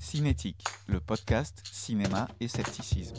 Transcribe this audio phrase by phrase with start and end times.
[0.00, 3.16] Cinétique, le podcast cinéma et scepticisme.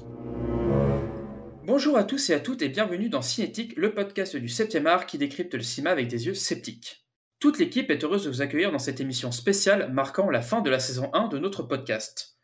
[1.65, 5.05] Bonjour à tous et à toutes et bienvenue dans Cinétique, le podcast du 7e art
[5.05, 7.05] qui décrypte le cinéma avec des yeux sceptiques.
[7.39, 10.69] Toute l'équipe est heureuse de vous accueillir dans cette émission spéciale marquant la fin de
[10.69, 12.37] la saison 1 de notre podcast.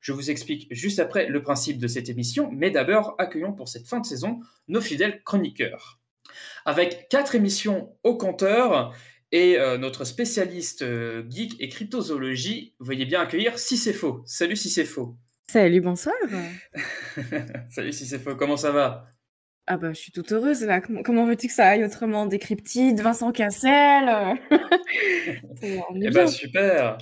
[0.00, 3.86] Je vous explique juste après le principe de cette émission, mais d'abord accueillons pour cette
[3.86, 6.00] fin de saison nos fidèles chroniqueurs.
[6.64, 8.94] Avec quatre émissions au compteur
[9.32, 14.22] et euh, notre spécialiste euh, geek et cryptozoologie, veuillez bien accueillir Si c'est faux.
[14.26, 15.16] Salut Si c'est faux.
[15.50, 16.14] Salut, bonsoir.
[17.70, 19.06] Salut Si c'est faux, comment ça va?
[19.70, 20.80] Ah bah je suis toute heureuse là.
[20.80, 22.24] Comment, comment veux-tu que ça aille autrement?
[22.24, 24.34] Des cryptides, Vincent Cassel euh?
[25.62, 26.96] Eh ben super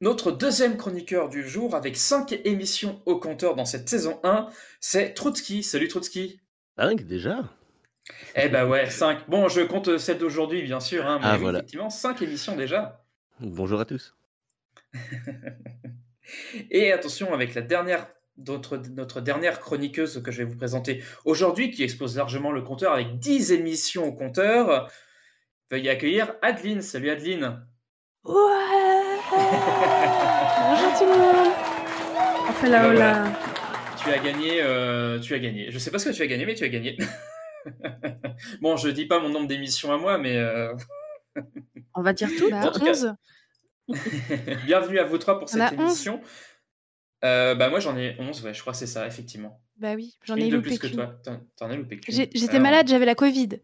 [0.00, 5.12] Notre deuxième chroniqueur du jour, avec cinq émissions au compteur dans cette saison 1, c'est
[5.14, 5.64] Trotsky.
[5.64, 6.40] Salut Trotsky
[6.78, 7.50] Cinq déjà
[8.34, 9.28] Eh ben ouais, 5.
[9.28, 11.58] Bon, je compte celle d'aujourd'hui, bien sûr, hein, mais Ah, oui, voilà.
[11.58, 13.04] effectivement, 5 émissions déjà.
[13.40, 14.16] Bonjour à tous.
[16.70, 21.70] Et attention, avec la dernière, notre, notre dernière chroniqueuse que je vais vous présenter aujourd'hui,
[21.70, 24.90] qui expose largement le compteur avec 10 émissions au compteur,
[25.70, 26.82] veuillez accueillir Adeline.
[26.82, 27.64] Salut Adeline.
[28.24, 28.34] Ouais
[29.30, 31.52] Bonjour tout le monde
[32.64, 33.24] là, Ben voilà.
[34.02, 35.70] Tu as gagné, euh, tu as gagné.
[35.70, 36.96] Je sais pas ce que tu as gagné, mais tu as gagné.
[38.60, 40.74] bon, je dis pas mon nombre d'émissions à moi, mais euh,
[41.94, 43.14] On va dire tout En tout cas, 11
[44.66, 45.80] bienvenue à vous trois pour On cette 11.
[45.80, 46.20] émission.
[47.24, 49.60] Euh, bah moi j'en ai 11, ouais, je crois que c'est ça, effectivement.
[49.78, 51.18] Bah oui, j'en Une ai de loupé plus que toi.
[51.56, 53.60] T'en as loupé J'étais Alors- malade, j'avais la Covid.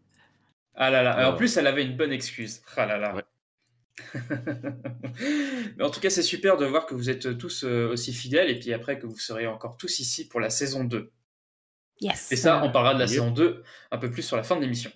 [0.75, 1.37] Ah là là, en Ouais.
[1.37, 2.61] plus elle avait une bonne excuse.
[2.77, 3.15] Ah là là.
[3.15, 3.23] Ouais.
[5.77, 8.49] Mais en tout cas, c'est super de voir que vous êtes tous euh, aussi fidèles
[8.49, 11.11] et puis après que vous serez encore tous ici pour la saison 2.
[12.01, 14.55] Yes Et ça, on parlera de la saison 2 un peu plus sur la fin
[14.55, 14.91] de l'émission.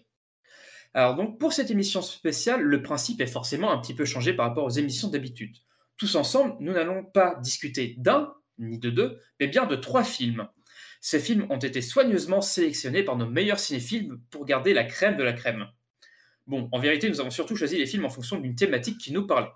[0.94, 4.48] Alors donc, pour cette émission spéciale, le principe est forcément un petit peu changé par
[4.48, 5.56] rapport aux émissions d'habitude.
[5.98, 10.48] Tous ensemble, nous n'allons pas discuter d'un, ni de deux, mais bien de trois films.
[11.02, 15.24] Ces films ont été soigneusement sélectionnés par nos meilleurs cinéphiles pour garder la crème de
[15.24, 15.68] la crème.
[16.48, 19.28] Bon, en vérité, nous avons surtout choisi les films en fonction d'une thématique qui nous
[19.28, 19.52] parlait.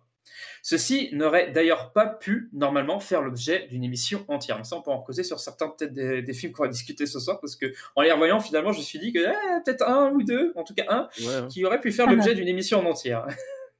[0.63, 4.57] Ceci n'aurait d'ailleurs pas pu, normalement, faire l'objet d'une émission entière.
[4.57, 7.05] Mais ça, on peut en causer sur certains, peut-être, des, des films qu'on va discuter
[7.05, 9.87] ce soir, parce que, en les revoyant, finalement, je me suis dit que, eh, peut-être
[9.87, 11.47] un ou deux, en tout cas un, Ouais, hein.
[11.49, 13.25] qui aurait pu faire l'objet d'une émission en entière.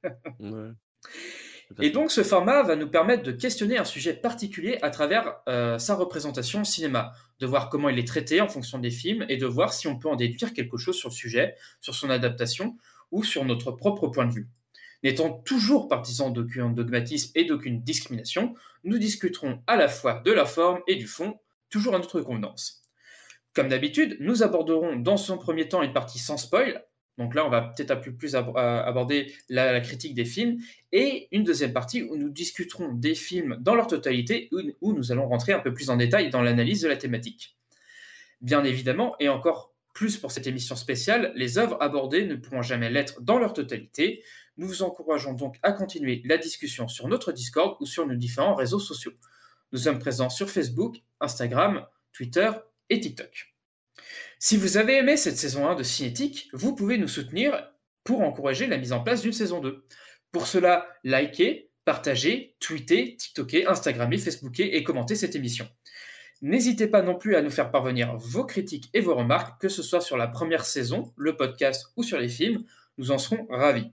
[0.40, 0.70] ouais.
[1.80, 5.78] Et donc, ce format va nous permettre de questionner un sujet particulier à travers euh,
[5.78, 9.36] sa représentation au cinéma, de voir comment il est traité en fonction des films et
[9.36, 12.76] de voir si on peut en déduire quelque chose sur le sujet, sur son adaptation
[13.10, 14.48] ou sur notre propre point de vue.
[15.02, 18.54] N'étant toujours partisans d'aucun dogmatisme et d'aucune discrimination,
[18.84, 21.38] nous discuterons à la fois de la forme et du fond,
[21.70, 22.82] toujours à notre convenance.
[23.54, 26.84] Comme d'habitude, nous aborderons dans son premier temps une partie sans spoil.
[27.18, 30.60] Donc là, on va peut-être un peu plus euh, aborder la- critique des films
[30.92, 34.48] et une deuxième partie où nous discuterons des films dans leur totalité,
[34.80, 37.56] où nous allons rentrer un peu plus en détail dans l'analyse de la thématique.
[38.40, 42.88] Bien évidemment, et encore plus pour cette émission spéciale, les œuvres abordées ne pourront jamais
[42.90, 44.24] l'être dans leur totalité.
[44.58, 48.54] Nous vous encourageons donc à continuer la discussion sur notre Discord ou sur nos différents
[48.54, 49.12] réseaux sociaux.
[49.72, 52.50] Nous sommes présents sur Facebook, Instagram, Twitter
[52.90, 53.54] et TikTok.
[54.38, 57.72] Si vous avez aimé cette saison 1 de Cinétique, vous pouvez nous soutenir
[58.04, 59.86] pour encourager la mise en place d'une saison 2.
[60.32, 65.68] Pour cela, likez, partagez, tweetez, tiktokez, instagrammez, facebookez et commentez cette émission.
[66.42, 69.82] N'hésitez pas non plus à nous faire parvenir vos critiques et vos remarques, que ce
[69.82, 72.64] soit sur la première saison, le podcast ou sur les films,
[72.98, 73.92] nous en serons ravis.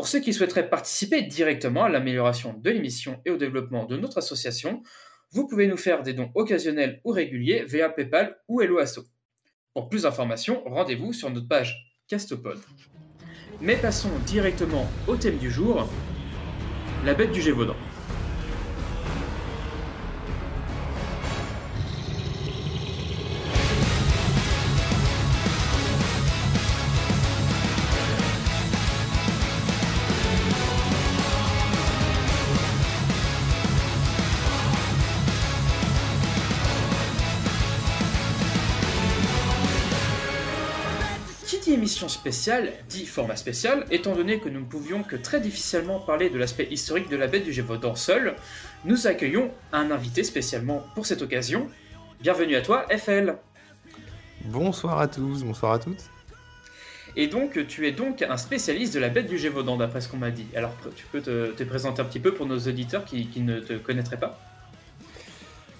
[0.00, 4.16] Pour ceux qui souhaiteraient participer directement à l'amélioration de l'émission et au développement de notre
[4.16, 4.82] association,
[5.30, 9.04] vous pouvez nous faire des dons occasionnels ou réguliers via PayPal ou Helloasso.
[9.74, 11.76] Pour plus d'informations, rendez-vous sur notre page
[12.08, 12.58] Castopod.
[13.60, 15.86] Mais passons directement au thème du jour,
[17.04, 17.76] la bête du Gévaudan.
[42.20, 46.36] Spéciale dit format spécial, étant donné que nous ne pouvions que très difficilement parler de
[46.36, 48.36] l'aspect historique de la bête du Gévaudan seul,
[48.84, 51.70] nous accueillons un invité spécialement pour cette occasion.
[52.20, 53.38] Bienvenue à toi, FL.
[54.44, 56.10] Bonsoir à tous, bonsoir à toutes.
[57.16, 60.18] Et donc, tu es donc un spécialiste de la bête du Gévaudan, d'après ce qu'on
[60.18, 60.46] m'a dit.
[60.54, 63.60] Alors, tu peux te, te présenter un petit peu pour nos auditeurs qui, qui ne
[63.60, 64.38] te connaîtraient pas?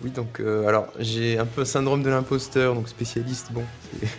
[0.02, 3.64] Oui, donc, euh, alors, j'ai un peu syndrome de l'imposteur, donc spécialiste, bon,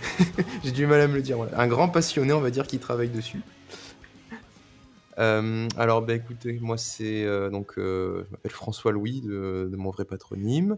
[0.63, 1.37] j'ai du mal à me le dire.
[1.37, 1.59] voilà.
[1.59, 3.41] Un grand passionné, on va dire, qui travaille dessus.
[5.17, 9.89] Euh, alors, bah, écoutez, moi, c'est euh, donc, je m'appelle François Louis de, de mon
[9.89, 10.77] vrai patronyme.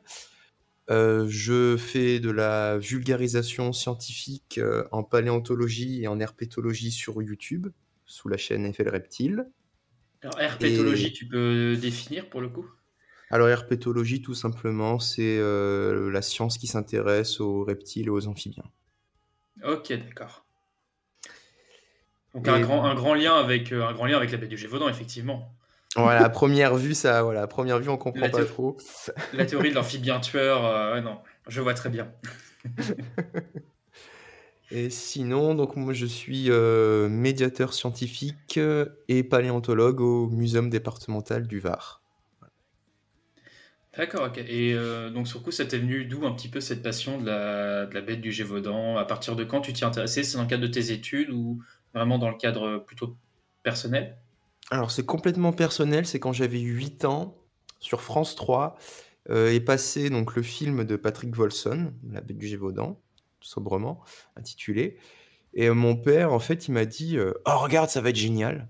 [0.89, 4.61] Je fais de la vulgarisation scientifique
[4.91, 7.67] en paléontologie et en herpétologie sur YouTube,
[8.05, 9.49] sous la chaîne FL Reptile.
[10.21, 12.65] Alors, herpétologie, tu peux définir pour le coup?
[13.33, 18.69] Alors, herpétologie, tout simplement, c'est euh, la science qui s'intéresse aux reptiles et aux amphibiens.
[19.63, 20.45] Ok, d'accord.
[22.35, 24.49] Donc Et- un grand, un grand lien avec euh, un grand lien avec la bête
[24.49, 25.51] du Gévaudan, effectivement.
[25.95, 28.77] Voilà, à première vue, ça, voilà, à première vue, on comprend La pas trop.
[29.33, 32.11] La théorie de l'amphibien tueur, euh, non, je vois très bien.
[34.69, 36.51] Et sinon, donc moi, je suis
[37.09, 38.59] médiateur scientifique
[39.07, 42.02] et paléontologue au Muséum départemental du Var.
[43.97, 44.39] D'accord, ok.
[44.39, 47.19] Et euh, donc sur le coup, ça t'est venu d'où un petit peu cette passion
[47.19, 48.97] de la, de la bête du Gévaudan?
[48.97, 50.23] À partir de quand tu t'y intéressais?
[50.23, 51.61] C'est dans le cadre de tes études ou
[51.93, 53.15] vraiment dans le cadre plutôt
[53.61, 54.17] personnel?
[54.71, 57.37] Alors, c'est complètement personnel, c'est quand j'avais 8 ans,
[57.79, 58.77] sur France 3,
[59.29, 62.99] euh, est passé donc le film de Patrick Volson, La bête du Gévaudan,
[63.41, 64.03] sobrement
[64.35, 64.97] intitulé.
[65.53, 68.15] Et euh, mon père, en fait, il m'a dit euh, Oh, regarde, ça va être
[68.15, 68.69] génial.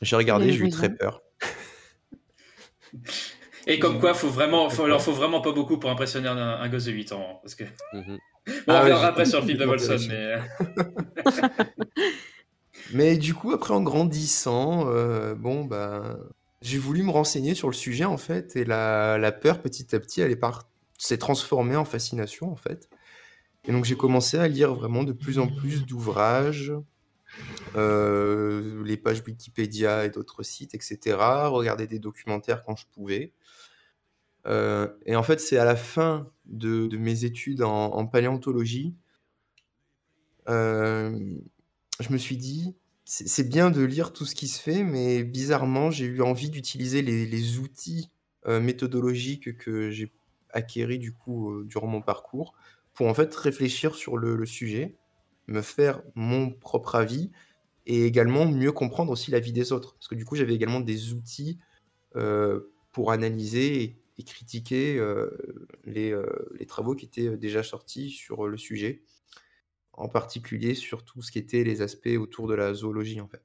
[0.00, 1.22] J'ai regardé, j'ai eu très peur.
[3.66, 6.68] Et comme quoi, faut vraiment, faut, alors faut vraiment pas beaucoup pour impressionner un, un
[6.68, 7.26] gosse de 8 ans.
[7.34, 7.64] hein, Parce que...
[7.92, 8.18] Mhm.
[8.66, 10.14] Bon, Ah on verra j'ai après sur le film de Volson, mais...
[10.14, 10.38] euh,
[12.92, 16.18] Mais du coup, après, en grandissant, euh, bon, bah,
[16.60, 20.00] j'ai voulu me renseigner sur le sujet, en fait, et la, la peur, petit à
[20.00, 20.36] petit, elle
[20.98, 22.88] s'est transformée en fascination, en fait.
[23.68, 26.72] Et donc, j'ai commencé à lire vraiment de plus en plus d'ouvrages,
[27.76, 31.16] euh, les pages Wikipédia et d'autres sites, etc.,
[31.46, 33.32] regarder des documentaires quand je pouvais.
[34.46, 38.94] Euh, et en fait, c'est à la fin de, mes études en, paléontologie,
[40.48, 41.18] euh,
[42.00, 42.74] je me suis dit,
[43.04, 47.02] c'est bien de lire tout ce qui se fait, mais bizarrement, j'ai eu envie d'utiliser
[47.02, 48.10] les, outils
[48.46, 50.12] euh, méthodologiques que j'ai
[50.50, 52.54] acquéris du coup euh, durant mon parcours
[52.92, 54.96] pour en fait réfléchir sur le, sujet,
[55.46, 57.30] me faire mon propre avis
[57.86, 59.94] et également mieux comprendre aussi la vie des autres.
[59.94, 61.58] Parce que du coup, j'avais également des outils
[62.92, 65.30] pour analyser et, et critiquer euh,
[65.84, 66.26] les, euh,
[66.58, 69.02] les travaux qui étaient déjà sortis sur le sujet,
[69.92, 73.42] en particulier sur tout ce qui était les aspects autour de la zoologie en fait.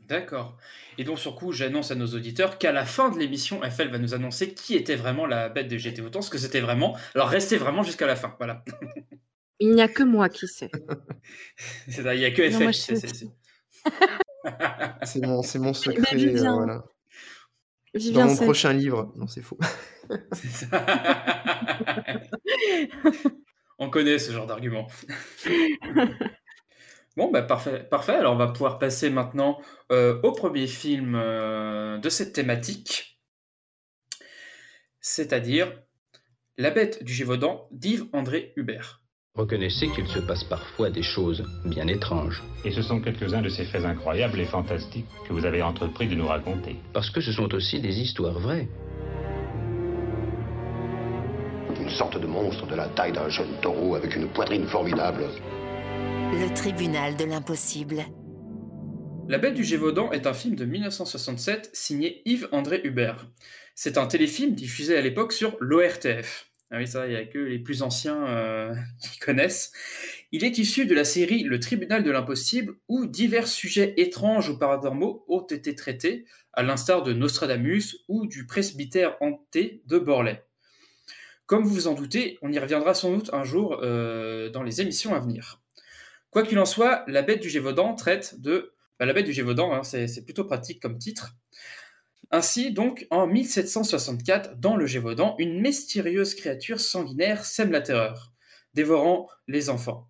[0.00, 0.58] D'accord.
[0.98, 3.98] Et donc, sur coup, j'annonce à nos auditeurs qu'à la fin de l'émission, FL va
[3.98, 6.94] nous annoncer qui était vraiment la bête de GT Autant, ce que c'était vraiment.
[7.14, 8.34] Alors, restez vraiment jusqu'à la fin.
[8.38, 8.62] Voilà.
[9.60, 10.70] Il n'y a que moi qui sais.
[11.88, 13.08] Il n'y a que Non, FL moi, qui je sait.
[13.08, 13.26] c'est-
[15.26, 16.36] mon, mon Ben, secret.
[16.36, 16.84] Euh, voilà.
[18.12, 19.12] Dans mon prochain livre.
[19.16, 19.58] Non, c'est faux.
[20.32, 20.84] c'est ça.
[23.78, 24.86] On connaît ce genre d'argument.
[27.16, 28.14] Bon, bah parfait, parfait.
[28.14, 29.60] Alors, on va pouvoir passer maintenant
[29.92, 33.20] euh, au premier film euh, de cette thématique,
[35.00, 35.80] c'est-à-dire
[36.58, 39.03] La bête du Gévaudan d'Yves André Hubert.
[39.36, 42.44] Reconnaissez qu'il se passe parfois des choses bien étranges.
[42.64, 46.14] Et ce sont quelques-uns de ces faits incroyables et fantastiques que vous avez entrepris de
[46.14, 46.76] nous raconter.
[46.92, 48.68] Parce que ce sont aussi des histoires vraies.
[51.80, 55.24] Une sorte de monstre de la taille d'un jeune taureau avec une poitrine formidable.
[56.32, 58.04] Le tribunal de l'impossible.
[59.26, 63.26] La bête du Gévaudan est un film de 1967 signé Yves André Hubert.
[63.74, 66.53] C'est un téléfilm diffusé à l'époque sur l'ORTF.
[66.70, 69.72] Ah oui, ça, il n'y a que les plus anciens euh, qui connaissent.
[70.32, 74.58] Il est issu de la série Le tribunal de l'impossible où divers sujets étranges ou
[74.58, 80.40] paranormaux ont été traités, à l'instar de Nostradamus ou du presbytère hanté de Borlée.
[81.46, 84.80] Comme vous vous en doutez, on y reviendra sans doute un jour euh, dans les
[84.80, 85.60] émissions à venir.
[86.30, 88.72] Quoi qu'il en soit, La bête du Gévaudan traite de...
[88.98, 91.36] bah, la bête du Gévaudan, hein, c'est plutôt pratique comme titre.
[92.30, 98.32] Ainsi, donc, en 1764, dans le Gévaudan, une mystérieuse créature sanguinaire sème la terreur,
[98.74, 100.08] dévorant les enfants.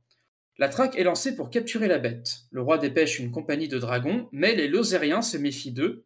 [0.56, 2.42] La traque est lancée pour capturer la bête.
[2.52, 6.04] Le roi dépêche une compagnie de dragons, mais les Lozériens se méfient d'eux.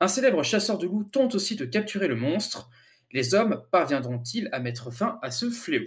[0.00, 2.70] Un célèbre chasseur de loups tente aussi de capturer le monstre.
[3.10, 5.86] Les hommes parviendront-ils à mettre fin à ce fléau?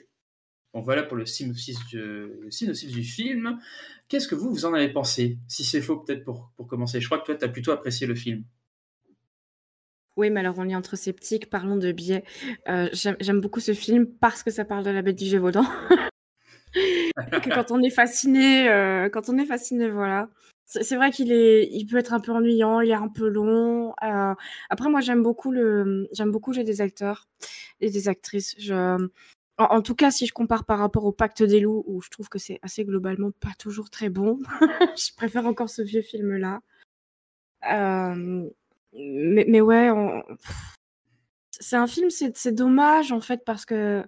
[0.74, 3.60] Bon, voilà pour le synopsis, du, film.
[4.10, 5.38] Qu'est-ce que vous, vous en avez pensé?
[5.48, 7.00] Si c'est faux, peut-être pour, pour commencer.
[7.00, 8.44] Je crois que toi, tu as plutôt apprécié le film.
[10.18, 12.24] Oui, mais alors on est entre sceptiques, parlons de biais.
[12.68, 15.64] Euh, j'aime beaucoup ce film parce que ça parle de la bête du Gévaudan.
[17.54, 20.30] quand on est fasciné, euh, quand on est fasciné, voilà.
[20.66, 23.94] C'est vrai qu'il est, il peut être un peu ennuyant, il est un peu long.
[24.04, 24.34] Euh,
[24.70, 27.28] après, moi, j'aime beaucoup le, j'aime beaucoup jeu des acteurs
[27.82, 28.56] et des actrices.
[29.58, 32.10] En, en tout cas, si je compare par rapport au Pacte des loups, où je
[32.10, 34.40] trouve que c'est assez globalement pas toujours très bon,
[34.98, 36.62] je préfère encore ce vieux film-là.
[37.72, 38.50] Euh,
[38.94, 39.90] mais, ouais,
[41.52, 44.04] c'est un film, c'est dommage en fait parce que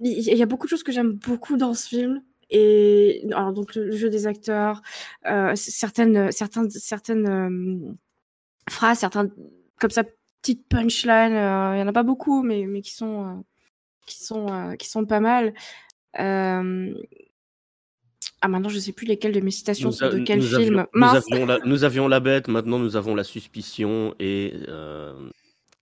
[0.00, 2.22] il y a beaucoup de choses que j'aime beaucoup dans ce film.
[2.50, 4.82] Et alors donc le, jeu des acteurs,
[5.26, 7.92] euh, certaines, certaines, certaines euh,
[8.68, 9.30] phrases, certaines
[9.78, 10.04] comme ça
[10.42, 13.40] petites punchlines, euh, il y en a pas beaucoup, mais mais qui sont euh,
[14.06, 15.54] qui sont euh, qui sont pas mal.
[18.44, 20.78] Ah maintenant je sais plus lesquelles de mes citations Nous, sont de quel nous film.
[20.80, 25.14] avions, nous, avions la, nous avions la bête, maintenant nous avons la suspicion et euh,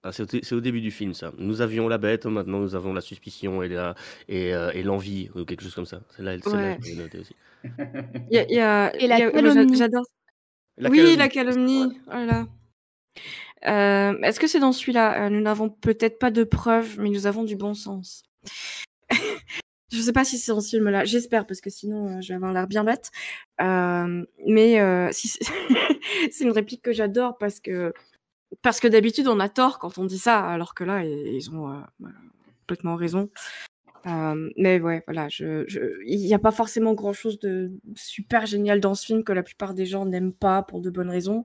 [0.02, 1.33] ah, c'est au, début du film ça.
[1.38, 3.95] Nous avions la bête, maintenant nous avons la suspicion et la
[4.29, 6.00] et, euh, et l'envie ou quelque chose comme ça.
[6.17, 6.79] Celle-là, celle-là, Ouais.
[6.83, 7.35] je l'ai notée aussi.
[8.31, 9.76] Il y a, il y a- Et la y a- calomnie.
[9.76, 10.05] J'adore.
[10.79, 11.99] Oui, calomnie, la calomnie.
[12.07, 12.47] Voilà.
[13.67, 15.29] Euh, Est-ce que c'est dans celui-là?
[15.31, 18.23] Nous n'avons peut-être pas de preuves, mais nous avons du bon sens.
[19.92, 21.04] Je sais pas si c'est dans ce film-là.
[21.04, 23.11] J'espère, parce que sinon, euh, je vais avoir l'air bien bête.
[23.61, 27.92] Euh, mais euh, c'est une réplique que j'adore parce que
[28.62, 31.70] parce que d'habitude, on a tort quand on dit ça, alors que là, ils ont
[31.70, 31.80] euh,
[32.61, 33.30] complètement raison.
[34.04, 39.25] Mais ouais, voilà, il n'y a pas forcément grand-chose de super génial dans ce film
[39.25, 41.44] que la plupart des gens n'aiment pas pour de bonnes raisons.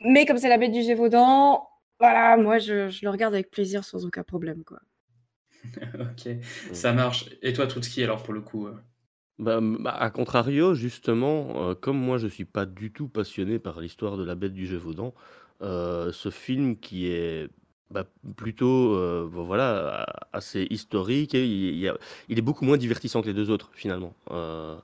[0.00, 3.84] Mais comme c'est la bête du Gévaudan, voilà, moi je, je le regarde avec plaisir
[3.84, 4.80] sans aucun problème, quoi.
[6.00, 6.28] ok,
[6.72, 7.26] ça marche.
[7.42, 8.74] Et toi, Troutski, alors pour le coup euh,
[9.38, 13.58] Bah, m- bah, à contrario, justement, euh, comme moi je suis pas du tout passionné
[13.58, 15.14] par l'histoire de la bête du Gévaudan,
[15.62, 17.48] euh, ce film qui est
[17.90, 18.04] bah,
[18.36, 21.96] plutôt euh, bon, voilà, a- assez historique, et il, il y a-
[22.28, 24.14] il est beaucoup moins divertissant que les deux autres finalement.
[24.30, 24.76] Euh,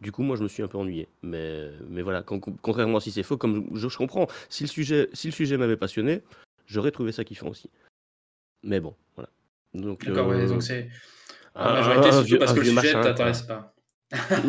[0.00, 1.08] du coup, moi je me suis un peu ennuyé.
[1.22, 4.68] Mais, mais voilà, con- contrairement à si c'est faux, comme je, je comprends, si le
[4.68, 6.22] sujet, si le sujet m'avait passionné,
[6.66, 7.70] j'aurais trouvé ça kiffant aussi.
[8.62, 9.30] Mais bon, voilà.
[9.74, 10.88] Donc, D'accord, ouais, euh, donc c'est.
[11.54, 13.74] En majorité, un vieux- parce un que le sujet machin, t'intéresse pas.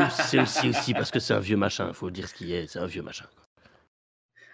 [0.10, 2.80] c'est aussi, aussi parce que c'est un vieux machin, faut dire ce qui est, c'est
[2.80, 3.26] un vieux machin.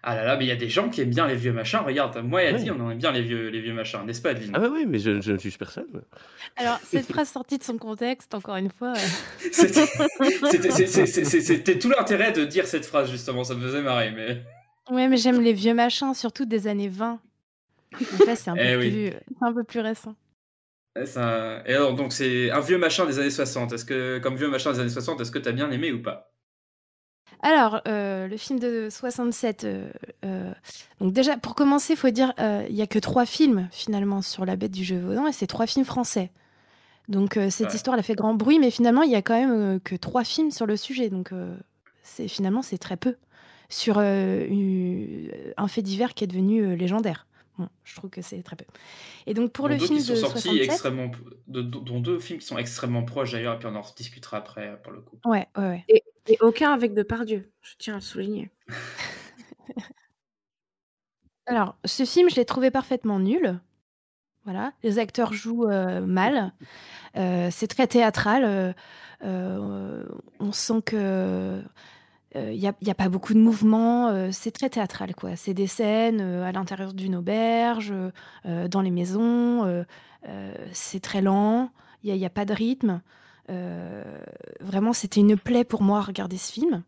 [0.03, 1.79] Ah là là, mais il y a des gens qui aiment bien les vieux machins.
[1.85, 2.77] Regarde, moi et Adi, Ouais.
[2.79, 4.51] on aime bien les vieux, les vieux machins, n'est-ce pas, Adeline?
[4.53, 6.01] Ah ouais, oui, mais je, je ne juge personne.
[6.55, 8.93] Alors, cette phrase sortie de son contexte, encore une fois.
[8.93, 9.51] euh,
[10.71, 14.11] C'était tout l'intérêt de dire cette phrase, justement, ça me faisait marrer.
[14.11, 14.43] Mais...
[14.89, 17.19] Ouais, mais j'aime les vieux machins, surtout des années 20.
[17.99, 18.89] Donc là, c'est un, peu Eh oui.
[18.89, 20.15] plus- c'est un peu plus récent.
[21.05, 23.73] Ça- Et alors, donc, c'est un vieux machin des années 60.
[23.73, 26.33] Est-ce que, comme vieux machin des années 60, est-ce que t'as bien aimé ou pas?
[27.41, 29.63] Alors, euh, le film de 67.
[29.63, 29.89] euh,
[30.25, 30.51] euh,
[30.99, 32.33] donc déjà, pour commencer, il faut dire,
[32.69, 35.67] il y a que trois films finalement sur la bête du Gévaudan et c'est trois
[35.67, 36.31] films français.
[37.09, 37.75] Donc cette Ouais.
[37.75, 40.23] histoire elle a fait grand bruit, mais finalement il y a quand même que trois
[40.25, 41.09] films sur le sujet.
[41.09, 41.31] Donc
[42.03, 43.17] c'est finalement c'est très peu
[43.69, 47.26] sur un fait divers qui est devenu légendaire.
[47.57, 48.65] Bon, je trouve que c'est très peu.
[49.25, 51.11] Et donc pour Dont le film qui sont de sortis 67, extrêmement,
[51.47, 54.79] de- dont deux films qui sont extrêmement proches d'ailleurs, et puis on en discutera après
[54.83, 55.17] pour le coup.
[55.25, 55.85] ouais, ouais, ouais.
[55.89, 58.51] Et, et aucun avec Depardieu, je tiens à le souligner.
[61.45, 63.59] Alors, ce film, je l'ai trouvé parfaitement nul.
[64.43, 66.53] Voilà, les acteurs jouent euh, mal.
[67.17, 68.43] Euh, c'est très théâtral.
[68.45, 68.73] euh,
[69.23, 70.05] euh,
[70.39, 71.61] on sent que
[72.35, 74.09] il n'y a, pas beaucoup de mouvement.
[74.09, 75.35] euh, c'est très théâtral, quoi.
[75.35, 77.93] C'est des scènes euh, à l'intérieur d'une auberge,
[78.45, 79.65] euh, dans les maisons.
[79.65, 79.83] euh,
[80.27, 81.71] euh, c'est très lent.
[82.03, 83.01] Il n'y a, pas de rythme.
[83.49, 84.03] Euh,
[84.59, 86.83] vraiment, c'était une plaie pour moi à regarder ce film.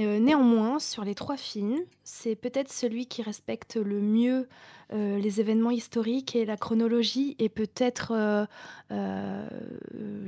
[0.00, 4.48] Euh, néanmoins, sur les trois films, c'est peut-être celui qui respecte le mieux
[4.92, 8.44] euh, les événements historiques et la chronologie, et peut-être euh,
[8.90, 9.48] euh,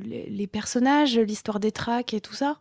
[0.04, 2.60] les, personnages, l'histoire des tracks et tout ça.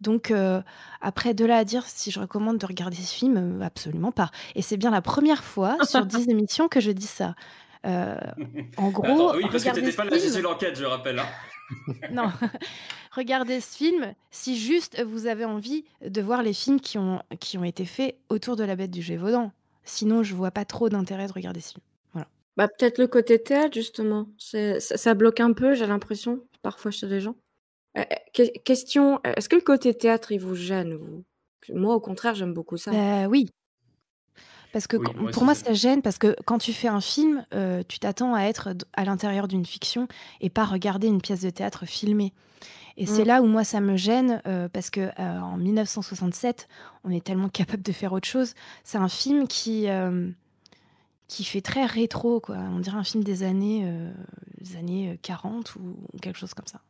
[0.00, 0.62] Donc, euh,
[1.00, 4.30] après, de là à dire si je recommande de regarder ce film, euh, absolument pas.
[4.54, 7.34] Et c'est bien la première fois sur 10 émissions que je dis ça.
[7.86, 8.16] Euh,
[8.76, 10.34] en gros, Attends, oui, parce que t'étais ce pas là, j'ai film.
[10.34, 11.18] su l'enquête, je rappelle.
[11.18, 11.26] hein.
[12.10, 12.30] Non,
[13.12, 17.58] regardez ce film si juste vous avez envie de voir les films qui ont, qui
[17.58, 19.52] ont été faits autour de la bête du Gévaudan.
[19.84, 21.82] Sinon, je vois pas trop d'intérêt de regarder ce film.
[22.12, 22.26] Voilà.
[22.56, 24.28] Bah, peut-être le côté théâtre, justement.
[24.38, 27.36] C'est- Ça, ça bloque un peu, j'ai l'impression, parfois chez les gens.
[27.96, 31.24] Euh, euh, que- question, euh, est-ce que le côté théâtre, il vous gêne, vous?
[31.74, 32.90] Moi, au contraire, j'aime beaucoup ça.
[32.90, 33.50] Bah oui.
[34.72, 36.72] Parce que Oui, quand- moi pour aussi, moi, ça- ça gêne parce que quand tu
[36.72, 40.08] fais un film, euh, tu t'attends à être d- à l'intérieur d'une fiction
[40.40, 42.32] et pas regarder une pièce de théâtre filmée.
[42.98, 43.28] Et c'est Mm.
[43.28, 46.68] là où moi ça me gêne euh, parce que euh, en 1967,
[47.04, 48.54] on est tellement capable de faire autre chose.
[48.84, 50.30] C'est un film qui euh,
[51.28, 52.56] qui fait très rétro, quoi.
[52.56, 54.12] On dirait un film des années euh,
[54.60, 56.80] des années euh, 40 ou, ou quelque chose comme ça.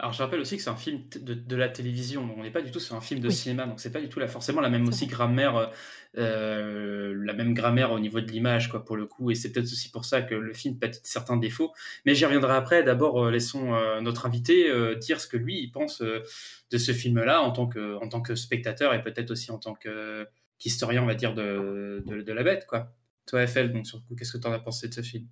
[0.00, 2.50] Alors, je rappelle aussi que c'est un film de, de la télévision, donc on n'est
[2.50, 3.34] pas du tout sur un film de Oui.
[3.34, 5.70] cinéma, donc c'est pas du tout là, forcément la même aussi grammaire,
[6.18, 9.66] euh, la même grammaire au niveau de l'image, quoi, pour le coup, et c'est peut-être
[9.66, 11.72] aussi pour ça que le film pâtit de certains défauts.
[12.04, 12.82] Mais j'y reviendrai après.
[12.82, 17.40] D'abord, euh, laissons euh, notre invité dire ce que lui il pense de ce film-là
[17.42, 20.26] en tant que en tant que spectateur et peut-être aussi en tant que
[20.58, 22.92] qu'historien, on va dire de, de, de la bête, quoi.
[23.26, 25.28] Toi, FL, donc sur le coup, qu'est-ce que tu en as pensé de ce film?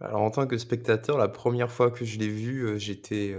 [0.00, 3.36] Alors, en tant que spectateur, la première fois que je l'ai vu, j'étais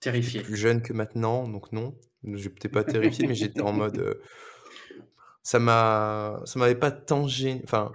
[0.00, 0.42] Terrifié.
[0.42, 1.98] plus jeune que maintenant, donc non.
[2.24, 4.20] Je n'étais pas terrifié, mais j'étais en mode.
[5.42, 7.60] ça m'a, ça m'avait pas tant gêné.
[7.64, 7.92] Enfin,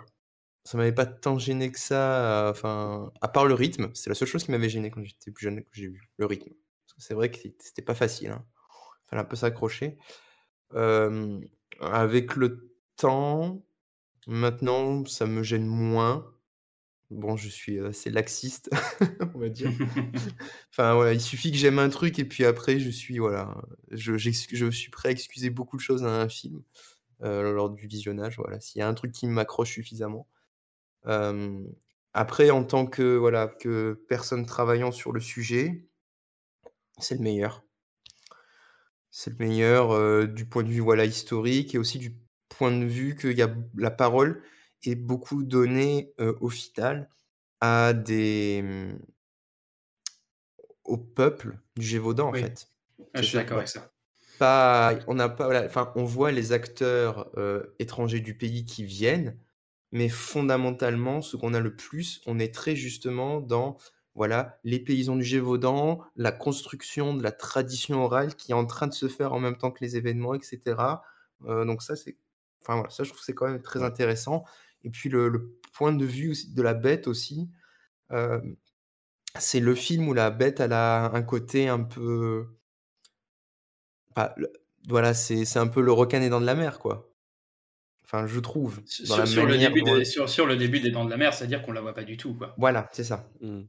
[0.63, 2.49] ça m'avait pas tant gêné que ça.
[2.51, 5.43] Enfin, à part le rythme, c'est la seule chose qui m'avait gêné quand j'étais plus
[5.43, 6.51] jeune que j'ai vu le rythme.
[6.85, 8.31] Parce que c'est vrai que c'était pas facile.
[8.31, 8.45] Hein.
[9.09, 9.97] Fallait un peu s'accrocher.
[11.81, 13.65] Avec le temps,
[14.27, 16.31] maintenant, ça me gêne moins.
[17.11, 18.69] Bon, je suis assez laxiste,
[19.35, 19.69] on va dire.
[20.71, 23.53] Enfin, voilà, il suffit que j'aime un truc et puis après, je suis, voilà,
[23.91, 26.63] je, je suis prêt à excuser beaucoup de choses à un film
[27.23, 28.37] euh, lors du visionnage.
[28.37, 30.25] Voilà, s'il y a un truc qui m'accroche suffisamment.
[31.05, 31.61] Euh,
[32.13, 35.89] après, en tant que, voilà, que personne travaillant sur le sujet,
[36.97, 37.63] c'est le meilleur.
[39.09, 42.15] C'est le meilleur euh, du point de vue voilà, historique et aussi du
[42.47, 44.41] point de vue que y a, la parole
[44.83, 47.09] est beaucoup donnée euh, au final
[47.61, 48.99] à des, mmh,
[50.83, 52.41] au peuple du Gévaudan, en Oui.
[52.41, 52.67] fait.
[53.13, 53.91] Ah, je suis d'accord avec ça.
[54.37, 59.37] pas, on n'a pas, enfin, on voit les acteurs euh, étrangers du pays qui viennent,
[59.91, 63.77] mais fondamentalement, ce qu'on a le plus, on est très justement dans,
[64.15, 68.87] voilà, les paysans du Gévaudan, la construction de la tradition orale qui est en train
[68.87, 71.01] de se faire en même temps que les événements, etc.
[71.45, 72.17] Euh, donc ça, c'est,
[72.61, 74.45] enfin voilà, ça je trouve que c'est quand même très intéressant.
[74.83, 77.49] Et puis le, le point de vue de la bête aussi,
[78.11, 78.39] euh,
[79.39, 82.47] c'est le film où la bête elle a un côté un peu,
[84.37, 84.51] le-
[84.87, 87.07] voilà, c'est c'est un peu le requin des dents de la mer, quoi.
[88.03, 91.05] Enfin, je trouve, Sur, la sur le début dont des, sur le début des Dents
[91.05, 92.53] de la Mer, c'est-à-dire qu'on la voit pas du tout, quoi.
[92.57, 93.29] Voilà, c'est ça.
[93.39, 93.61] Mmh.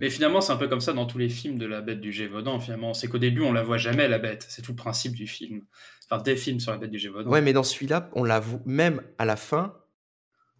[0.00, 2.10] Mais finalement, c'est un peu comme ça dans tous les films de la bête du
[2.10, 2.94] Gévaudan, finalement.
[2.94, 4.46] C'est qu'au début, on la voit jamais, la bête.
[4.48, 5.66] C'est tout le principe du film.
[6.08, 7.28] Enfin, des films sur la bête du Gévaudan.
[7.30, 9.76] Ouais, mais dans celui-là, on la voit, même à la fin,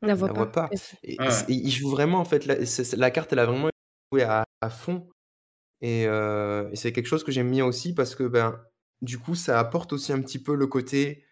[0.04, 0.34] On la voit la pas.
[0.34, 0.70] voit pas.
[1.02, 1.44] Et Ah ouais.
[1.48, 3.70] il joue vraiment, en fait, la, carte, elle a vraiment
[4.12, 5.08] joué à, à fond.
[5.82, 8.62] Et, euh, et c'est quelque chose que j'aime bien aussi parce que, ben,
[9.02, 11.24] du coup, ça apporte aussi un petit peu le côté,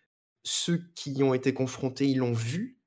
[0.44, 2.80] ceux qui y ont été confrontés, ils l'ont vu.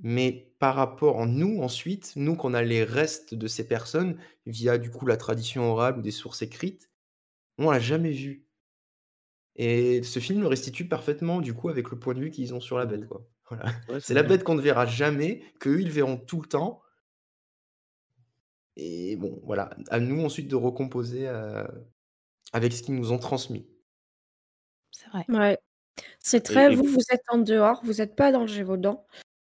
[0.00, 4.78] Mais par rapport à nous, ensuite, nous, qu'on a les restes de ces personnes, via,
[4.78, 6.90] du coup, la tradition orale ou des sources écrites,
[7.58, 8.46] on l'a jamais vu.
[9.56, 12.60] Et ce film le restitue parfaitement, du coup, avec le point de vue qu'ils ont
[12.60, 13.28] sur la bête, quoi.
[13.50, 13.64] Voilà.
[13.88, 16.82] Ouais, C'est la bête qu'on ne verra jamais, qu'eux, ils verront tout le temps.
[18.76, 21.64] Et bon, voilà, à nous ensuite de recomposer euh,
[22.52, 23.66] avec ce qu'ils nous ont transmis.
[24.92, 25.24] C'est vrai.
[25.28, 25.58] Ouais.
[26.20, 26.68] C'est très.
[26.70, 29.04] Et- et- Vous, vous êtes en dehors, vous n'êtes pas dans le Gévaudan.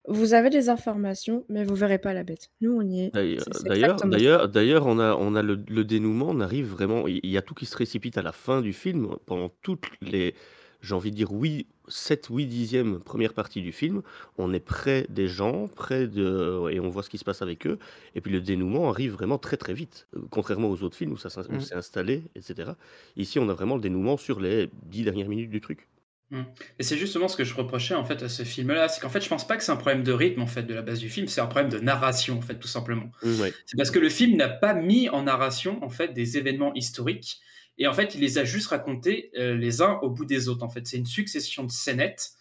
[0.08, 2.50] Vous avez des informations, mais vous verrez pas la bête.
[2.60, 3.12] Nous, on y est.
[3.14, 7.26] D'ailleurs, d'ailleurs, d'ailleurs, d'ailleurs, on a, on a le, le dénouement, on arrive vraiment, il
[7.28, 10.34] y a tout qui se précipite à la fin du film, pendant toutes les,
[10.82, 14.02] j'ai envie de dire, oui, 7, 8 dixièmes première partie du film,
[14.38, 17.68] on est près des gens, près de, et on voit ce qui se passe avec
[17.68, 17.78] eux,
[18.16, 21.18] et puis le dénouement arrive vraiment très très vite, Euh, contrairement aux autres films où
[21.18, 21.78] ça où Mm.
[21.78, 22.72] installé, etc.
[23.18, 25.88] Ici, on a vraiment le dénouement sur les 10 dernières minutes du truc.
[26.32, 26.44] Mm.
[26.80, 29.22] Et c'est justement ce que je reprochais en fait à ce film-là, c'est qu'en fait
[29.22, 31.10] je pense pas que c'est un problème de rythme en fait de la base du
[31.10, 33.12] film, c'est un problème de narration en fait tout simplement.
[33.24, 33.48] Mm.
[33.66, 37.42] C'est parce que le film n'a pas mis en narration en fait des événements historiques
[37.78, 40.64] et en fait il les a juste racontés euh, les uns au bout des autres
[40.64, 40.86] en fait.
[40.88, 42.32] C'est une succession de scénettes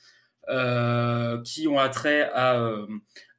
[0.49, 2.87] euh, qui ont attrait à, euh,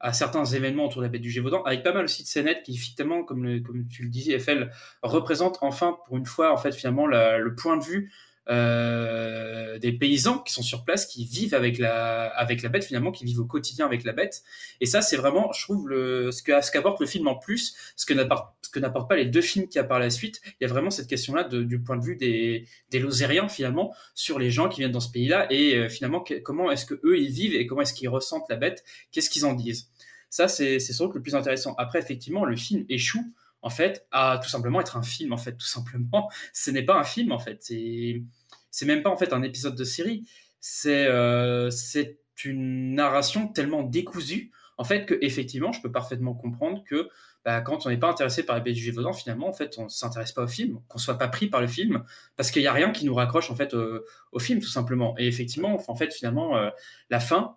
[0.00, 2.62] à certains événements autour de la bête du Gévaudan, avec pas mal aussi de scénettes
[2.62, 4.70] qui effectivement, comme, tu le disais, FL,
[5.02, 8.12] représentent enfin pour une fois en fait finalement le point de vue
[8.48, 13.12] euh, des paysans qui sont sur place, qui vivent avec la, avec la bête finalement,
[13.12, 14.42] qui vivent au quotidien avec la bête.
[14.80, 18.14] Et ça, c'est vraiment, je trouve, le, ce qu'apporte le film en plus, ce que
[18.14, 20.40] n'apportent pas les deux films qu'il y a par la suite.
[20.60, 24.38] Il y a vraiment cette question-là du point de vue des, des Lozériens finalement sur
[24.38, 27.30] les gens qui viennent dans ce pays-là et euh, finalement comment est-ce que eux ils
[27.30, 29.88] vivent et comment est-ce qu'ils ressentent la bête, qu'est-ce qu'ils en disent?
[30.30, 31.74] Ça, c'est sans doute le plus intéressant.
[31.76, 33.22] Après, effectivement, le film échoue
[33.62, 36.30] en fait à tout simplement être un film en fait tout simplement.
[36.52, 37.62] Ce n'est pas un film en fait.
[37.62, 40.28] C'est même pas en fait un épisode de série.
[40.60, 46.82] C'est euh, c'est une narration tellement décousue, en fait, que effectivement, je peux parfaitement comprendre
[46.84, 47.08] que
[47.44, 49.84] bah, quand on n'est pas intéressé par la BD du Gévaudan, finalement, en fait, on
[49.84, 52.04] ne s'intéresse pas au film, qu'on soit pas pris par le film,
[52.36, 55.14] parce qu'il n'y a rien qui nous raccroche en fait au, film, tout simplement.
[55.18, 56.70] Et effectivement, en fait, finalement, euh,
[57.10, 57.56] la fin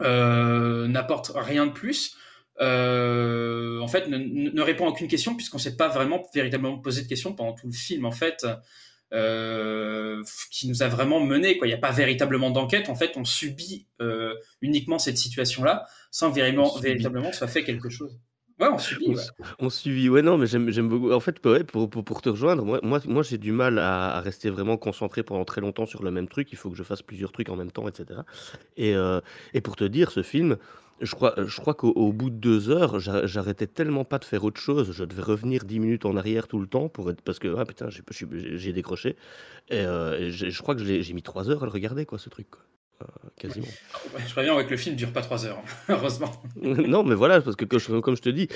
[0.00, 2.16] euh, n'apporte rien de plus.
[2.60, 7.02] Euh, en fait, ne, répond à aucune question puisqu'on ne s'est pas vraiment véritablement posé
[7.02, 8.04] de questions pendant tout le film.
[8.04, 8.46] En fait,
[9.12, 11.58] euh, qui nous a vraiment mené.
[11.58, 11.66] Quoi.
[11.66, 12.88] Il n'y a pas véritablement d'enquête.
[12.88, 18.18] En fait, on subit euh, uniquement cette situation-là sans véritablement, véritablement soit fait quelque chose.
[18.60, 19.08] Ouais, on subit.
[19.08, 19.22] Ouais.
[19.58, 20.08] On, subit.
[20.10, 21.12] Ouais, non, mais j'aime beaucoup.
[21.12, 24.16] En fait, ouais, pour, pour, pour, te rejoindre, moi, moi, moi j'ai du mal à,
[24.16, 26.52] à, rester vraiment concentré pendant très longtemps sur le même truc.
[26.52, 28.20] Il faut que je fasse plusieurs trucs en même temps, etc.
[28.76, 29.20] Et, euh,
[29.54, 30.58] et pour te dire, ce film,
[31.00, 34.60] je crois, je crois qu'au bout de deux heures, j'arrêtais tellement pas de faire autre
[34.60, 34.92] chose.
[34.92, 37.64] Je devais revenir dix minutes en arrière tout le temps pour être, parce que ah
[38.50, 39.16] j'ai décroché.
[39.68, 42.48] Et, euh, je, crois que j'ai mis trois heures à le regarder, quoi, ce truc.
[43.02, 43.66] Euh, quasiment.
[44.18, 46.30] je préviens avec le film dure pas trois heures, heureusement.
[46.60, 48.48] non, mais voilà, parce que comme je te dis,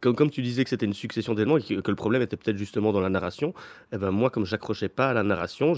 [0.00, 2.58] comme, comme tu disais que c'était une succession d'éléments et que, le problème était peut-être
[2.58, 3.54] justement dans la narration,
[3.92, 5.74] eh ben moi, comme j'accrochais pas à la narration,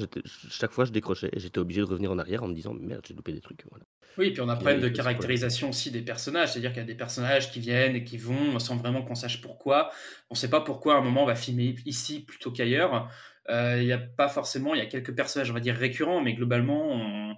[0.51, 3.03] chaque fois je décrochais et j'étais obligé de revenir en arrière en me disant merde,
[3.07, 3.65] j'ai loupé des trucs.
[3.71, 3.85] Voilà.
[4.19, 6.87] Oui, puis on a un problème de caractérisation aussi des personnages, c'est-à-dire qu'il y a
[6.87, 9.91] des personnages qui viennent et qui vont sans vraiment qu'on sache pourquoi.
[10.29, 13.09] On ne sait pas pourquoi à un moment on va filmer ici plutôt qu'ailleurs.
[13.49, 16.21] Euh, il n'y a pas forcément, il y a quelques personnages, on va dire récurrents,
[16.21, 17.37] mais globalement, il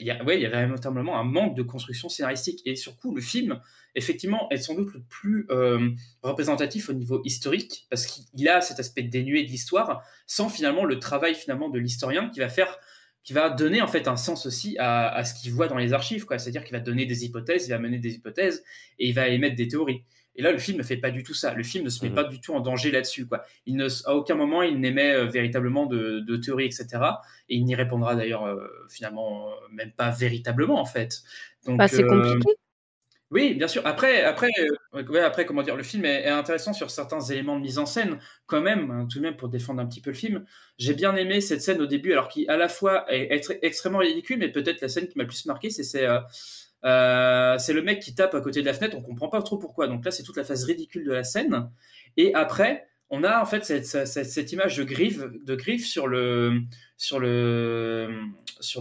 [0.00, 2.60] il y a véritablement un manque de construction scénaristique.
[2.64, 3.60] Et surtout, le film,
[3.94, 5.90] effectivement, est sans doute le plus euh,
[6.22, 11.34] représentatif au niveau historique, parce qu'il a cet aspect dénué d'histoire, sans finalement le travail
[11.34, 12.78] finalement de l'historien qui va faire
[13.24, 15.92] qui va donner en fait un sens aussi à, à ce qu'il voit dans les
[15.92, 16.38] archives, quoi.
[16.38, 18.64] C'est-à-dire qu'il va donner des hypothèses, il va mener des hypothèses
[18.98, 20.02] et il va émettre des théories.
[20.38, 21.52] Et là, le film ne fait pas du tout ça.
[21.52, 22.14] Le film ne se met mhm.
[22.14, 23.26] pas du tout en danger là-dessus.
[23.26, 23.42] Quoi.
[23.66, 26.86] Il ne, à aucun moment, il n'émet euh, véritablement de, de théories, etc.
[27.48, 31.22] Et il n'y répondra d'ailleurs euh, finalement euh, même pas véritablement, en fait.
[31.66, 32.52] Donc, bah, c'est compliqué.
[33.30, 33.82] Oui, bien sûr.
[33.84, 34.48] Après, après,
[34.94, 37.84] ouais, après, comment dire, le film est, est, intéressant sur certains éléments de mise en
[37.84, 40.46] scène, quand même, hein, tout de même pour défendre un petit peu le film.
[40.78, 44.38] J'ai bien aimé cette scène au début, alors qui à la fois est, extrêmement ridicule,
[44.38, 46.20] mais peut-être la scène qui m'a le plus marqué, c'est euh,
[46.82, 49.88] c'est le mec qui tape à côté de la fenêtre, on comprend pas trop pourquoi.
[49.88, 51.70] Donc là, c'est toute la phase ridicule de la scène.
[52.16, 56.60] Et après, on a en fait cette, image de griffe, sur le,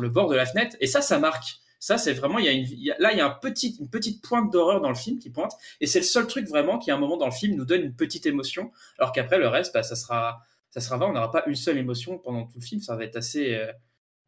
[0.10, 0.76] bord de la fenêtre.
[0.80, 1.60] Et ça, ça marque.
[1.80, 4.82] Ça, c'est vraiment, y a, là, il y a un petit, une petite pointe d'horreur
[4.82, 5.54] dans le film qui pointe.
[5.80, 7.84] Et c'est le seul truc vraiment qui, à un moment dans le film, nous donne
[7.84, 8.72] une petite émotion.
[8.98, 11.08] Alors qu'après, le reste, bah, ça sera, ça sera vrai.
[11.08, 12.82] On n'aura pas une seule émotion pendant tout le film.
[12.82, 13.72] Ça va être assez, euh,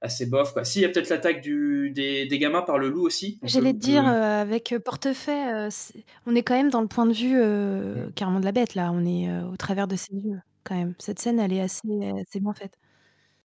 [0.02, 0.64] assez bof quoi.
[0.64, 3.40] Si il y a peut-être l'attaque du des, des, gamins par le loup aussi.
[3.44, 5.70] J'allais te dire euh, avec euh, Portefeuille, euh,
[6.26, 8.92] on est quand même dans le point de vue carrément de la bête là.
[8.94, 10.94] On est au travers de ses yeux quand même.
[11.00, 11.88] Cette scène, elle est assez,
[12.22, 12.78] assez bien faite.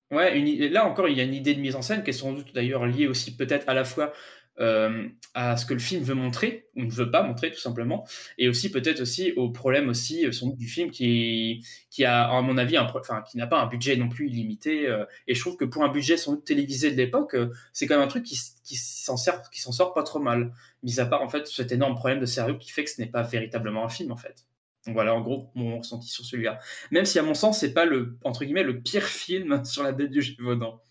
[0.09, 2.13] Ouais, une, là encore, il y a une idée de mise en scène qui est
[2.13, 4.13] sans doute d'ailleurs liée aussi peut-être à la fois
[4.59, 8.07] euh, à ce que le film veut montrer ou ne veut pas montrer tout simplement,
[8.37, 12.41] et aussi peut-être aussi au problème aussi euh, sans du film qui qui a à
[12.41, 14.87] mon avis enfin qui n'a pas un budget non plus illimité.
[14.87, 17.35] Euh, et je trouve que pour un budget sans doute télévisé de l'époque,
[17.73, 20.53] c'est quand même un truc qui, qui s'en sert qui s'en sort pas trop mal.
[20.83, 23.09] Mis à part en fait cet énorme problème de sérieux qui fait que ce n'est
[23.09, 24.45] pas véritablement un film en fait.
[24.87, 26.59] Donc voilà, en gros, mon ressenti sur celui-là.
[26.91, 29.91] Même si, à mon sens, c'est pas le, entre guillemets, le pire film sur la
[29.91, 30.81] bête du Gévaudan.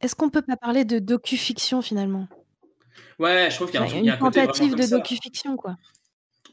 [0.00, 2.28] Est-ce qu'on peut pas parler de docu-fiction finalement?
[3.18, 5.76] Ouais, je trouve qu'il y a, un, une tentative de docu-fiction, quoi.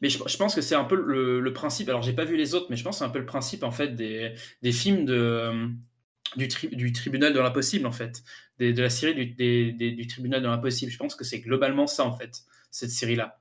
[0.01, 1.89] Mais je, pense que c'est un peu le, principe.
[1.89, 3.63] Alors, j'ai pas vu les autres, mais je pense que c'est un peu le principe
[3.63, 5.69] en fait des, des films de,
[6.37, 8.23] du, du tribunal de l'impossible en fait,
[8.59, 10.91] de la série du, du tribunal de l'impossible.
[10.91, 13.39] Je pense que c'est globalement ça en fait, cette série-là.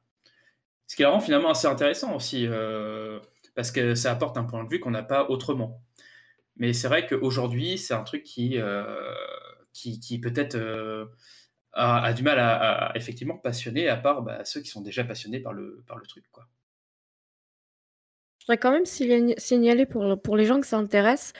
[0.89, 3.21] Ce qui la rend finalement assez intéressant aussi, euh,
[3.55, 5.83] parce que ça apporte un point de vue qu'on n'a pas autrement.
[6.57, 9.15] Mais c'est vrai qu'aujourd'hui, c'est un truc qui, euh,
[9.73, 11.05] qui, qui peut-être euh,
[11.73, 15.53] a, du mal à, effectivement passionner, à part bah, ceux qui sont déjà passionnés par
[15.53, 16.25] le, par le truc.
[16.33, 16.47] Quoi.
[18.41, 21.33] Je voudrais quand même signaler pour, pour les gens que ça intéresse.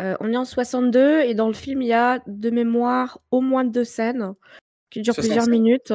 [0.00, 3.40] Euh, on est en 62 et dans le film, il y a de mémoire au
[3.40, 4.34] moins deux scènes
[4.88, 5.92] qui durent plusieurs minutes.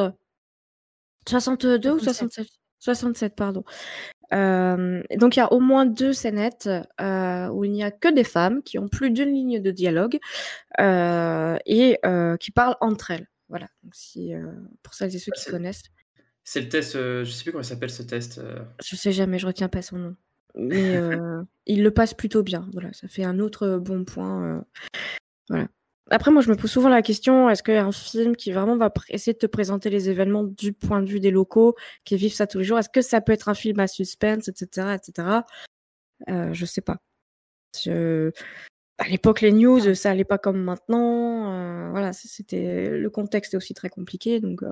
[1.28, 2.48] 62 ou 67
[2.80, 3.64] 67, pardon.
[4.34, 6.70] Euh, donc il y a au moins deux scénettes
[7.02, 10.20] euh, où il n'y a que des femmes qui ont plus d'une ligne de dialogue
[10.78, 12.00] et
[12.40, 13.28] qui parlent entre elles.
[13.50, 15.84] Voilà, donc si, euh, pour celles et ceux qui connaissent.
[16.44, 18.38] C'est le test, euh, je sais plus comment il s'appelle ce test.
[18.38, 18.64] Euh.
[18.84, 20.16] Je sais jamais, je retiens pas son nom.
[20.56, 20.96] Mais
[21.66, 22.68] il le passe plutôt bien.
[22.74, 24.64] Voilà, ça fait un autre bon point.
[25.50, 25.68] voilà.
[26.12, 29.34] Après, moi, je me pose souvent la question est-ce qu'un film qui vraiment va essayer
[29.34, 32.60] de te présenter les événements du point de vue des locaux, qui vivent ça tous
[32.60, 35.40] les jours, est-ce que ça peut être un film à suspense, etc., etc.
[36.30, 36.98] Euh, je sais pas.
[37.76, 38.32] Je...
[38.98, 41.52] à l'époque, les news, ça allait pas comme maintenant.
[41.54, 44.40] euh, voilà, c'était le contexte est aussi très compliqué.
[44.40, 44.72] Donc, euh,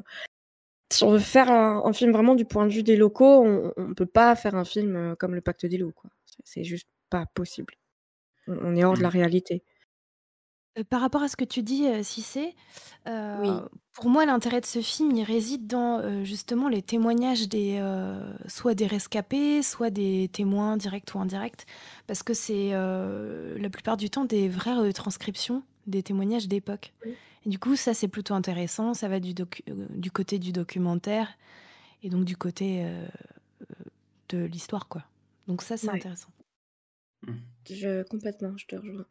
[0.92, 3.74] si on veut faire un, un film vraiment du point de vue des locaux, on,
[3.78, 5.92] on peut pas faire un film euh, comme Le Pacte des loups.
[5.94, 6.10] quoi.
[6.44, 7.76] C'est juste pas possible.
[8.48, 9.64] On, on est hors de la réalité.
[10.78, 12.56] Euh, par rapport à ce que tu dis, euh, Cissé,
[13.08, 13.50] euh, Oui.
[13.94, 18.34] pour moi, l'intérêt de ce film, il réside dans euh, justement les témoignages des, euh,
[18.48, 21.66] soit des rescapés, soit des témoins directs ou indirects,
[22.08, 26.94] parce que c'est euh, la plupart du temps des vraies retranscriptions des témoignages d'époque.
[27.46, 28.94] Et du coup, ça, c'est plutôt intéressant.
[28.94, 29.64] Ça va du, docu-
[29.98, 31.28] du côté du documentaire
[32.02, 32.86] et donc du côté
[34.30, 35.04] de l'histoire, quoi.
[35.48, 35.96] Donc ça, c'est Ouais.
[35.96, 36.30] intéressant.
[37.70, 39.06] Je, complètement, je te rejoins.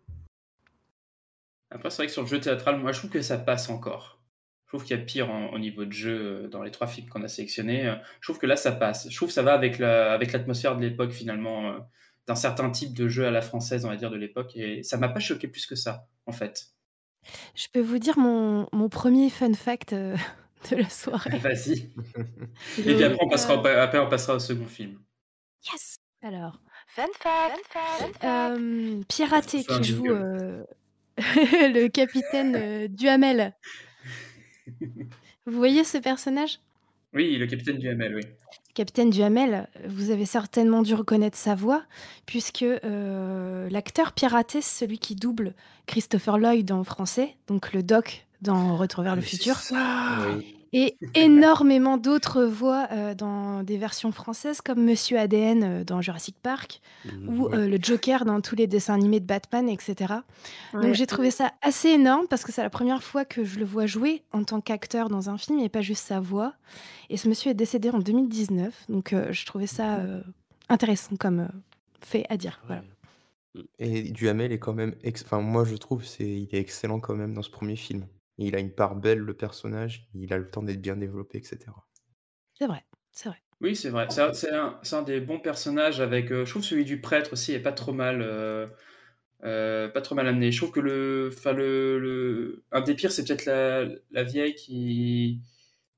[1.75, 4.21] Après, c'est vrai que sur le jeu théâtral, moi, je trouve que ça passe encore.
[4.67, 6.87] Je trouve qu'il y a pire en- au niveau de jeu euh, dans les trois
[6.87, 7.87] films qu'on a sélectionnés.
[7.89, 9.09] Euh, Je trouve que là, ça passe.
[9.11, 11.79] Je trouve que ça va avec la, avec l'atmosphère de l'époque, finalement, euh,
[12.27, 14.53] d'un certain type de jeu à la française, on va dire, de l'époque.
[14.57, 16.69] Et ça m'a pas choqué plus que ça, en fait.
[17.55, 20.17] Je peux vous dire mon, mon premier fun fact euh,
[20.71, 21.39] de la soirée.
[21.39, 21.91] Vas-y.
[22.79, 24.99] Et puis après, on passera, au, après, on passera au second film.
[25.71, 30.65] Yes Alors, fun fact, Euh, Pierre Raté Fais un qui joue euh,
[31.19, 33.55] le capitaine euh, Duhamel.
[35.47, 36.61] Vous voyez ce personnage?
[37.15, 38.23] Oui, le capitaine du ML, oui.
[38.75, 41.83] Capitaine Duhamel, vous avez certainement dû reconnaître sa voix,
[42.25, 45.53] puisque euh, l'acteur Pierre Raté, c'est celui qui double
[45.87, 50.57] Christopher Lloyd en français, donc le doc dans Retour vers le futur, Oui.
[50.73, 56.37] Et énormément d'autres voix euh, dans des versions françaises, comme Monsieur ADN euh, dans Jurassic
[56.43, 56.81] Park,
[57.29, 57.57] ou ouais.
[57.57, 60.15] euh, le Joker dans tous les dessins animés de Batman, etc.
[60.75, 60.83] Ouais.
[60.83, 63.65] Donc j'ai trouvé ça assez énorme, parce que c'est la première fois que je le
[63.65, 66.55] vois jouer en tant qu'acteur dans un film, et pas juste sa voix.
[67.11, 70.01] Et ce monsieur est décédé en 2019, donc je trouvais ça
[70.69, 71.49] intéressant comme
[72.01, 72.61] fait à dire.
[72.67, 72.83] Voilà.
[73.79, 77.15] Et Duhamel est quand même, ex- enfin moi je trouve c'est, il est excellent quand
[77.15, 78.07] même dans ce premier film.
[78.43, 81.87] Il a une part belle le personnage, il a le temps d'être bien développé, etc.
[82.55, 83.43] C'est vrai, c'est vrai.
[83.61, 84.09] Oui, c'est vrai.
[84.11, 84.51] C'est
[84.97, 86.33] un, des bons personnages avec.
[86.33, 88.21] euh, je trouve celui du prêtre aussi est pas trop mal.
[88.23, 88.67] euh,
[89.45, 90.53] euh, pas trop mal amené.
[90.53, 94.55] Je trouve que le, enfin le, le- un des pires, c'est peut-être la, la vieille
[94.55, 95.43] qui,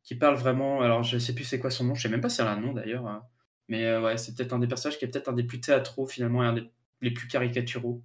[0.05, 0.83] qui parle vraiment.
[0.83, 1.95] Alors, je sais plus c'est quoi son nom.
[1.97, 3.07] Je sais même pas si elle a un nom d'ailleurs.
[3.09, 3.25] hein.
[3.69, 6.07] Mais euh, ouais, c'est peut-être un des personnages qui est peut-être un des plus théâtraux
[6.07, 6.71] finalement et un des
[7.03, 8.03] les plus caricaturaux.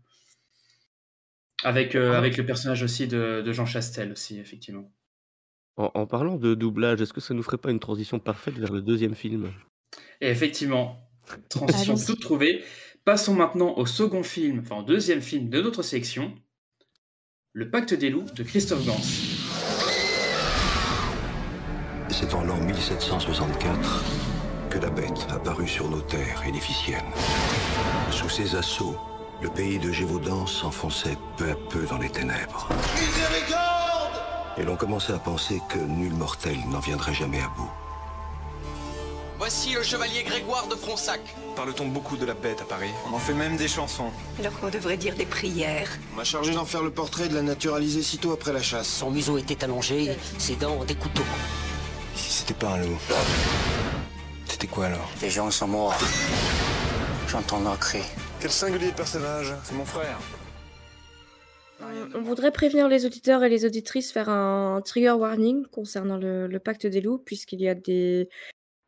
[1.63, 4.91] Avec, euh, avec le personnage aussi de, de Jean Chastel aussi, effectivement.
[5.77, 8.71] En, en parlant de doublage, est-ce que ça nous ferait pas une transition parfaite vers
[8.71, 9.51] le deuxième film?
[10.21, 11.09] Et effectivement,
[11.49, 12.63] transition toute trouvée.
[13.05, 16.33] Passons maintenant au second film, enfin au deuxième film de notre sélection,
[17.53, 19.01] Le Pacte des loups de Christophe Gans.
[22.09, 24.03] C'est en l'an 1764
[24.69, 26.99] que la bête apparut sur nos terres édificiennes.
[28.11, 28.97] Sous ses assauts,
[29.41, 32.69] le pays de Gévaudan s'enfonçait peu à peu dans les ténèbres.
[34.57, 37.69] Et l'on commençait à penser que nul mortel n'en viendrait jamais à bout.
[39.37, 41.21] Voici le chevalier Grégoire de Fronsac.
[41.55, 42.89] Parle-t-on beaucoup de la bête à Paris?
[43.09, 44.11] On en fait même des chansons.
[44.37, 45.89] Alors qu'on devrait dire des prières.
[46.13, 48.87] On m'a chargé d'en faire le portrait et de la naturaliser sitôt après la chasse.
[48.87, 51.23] Son museau était allongé, ses dents des couteaux.
[52.15, 52.97] Si c'était pas un loup,
[54.45, 55.09] c'était quoi alors?
[55.21, 55.95] Les gens sont morts.
[57.29, 58.01] J'entends leur cri.
[58.41, 60.17] Quel singulier personnage C'est mon frère.
[61.81, 66.57] On- On voudrait prévenir les auditeurs et les auditrices, faire un trigger warning concernant le,
[66.59, 68.29] pacte des loups, puisqu'il y a des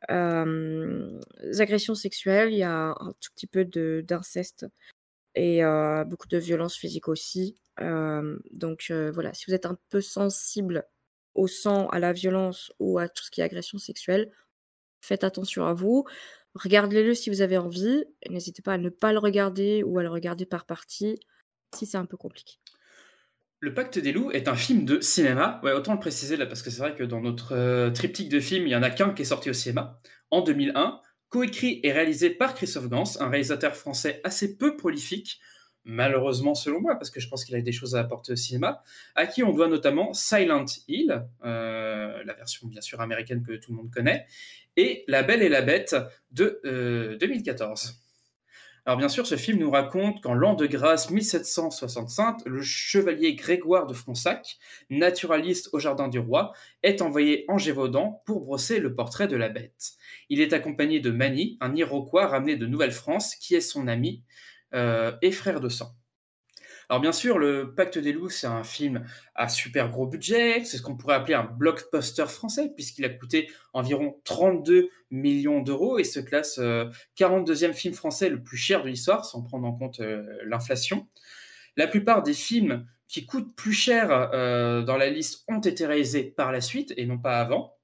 [0.10, 1.20] euh,
[1.60, 3.66] agressions sexuelles, il y a un tout petit peu
[4.02, 4.66] d'inceste
[5.36, 7.56] et euh, beaucoup de violence physique aussi.
[7.80, 10.86] Euh, donc euh, voilà, si vous êtes un peu sensible
[11.36, 14.32] au sang, à la violence ou à tout ce qui est agression sexuelle,
[15.02, 16.06] faites attention à vous.
[16.56, 18.04] Regardez-le si vous avez envie.
[18.30, 21.20] N'hésitez pas à ne pas le regarder ou à le regarder par partie
[21.74, 22.56] si c'est un peu compliqué.
[23.60, 25.62] Le Pacte des loups est un film de cinéma.
[25.64, 28.66] Autant le préciser là, parce que c'est vrai que dans notre euh, triptyque de films,
[28.66, 30.00] il n'y en a qu'un qui est sorti au cinéma
[30.32, 35.40] en 2001, coécrit et réalisé par Christophe Gans, un réalisateur français assez peu prolifique,
[35.84, 38.84] malheureusement selon moi, parce que je pense qu'il a des choses à apporter au cinéma,
[39.15, 43.72] à qui on doit notamment Silent Hill, euh, la version bien sûr américaine que tout
[43.72, 44.26] le monde connaît,
[44.78, 45.96] et La Belle et la Bête
[46.32, 47.98] de euh, 2014.
[48.88, 53.86] Alors bien sûr, ce film nous raconte qu'en l'an de grâce 1765, le chevalier Grégoire
[53.86, 54.58] de Fronsac,
[54.89, 59.50] naturaliste au Jardin du Roi, est envoyé en Gévaudan pour brosser le portrait de la
[59.50, 59.91] bête.
[60.30, 64.51] Il est accompagné de Mani, un Iroquois ramené de Nouvelle-France, qui est son ami euh,
[64.74, 65.96] et frère de sang.
[66.92, 70.76] Alors bien sûr, le Pacte des loups, c'est un film à super gros budget, c'est
[70.76, 76.04] ce qu'on pourrait appeler un blockbuster français, puisqu'il a coûté environ 32 millions d'euros et
[76.04, 80.02] se classe euh, 42e film français le plus cher de l'histoire, sans prendre en compte
[80.02, 81.08] euh, l'inflation.
[81.78, 86.24] La plupart des films qui coûtent plus cher euh, dans la liste ont été réalisés
[86.24, 87.78] par la suite et non pas avant.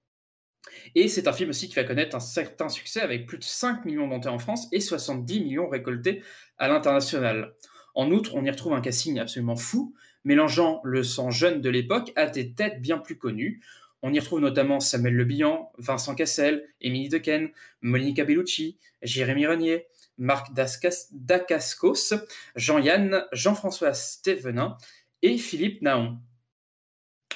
[0.95, 3.85] Et c'est un film aussi qui va connaître un certain succès avec plus de 5
[3.85, 6.23] millions d'entrées en France et 70 millions récoltés
[6.57, 7.53] à l'international.
[7.95, 12.11] En outre, on y retrouve un casting absolument fou, mélangeant le sang jeune de l'époque
[12.15, 13.61] à des têtes bien plus connues.
[14.03, 17.49] On y retrouve notamment Samuel Le Bihan, Vincent Cassel, Émilie Dequesne,
[17.81, 22.13] Monica Bellucci, Jérémy Renier, Marc Dacascos,
[22.55, 24.77] Jean-Yann, Jean-François Stévenin
[25.21, 26.19] et Philippe Naon.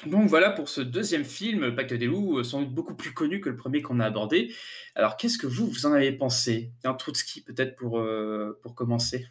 [0.05, 3.39] Donc voilà pour ce deuxième film, Pacte des loups, euh, sans doute beaucoup plus connu
[3.39, 4.53] que le premier qu'on a abordé.
[4.95, 6.71] Alors qu'est-ce que vous, vous en avez pensé?
[6.83, 9.27] Un Trotsky peut-être pour, euh, pour commencer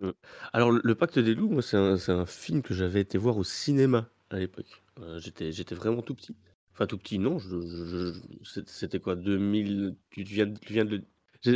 [0.00, 0.10] Mmh.
[0.52, 4.08] Alors le Pacte des loups, moi c'est un film que j'avais été voir au cinéma
[4.30, 4.82] à l'époque.
[5.00, 6.36] Euh, j'étais j'étais vraiment tout petit.
[6.72, 8.12] Enfin tout petit non, je je
[8.42, 11.02] je c'était quoi 2000 tu viens tu viens de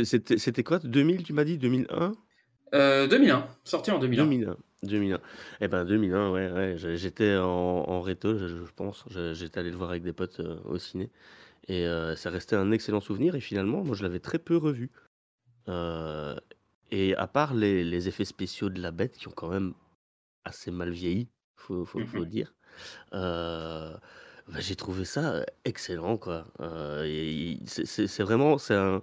[0.05, 1.57] c'était c'était quoi 2000 tu m'as dit?
[1.57, 2.13] 2001?
[2.73, 4.23] Euh, 2001, sorti en 2001.
[4.23, 5.19] 2001, 2001.
[5.61, 9.77] Et ben 2001 ouais, ouais, j'étais en en réto, je je pense, j'étais allé le
[9.77, 11.09] voir avec des potes, euh, au ciné.
[11.67, 14.91] Et heu, ça restait un excellent souvenir et finalement moi je l'avais très peu revu.
[15.69, 16.35] Heu
[16.91, 19.73] et à part les les effets spéciaux de la bête qui ont quand même
[20.45, 22.53] assez mal vieilli, faut faut faut le Mmh dire,
[23.11, 26.47] bah, j'ai trouvé ça, excellent quoi,
[27.05, 29.01] et c'est c'est c'est vraiment c'est un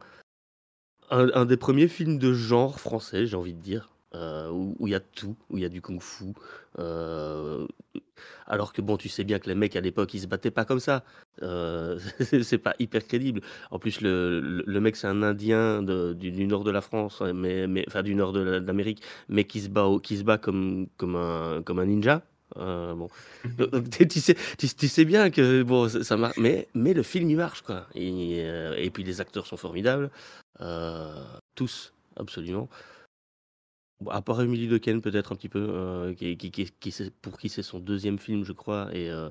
[1.11, 4.93] un un des premiers films de genre français, j'ai envie de dire, heu, où il
[4.93, 6.35] y a tout, où il y a du kung-fu,
[6.79, 7.67] heu,
[8.47, 10.65] alors que bon, tu sais bien que les mecs à l'époque, ils se battaient pas
[10.65, 11.05] comme ça,
[11.43, 11.99] heu,
[12.43, 13.41] c'est pas hyper crédible.
[13.71, 16.81] En plus, le le le mec, c'est un Indien de du du nord de la
[16.81, 20.17] France, mais mais enfin du nord de la de l'Amérique, mais qui se bat qui
[20.19, 22.23] se bat comme comme un comme un ninja,
[22.59, 23.09] heu, bon,
[24.11, 27.31] tu sais tu tu sais bien que bon, ça ça mar mais mais le film,
[27.31, 27.87] il marche quoi.
[27.95, 30.11] Et puis les acteurs sont formidables,
[31.55, 32.69] tous, absolument.
[34.01, 37.11] Bon, à part Émilie Dequesne peut-être un petit peu, heu, qui qui qui qui c'est
[37.15, 39.31] pour qui c'est son deuxième film, je crois et heu,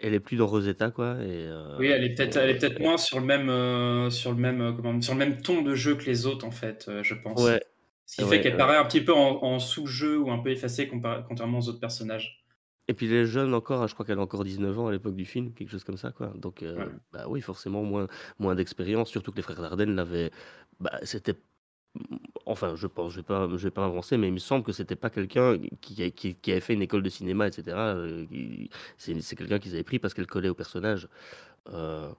[0.00, 2.78] elle est plus dans Rosetta quoi et heu, Oui, elle est peut-être elle est peut-être
[2.80, 5.60] et moins sur le même, heu, sur le même, heu, comment sur le même ton
[5.62, 7.52] de jeu que les autres en fait, heu, je pense.
[7.52, 7.60] Ouais,
[8.06, 10.50] Ce qui fait ouais, qu'elle paraît un petit peu en en sous-jeu ou un peu
[10.50, 12.44] effacée contrairement aux autres personnages.
[12.88, 14.92] Et puis elle est jeune encore, hein, je crois qu'elle a encore 19 ans à
[14.92, 16.94] l'époque du film, quelque chose comme ça quoi, donc heu, Ouais.
[17.12, 20.30] bah, oui forcément moins moins d'expérience, surtout que les frères Dardenne l'avaient
[20.80, 21.34] bah, c'était
[22.46, 24.72] enfin je pense, je vais pas je vais pas avancer, mais il me semble que
[24.72, 27.94] c'était pas quelqu'un qui a qui qui avait fait une école de cinéma et cetera,
[27.96, 31.08] heu, qui c'est c'est quelqu'un qu'ils avaient pris parce qu'elle collait au personnage,
[31.68, 32.10] heu,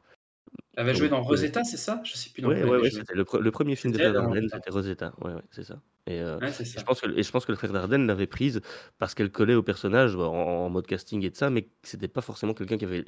[0.78, 2.02] Elle avait joué donc dans heu Rosetta, c'est ça?
[2.04, 3.00] Je sais plus dans Ouais, quoi elle ouais, avait ouais, joué.
[3.00, 4.58] c'était le pre le 1er film des C'était frères elle dans Dardenne, Rosetta?
[4.58, 5.14] c'était Rosetta.
[5.22, 6.86] Ouais, ouais, c'est ça et heu Ouais, c'est et je ça.
[6.86, 8.62] pense que et je pense que les frères Dardenne l'avaient prise
[9.00, 11.70] parce qu'elle collait au personnage, bah, en en mode casting et de ça, mais que
[11.84, 13.06] c'était pas forcément quelqu'un qui avait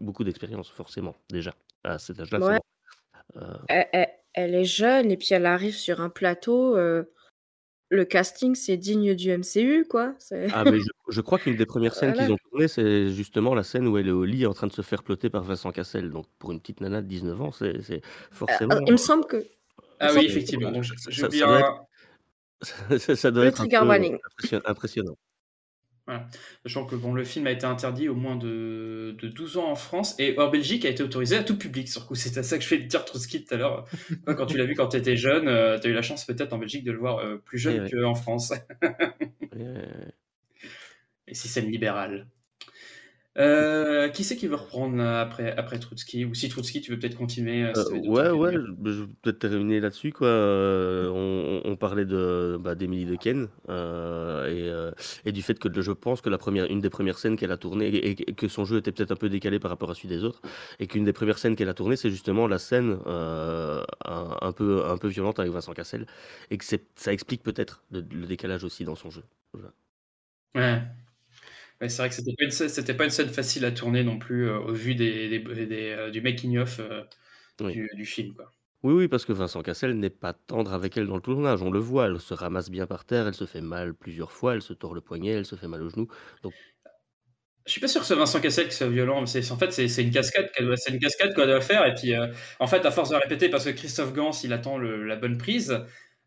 [0.00, 1.54] beaucoup d'expérience forcément, déjà.
[1.84, 2.62] À cet âge-là, c'est bon.
[4.34, 7.10] Elle est jeune et puis elle arrive sur un plateau, heu,
[7.90, 11.66] le casting, c'est digne du MCU quoi, c'est Ah mais je je crois qu'une des
[11.66, 14.54] premières scènes qu'ils ont tournées, c'est justement la scène où elle est au lit en
[14.54, 17.40] train de se faire plotter par Vincent Cassel, donc pour une petite nana de 19
[17.40, 18.00] ans, c'est
[18.32, 21.20] forcément, il me semble que il me Ah oui, semble que effectivement, donc ça j'ai
[21.20, 21.86] ça oublié ça doit être un
[22.98, 24.18] ça ça doit le être un trigger peu, heu, warning.
[24.26, 25.16] impression impressionnant.
[26.06, 26.26] Voilà.
[26.64, 29.76] Sachant que bon, le film a été interdit aux moins de de 12 ans en
[29.76, 32.14] France et hors Belgique a été autorisé à tout public sur le coup.
[32.16, 33.84] C'est à ça que je fais dire Trotsky tout à l'heure.
[34.26, 36.52] Quand tu l'as vu quand tu étais jeune, heu, tu as eu la chance peut-être
[36.52, 37.90] en Belgique de le voir, heu, plus Eh jeune ouais.
[37.90, 38.50] qu'en France.
[38.50, 38.58] Ouais,
[39.60, 39.88] ouais, ouais.
[41.26, 42.28] Les systèmes libéral.
[43.36, 46.24] Heu, qui c'est qui veut reprendre après après Trotsky?
[46.26, 48.58] Ou si Trotsky, tu veux peut-être continuer, si d'autres ouais, trucs à ouais, dire?
[48.84, 54.92] je vais peut-être terminer là-dessus quoi, heu, on on on parlait de, bah, Dequesne, heu
[55.24, 57.50] et et du fait que je pense que la première une des premières scènes qu'elle
[57.52, 59.94] a tournées et et que son jeu était peut-être un peu décalé par rapport à
[59.94, 60.42] celui des autres
[60.80, 63.84] et qu'une des premières scènes qu'elle a tournées, c'est justement la scène, un
[64.40, 66.06] un peu un peu violente avec Vincent Cassel
[66.50, 69.24] et que c'est ça explique peut-être le le décalage aussi dans son jeu.
[69.54, 69.72] Voilà.
[70.54, 70.82] Ouais.
[71.82, 74.04] Ouais, c'est vrai que c'était pas une scè c'était pas une scène facile à tourner
[74.04, 77.04] non plus, heu, au vu des des b des, heu, du making of, heu,
[77.60, 77.82] Oui.
[77.82, 78.52] du du film, quoi.
[78.84, 81.70] Oui, oui, parce que Vincent Cassel n'est pas tendre avec elle dans le tournage, on
[81.70, 84.62] le voit, elle se ramasse bien par terre, elle se fait mal plusieurs fois, elle
[84.62, 86.08] se tord le poignet, elle se fait mal au genou,
[86.42, 86.54] donc
[87.66, 89.70] Je suis pas sûr que ce Vincent Cassel qui soit violent, mais c'est en fait,
[89.72, 92.12] c'est c'est une cascade qu'elle doit c'est une cascade qu'elle doit faire et puis,
[92.58, 95.38] en fait, à force de répéter parce que Christophe Gans, il attend le la bonne
[95.38, 95.78] prise,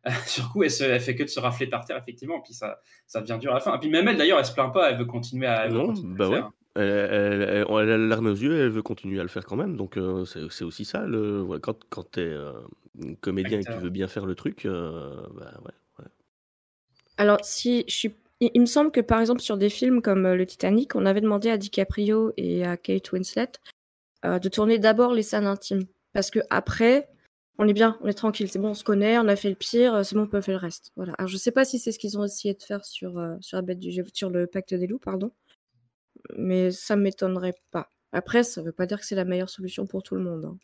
[0.27, 2.79] sur coup, elle se elle fait que de se rafler par terre effectivement, puis ça
[3.07, 4.91] ça devient dur à la fin et puis même elle d'ailleurs, elle se plaint pas,
[4.91, 6.51] elle veut continuer à Non, continuer bah, ouais, faire.
[6.75, 9.29] elle elle elle elle a les larmes aux yeux et elle veut continuer à le
[9.29, 12.23] faire quand même, donc heu, c'est c'est aussi ça le ouais, quand quand tu es,
[12.25, 12.53] heu,
[13.21, 14.71] comédien et que tu veux bien faire le truc, heu,
[15.35, 16.05] bah, ouais, ouais.
[17.17, 20.27] Alors si je suis il il me semble que par exemple sur des films comme,
[20.33, 23.51] le Titanic, on avait demandé à DiCaprio et à Kate Winslet,
[24.23, 27.09] de tourner d'abord les scènes intimes parce qu'après,
[27.57, 29.55] On est bien, on est tranquille, c'est bon, on se connaît, on a fait le
[29.55, 30.91] pire, euh, c'est bon, on peut faire le reste.
[30.97, 31.13] Voilà.
[31.17, 33.57] Alors je sais pas si c'est ce qu'ils ont essayé de faire sur, euh, sur
[33.57, 35.31] la bête du sur le pacte des loups, pardon.
[36.37, 37.91] Mais ça m'étonnerait pas.
[38.11, 40.45] Après, ça veut pas dire que c'est la meilleure solution pour tout le monde.
[40.45, 40.57] hein.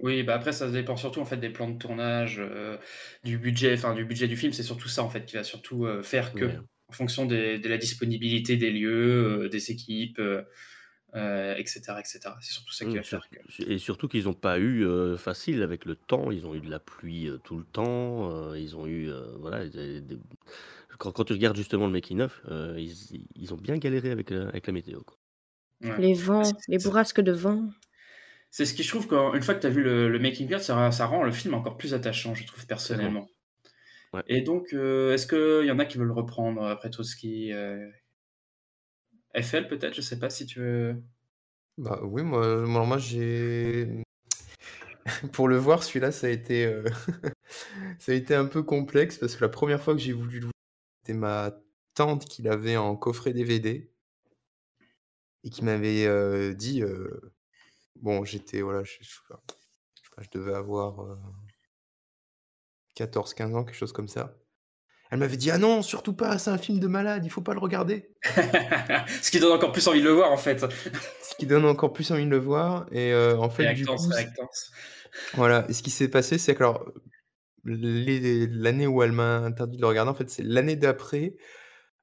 [0.00, 2.76] Oui, bah après ça dépend surtout en fait des plans de tournage, euh,
[3.22, 4.52] du budget, enfin du budget du film.
[4.52, 6.58] C'est surtout ça en fait qui va surtout euh, faire que, Ouais.
[6.88, 10.20] en fonction des- de la disponibilité des lieux, euh, des équipes,
[11.16, 12.36] euh, euh, etc., etc.
[12.40, 13.62] C'est surtout ça qui Mmh, va faire que.
[13.72, 16.30] Et surtout qu'ils n'ont pas eu euh, facile avec le temps.
[16.30, 18.30] Ils ont eu de la pluie euh, tout le temps.
[18.30, 19.10] euh, ils ont eu.
[19.10, 19.66] euh, voilà.
[19.68, 20.18] des- des-
[20.98, 24.48] Quand, quand tu regardes justement le making-of, euh, ils, ils ont bien galéré avec, la-
[24.48, 25.02] avec la météo.
[25.02, 25.18] quoi.
[25.82, 25.90] Ouais.
[25.98, 27.68] Les vents, les bourrasques de vent.
[28.50, 30.62] C'est ce qui je trouve qu'une fois que tu as vu le, le making of,
[30.62, 33.28] ça, ça rend le film encore plus attachant, je trouve personnellement.
[34.12, 34.24] Ouais.
[34.26, 37.52] Et donc, euh, est-ce qu'il y en a qui veulent reprendre après tout ce qui.
[39.36, 41.02] FL peut-être, je sais pas si tu veux.
[41.78, 44.02] Bah oui, moi, moi, j'ai.
[45.32, 46.84] Pour le voir, celui-là, ça a été, euh,
[47.98, 50.46] ça a été un peu complexe parce que la première fois que j'ai voulu le
[50.46, 50.52] voir,
[51.02, 51.52] c'était ma
[51.94, 53.90] tante qui l'avait en coffret DVD
[55.44, 56.82] et qui m'avait euh, dit.
[56.82, 57.32] euh,
[57.96, 58.62] Bon, j'étais.
[58.62, 59.08] Voilà, je, je
[60.02, 61.16] je je devais avoir euh,
[62.94, 64.36] 14-15 ans, quelque chose comme ça.
[65.10, 67.52] Elle m'avait dit Ah non, surtout pas, c'est un film de malade, il faut pas
[67.54, 68.10] le regarder.
[69.22, 70.60] ce qui donne encore plus envie de le voir en fait.
[71.22, 72.86] Ce qui donne encore plus envie de le voir.
[72.92, 74.70] Et euh, en fait, du Réactance, coup, c'est- réactance.
[75.34, 75.64] voilà.
[75.68, 76.84] Et ce qui s'est passé, c'est que alors,
[77.64, 81.36] l'année où elle m'a interdit de le regarder, en fait, c'est l'année d'après.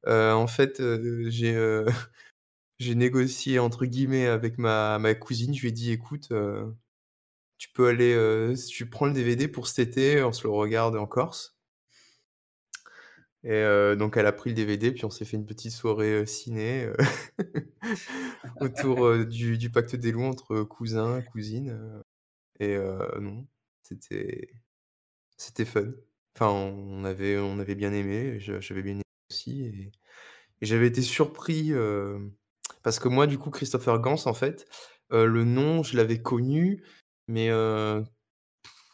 [0.07, 1.85] Euh, en fait, euh, j'ai euh,
[2.79, 5.53] j'ai négocié entre guillemets avec ma, ma cousine.
[5.53, 6.31] Je lui ai dit, écoute,
[7.57, 11.05] tu peux aller, tu prends le DVD pour cet été, on se le regarde en
[11.05, 11.52] Corse.
[13.45, 16.89] Et donc elle a pris le DVD, puis on s'est fait une petite soirée ciné
[18.61, 21.77] autour du, pacte des loups entre cousins, cousines.
[22.61, 22.77] et
[23.19, 23.45] non,
[23.81, 24.49] c'était
[25.37, 25.91] c'était fun.
[26.35, 29.91] Enfin, on avait on avait bien aimé, j'avais bien aimé aussi, et,
[30.61, 31.73] et j'avais été surpris
[32.83, 34.67] parce que moi, du coup, Christopher Gans, en fait,
[35.09, 36.83] le nom, je l'avais connu,
[37.27, 37.49] mais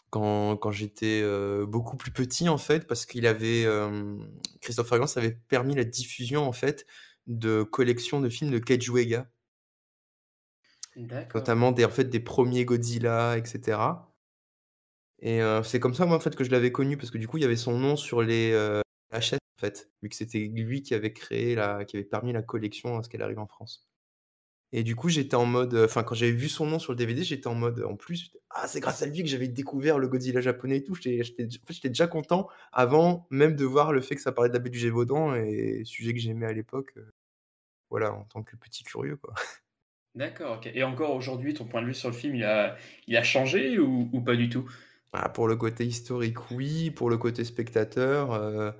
[0.09, 3.65] quand, quand j'étais euh, beaucoup plus petit, en fait, parce qu'il avait.
[3.65, 4.17] euh,
[4.61, 6.85] Christopher Gans avait permis la diffusion, en fait,
[7.27, 9.29] de collections de films de Keiju Ega,
[10.95, 11.49] D'accord.
[11.49, 14.11] notamment des, en fait, des premiers Godzilla, etc.
[15.21, 17.27] Et euh, c'est comme ça, moi, en fait, que je l'avais connu, parce que du
[17.27, 18.51] coup, il y avait son nom sur les
[19.11, 22.41] VHS, en fait, vu que c'était lui qui avait créé, la, qui avait permis la
[22.43, 23.88] collection à ce qu'elle arrive en France.
[24.71, 26.97] Et du coup, j'étais en mode, euh, enfin, quand j'avais vu son nom sur le
[26.97, 30.07] DVD, j'étais en mode, en plus, ah, c'est grâce à lui que j'avais découvert le
[30.07, 30.95] Godzilla japonais et tout.
[30.95, 34.53] J'étais, en fait, déjà content avant même de voir le fait que ça parlait de
[34.55, 36.93] la baie du Gévaudan et sujet que j'aimais à l'époque.
[36.97, 37.11] euh,
[37.89, 39.33] voilà, en tant que petit curieux, quoi.
[40.15, 40.67] D'accord, ok.
[40.73, 43.79] Et encore aujourd'hui, ton point de vue sur le film, il a, il a changé
[43.79, 44.69] ou, ou pas du tout?
[45.13, 46.91] Ah, pour le côté historique, oui.
[46.91, 48.71] Pour le côté spectateur, euh,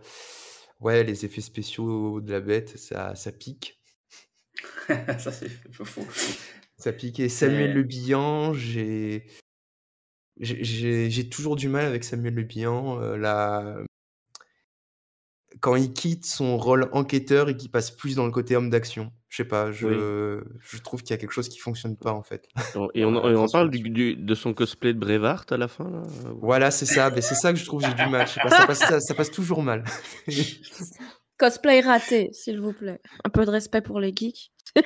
[0.79, 3.78] ouais, les effets spéciaux de la bête, ça, ça pique.
[5.19, 6.05] Ça, c'est pas faux.
[6.77, 7.19] Ça pique.
[7.19, 9.27] Et Samuel Le Bihan, j'ai,
[10.39, 13.01] j'ai, toujours du mal avec Samuel Le Bihan.
[13.01, 13.77] euh, la...
[15.61, 19.11] Quand il quitte son rôle enquêteur et qu'il passe plus dans le côté homme d'action.
[19.27, 22.23] Je sais pas, je, je trouve qu'il y a quelque chose qui fonctionne pas, en
[22.23, 22.47] fait.
[22.95, 26.01] Et on, on parle du, du- de son cosplay de Brevard à la fin là
[26.41, 27.09] Voilà, c'est ça.
[27.11, 28.25] Mais c'est ça que je trouve, j'ai du mal.
[28.25, 29.83] Je sais pas, ça passe, ça, ça passe toujours mal.
[31.39, 32.99] Cosplay raté, s'il vous plaît.
[33.23, 34.51] Un peu de respect pour les geeks.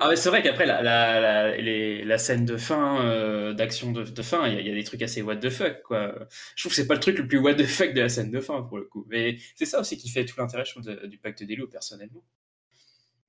[0.00, 3.92] Ah mais c'est vrai qu'après la, la, la, les- la scène de fin, euh, d'action
[3.92, 5.82] de, de fin, il y, a- il y a des trucs assez what the fuck
[5.82, 6.26] quoi.
[6.56, 8.30] Je trouve que c'est pas le truc le plus what the fuck de la scène
[8.30, 9.06] de fin pour le coup.
[9.08, 11.68] Mais c'est ça aussi qui fait tout l'intérêt je trouve, de- du pacte des loups
[11.68, 12.24] personnellement.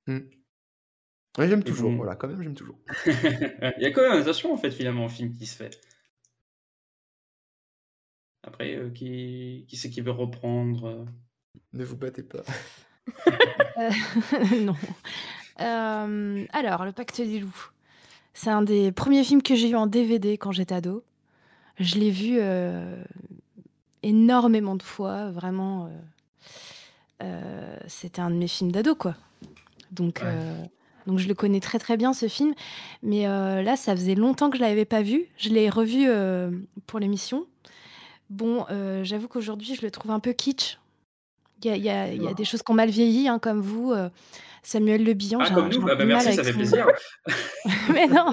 [0.06, 0.20] Hmm.
[1.38, 1.90] Ouais, j'aime toujours.
[1.90, 1.96] bon.
[1.98, 2.78] Voilà, quand même, j'aime toujours.
[3.06, 5.78] Il y a quand même un attachement en fait finalement au film qui se fait.
[8.42, 11.04] Après, euh, qui, qui c'est qui veut reprendre euh
[11.72, 12.42] Ne vous battez pas.
[13.78, 13.90] Euh,
[14.60, 14.76] non.
[15.60, 17.70] Euh, alors, Le Pacte des loups.
[18.32, 21.04] C'est un des premiers films que j'ai eu en DVD quand j'étais ado.
[21.78, 23.02] Je l'ai vu euh,
[24.02, 25.90] énormément de fois, vraiment.
[27.86, 29.16] C'était un de mes films d'ado, quoi.
[29.92, 30.70] Donc, Ouais.
[31.06, 32.52] donc je le connais très très bien ce film.
[33.02, 35.26] Mais là, ça faisait longtemps que je l'avais pas vu.
[35.38, 36.06] Je l'ai revu
[36.86, 37.46] pour l'émission.
[38.28, 38.66] Bon,
[39.02, 40.78] j'avoue qu'aujourd'hui, je le trouve un peu kitsch.
[41.64, 43.92] Il y a, y y des choses qui ont mal vieilli, hein, comme vous.
[43.92, 44.08] euh,
[44.62, 46.86] Samuel Le Bihan, Ah comme nous, bah, bah, merci, ça fait plaisir.
[47.92, 48.26] mais non,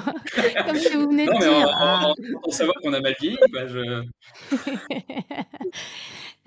[0.66, 1.68] comme que vous venez de mais dire.
[1.78, 2.14] en, en,
[2.44, 3.68] en savoir qu'on a mal vieilli, quoi.
[3.68, 4.04] Je...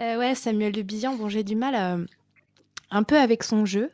[0.01, 2.05] Euh, ouais, Samuel Le Bihan, bon, j'ai du mal euh,
[2.91, 3.93] un peu avec son jeu.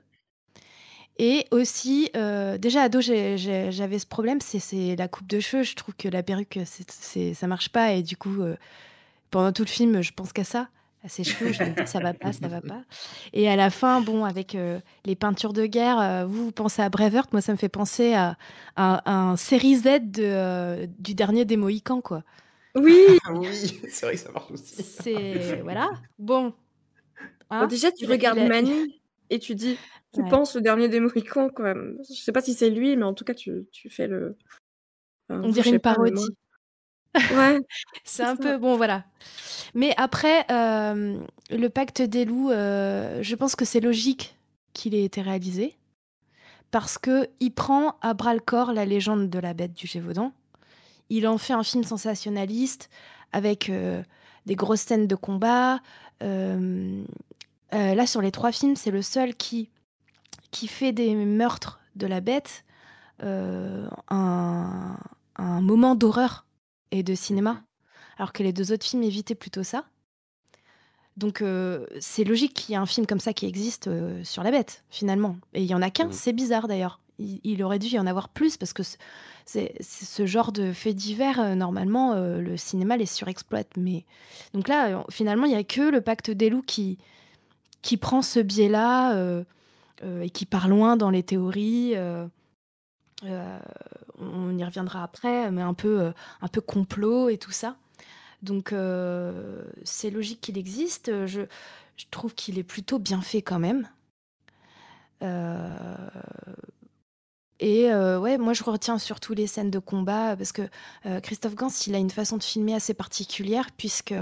[1.19, 5.63] Et aussi, euh, déjà ado, j'avais ce problème, c'est la coupe de cheveux.
[5.63, 7.93] Je trouve que la perruque, ça marche pas.
[7.93, 8.57] Et du coup, euh,
[9.31, 10.69] pendant tout le film, je pense qu'à ça,
[11.03, 11.53] à ses cheveux.
[11.53, 12.83] Je me dis, ça va pas, ça va pas.
[13.33, 16.83] Et à la fin, bon, avec euh, les peintures de guerre, euh, vous, vous pensez
[16.83, 18.37] à Braveheart, moi, ça me fait penser à,
[18.77, 22.23] à- à un série Z de, euh, du dernier des Mohicans, quoi.
[22.75, 22.99] Oui,
[23.33, 23.49] oui,
[23.91, 24.83] c'est vrai que ça marche aussi.
[24.83, 25.61] C'est.
[25.63, 25.91] Voilà.
[26.19, 26.53] Bon.
[27.51, 29.77] Hein Bon, déjà, tu regardes il a- Mani et tu dis,
[30.13, 30.29] tu Ouais.
[30.29, 31.75] penses le dernier des Mohicans, quoi.
[32.09, 34.37] Je sais pas si c'est lui, mais en tout cas, tu, tu fais le.
[35.29, 36.29] enfin, On dirait une parodie.
[37.31, 37.59] Ouais.
[38.05, 38.37] C'est un ça.
[38.37, 39.05] peu bon, voilà.
[39.75, 41.19] Mais après, euh,
[41.51, 44.37] le pacte des loups, euh, je pense que c'est logique
[44.75, 45.77] qu'il ait été réalisé
[46.71, 50.33] parce que il prend à bras le corps la légende de la bête du Gévaudan.
[51.11, 52.91] Il en fait un film sensationnaliste
[53.33, 54.03] avec euh,
[54.47, 55.81] des grosses scènes de combat.
[57.73, 59.71] Là, sur les trois films, c'est le seul qui
[60.51, 62.65] qui fait des meurtres de la bête
[63.23, 64.97] un,
[65.37, 66.47] un moment d'horreur
[66.91, 67.63] et de cinéma,
[68.19, 69.85] alors que les deux autres films évitaient plutôt ça.
[71.17, 74.43] Donc euh, c'est logique qu'il y ait un film comme ça qui existe euh, sur
[74.43, 75.37] la bête, finalement.
[75.53, 76.13] Et il y en a qu'un, Mhm.
[76.13, 77.01] c'est bizarre d'ailleurs.
[77.19, 78.83] Il, il aurait dû y en avoir plus parce que
[79.45, 83.69] c'est ce genre de fait divers, euh, normalement, le cinéma les surexploite.
[83.77, 84.07] Mais
[84.55, 86.97] donc là, finalement, il y a que le Pacte des loups qui
[87.83, 89.43] qui prend ce biais-là
[90.23, 91.95] et qui part loin dans les théories.
[94.21, 97.77] On y reviendra après, mais un peu, euh, un peu complot et tout ça.
[98.43, 101.27] Donc euh, c'est logique qu'il existe.
[101.27, 101.43] Je,
[101.97, 103.89] je trouve qu'il est plutôt bien fait quand même.
[105.23, 106.09] Euh,
[107.63, 110.63] et euh, ouais, moi je retiens surtout les scènes de combat parce que
[111.23, 114.15] Christophe Gans, il a une façon de filmer assez particulière puisque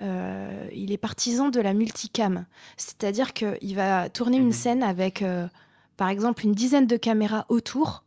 [0.00, 2.44] il est partisan de la multicam,
[2.76, 5.24] c'est-à-dire qu'il va tourner une scène avec,
[5.96, 8.04] par exemple, une dizaine de caméras autour.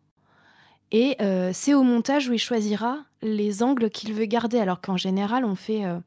[0.92, 4.98] Et euh, c'est au montage où il choisira les angles qu'il veut garder, alors qu'en
[4.98, 5.98] général, on fait euh,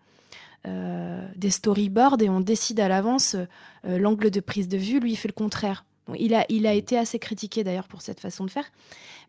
[0.67, 3.37] euh, des storyboards et on décide à l'avance
[3.85, 5.01] l'angle de prise de vue.
[5.01, 5.85] Lui, il fait le contraire.
[6.07, 8.65] Bon, il, a, il a été assez critiqué d'ailleurs pour cette façon de faire.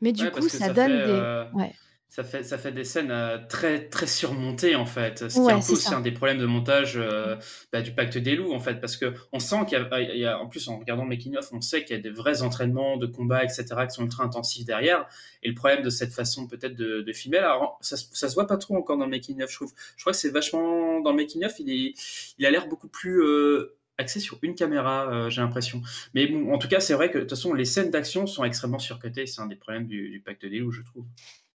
[0.02, 1.44] Mais du Ouais, coup, ça, donne fait, des.
[1.54, 1.74] Ouais.
[2.14, 5.30] Ça fait, ça fait des scènes euh, très, très surmontées, en fait.
[5.30, 7.38] Ce qui est un peu aussi un des problèmes de montage euh,
[7.72, 8.82] bah, du Pacte des Loups, en fait.
[8.82, 11.10] Parce que on sent qu'il y a, il y a- en plus, en regardant le
[11.10, 14.26] making-of, on sait qu'il y a des vrais entraînements de combat, etc., qui sont ultra
[14.26, 15.06] intensifs derrière.
[15.42, 18.46] Et le problème de cette façon, peut-être, de, de filmer, alors, ça, ça se voit
[18.46, 19.72] pas trop encore dans le making-of, je trouve.
[19.96, 21.94] Je crois que c'est vachement, dans le making-of, il est,
[22.38, 25.82] il a l'air beaucoup plus, euh, axé sur une caméra, euh, j'ai l'impression.
[26.14, 28.44] Mais bon, en tout cas, c'est vrai que, de toute façon, les scènes d'action sont
[28.44, 29.28] extrêmement surcutées.
[29.28, 31.06] C'est un des problèmes du, du Pacte des Loups, je trouve.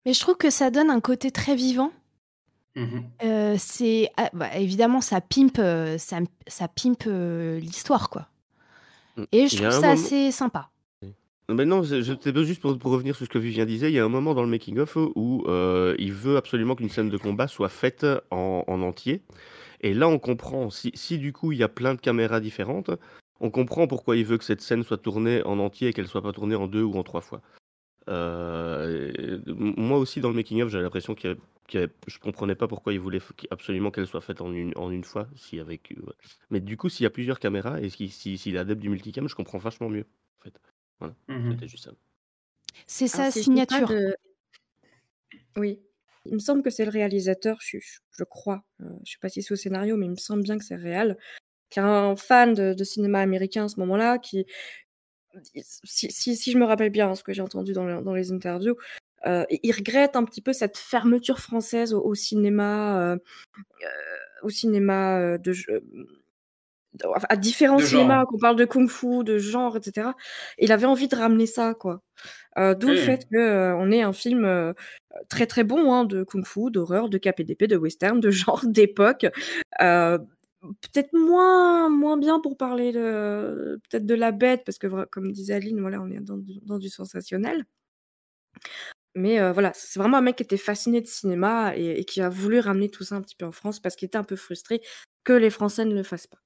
[0.06, 1.92] Mais je trouve que ça donne un côté très vivant.
[2.76, 3.04] Mhm.
[3.22, 8.28] Euh, c'est ah, bah, évidemment ça pimpe, euh, ça, ça pimpe euh, l'histoire quoi.
[9.30, 10.70] Et je trouve ça moment- assez sympa.
[11.48, 13.90] Non, mais non, c'était juste pour, pour revenir sur ce que Vivien disait.
[13.90, 17.10] Il y a un moment dans le making-of où euh, il veut absolument qu'une scène
[17.10, 19.22] de combat soit faite en, en entier.
[19.82, 22.90] Et là, on comprend, si, si du coup il y a plein de caméras différentes,
[23.40, 26.22] on comprend pourquoi il veut que cette scène soit tournée en entier et qu'elle soit
[26.22, 27.42] pas tournée en deux ou en trois fois.
[28.08, 33.00] Euh, moi aussi, dans le making-of, j'avais l'impression y avait- je comprenais pas pourquoi il
[33.00, 35.26] voulait f- absolument qu'elle soit faite en une, en une fois.
[35.36, 36.12] Si avec, ouais.
[36.50, 38.88] Mais du coup, s'il y a plusieurs caméras et s'il si, s'il est adepte du
[38.90, 40.04] multicam, je comprends vachement mieux.
[40.40, 40.54] En fait.
[41.00, 41.52] Voilà, Mhm.
[41.52, 41.92] c'était juste ça.
[42.86, 43.88] C'est Alors, sa si signature.
[43.88, 44.14] de-
[45.56, 45.80] Oui.
[46.26, 48.64] Il me semble que c'est le réalisateur, je, je- je crois.
[48.80, 50.74] Euh, je sais pas si c'est au scénario, mais il me semble bien que c'est
[50.76, 51.18] réel.
[51.70, 54.46] Qui est un fan de, de cinéma américain à ce moment-là, qui,
[55.84, 58.14] si, si, si je me rappelle bien hein, ce que j'ai entendu dans, le- dans
[58.14, 58.76] les interviews,
[59.26, 63.16] euh, il regrette un petit peu cette fermeture française au, au cinéma, euh,
[63.82, 63.86] euh,
[64.42, 65.82] au cinéma euh, de, de-
[67.28, 70.12] à différents De cinémas, qu'on parle de kung-fu, de genre, etc.
[70.58, 72.02] Il avait envie de ramener ça, quoi.
[72.58, 73.00] Euh, D'où le Oui.
[73.00, 74.72] fait qu'on ait un film euh,
[75.28, 79.26] très très bon hein, de kung-fu, d'horreur, de KPDP, de western, de genre d'époque.
[80.80, 85.80] Peut-être moins bien pour parler de peut-être de la bête parce que comme disait Aline
[85.80, 87.64] voilà on est dans du, sensationnel.
[89.14, 92.28] Mais euh, voilà c'est vraiment un mec qui était fasciné de cinéma et qui a
[92.28, 94.82] voulu ramener tout ça un petit peu en France parce qu'il était un peu frustré
[95.24, 96.38] que les Français ne le fassent pas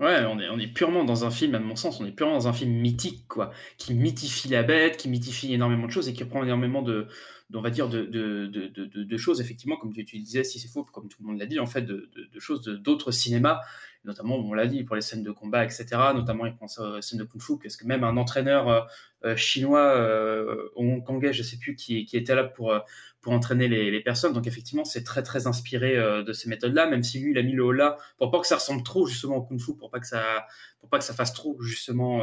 [0.00, 2.34] Ouais, on est, on est purement dans un film, à mon sens, on est purement
[2.34, 6.12] dans un film mythique, quoi, qui mythifie la bête, qui mythifie énormément de choses et
[6.12, 7.08] qui prend énormément de,
[7.52, 11.18] on va dire, de, choses, effectivement, comme tu, tu disais, si c'est faux, comme tout
[11.20, 13.60] le monde l'a dit, en fait, de, choses d'autres cinémas,
[14.04, 17.18] notamment, on l'a dit, pour les scènes de combat, etc., notamment, il pense aux scènes
[17.18, 18.80] de kung-fu, parce que même un entraîneur euh,
[19.24, 22.78] euh, chinois, euh, hongkongais, je sais plus, qui, qui était là pour, euh,
[23.20, 27.18] pour entraîner les, personnes, donc effectivement, c'est très, très inspiré de ces méthodes-là, même si
[27.18, 29.74] lui, il a mis le holà pour pas que ça ressemble trop, justement, au kung-fu,
[29.76, 30.46] pour pas que ça,
[30.78, 32.20] pour pas que ça fasse trop, justement,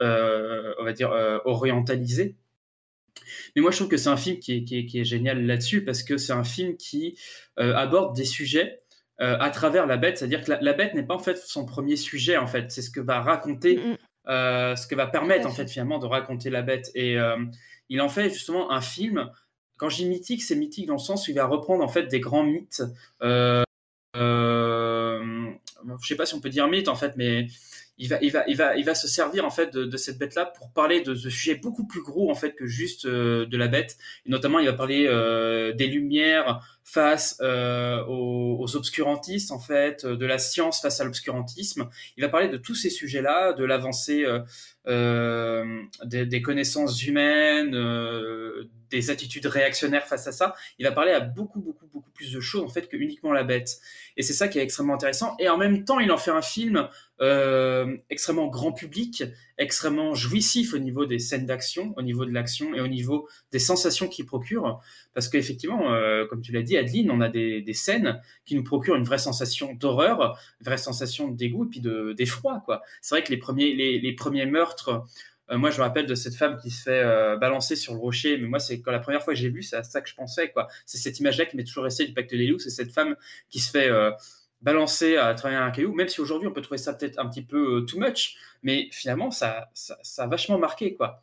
[0.00, 1.10] on va dire,
[1.44, 2.36] orientalisé.
[3.54, 6.02] Mais moi, je trouve que c'est un film qui est, qui est, génial là-dessus parce
[6.02, 7.16] que c'est un film qui
[7.56, 8.81] aborde des sujets
[9.20, 10.18] euh, à travers la bête.
[10.18, 12.70] C'est-à-dire que la, la bête n'est pas en fait son premier sujet, en fait.
[12.70, 13.96] C'est ce que va raconter, Mm, mm.
[14.28, 15.68] euh, ce que va permettre, en fait.
[15.68, 16.90] finalement, de raconter la bête.
[16.94, 17.36] Et euh,
[17.88, 19.30] il en fait justement un film.
[19.76, 22.04] Quand je dis mythique, c'est mythique dans le sens où il va reprendre en fait
[22.04, 22.82] des grands mythes.
[23.20, 23.64] Je
[26.06, 27.46] sais pas si on peut dire mythe en fait, mais
[28.02, 30.18] il va, il va, il va, il va se servir en fait de, de cette
[30.18, 33.56] bête-là pour parler de ce sujet beaucoup plus gros en fait que juste euh, de
[33.56, 33.96] la bête.
[34.26, 40.04] Et notamment, il va parler euh, des lumières face euh, aux, aux obscurantistes en fait,
[40.04, 41.88] euh, de la science face à l'obscurantisme.
[42.16, 44.40] Il va parler de tous ces sujets-là, de l'avancée euh,
[44.88, 45.64] euh,
[46.04, 47.76] des, des connaissances humaines,
[48.92, 50.54] des attitudes réactionnaires face à ça.
[50.78, 53.42] Il va parler à beaucoup, beaucoup, beaucoup plus de choses en fait que uniquement la
[53.42, 53.80] bête.
[54.16, 55.34] Et c'est ça qui est extrêmement intéressant.
[55.38, 56.88] Et en même temps, il en fait un film
[57.20, 59.24] euh, extrêmement grand public,
[59.56, 63.58] extrêmement jouissif au niveau des scènes d'action, au niveau de l'action et au niveau des
[63.58, 64.80] sensations qu'il procure.
[65.14, 68.96] Parce qu'effectivement, euh, comme tu l'as dit, Adeline, on a des, scènes qui nous procurent
[68.96, 72.62] une vraie sensation d'horreur, une vraie sensation de dégoût et puis de- d'effroi.
[72.64, 72.82] quoi.
[73.00, 75.04] C'est vrai que les premiers, les, premiers meurtres,
[75.50, 78.38] moi je me rappelle de cette femme qui se fait euh, balancer sur le rocher,
[78.38, 80.14] mais moi c'est quand la première fois que j'ai vu, c'est à ça que je
[80.14, 80.52] pensais.
[80.86, 83.16] C'est cette image-là qui m'est toujours restée du pacte des loups, c'est cette femme
[83.50, 84.10] qui se fait euh,
[84.60, 87.44] balancer à travers un caillou, même si aujourd'hui on peut trouver ça peut-être un petit
[87.44, 89.68] peu euh, too much, mais finalement ça,
[90.18, 90.94] a vachement marqué.
[90.94, 91.20] quoi.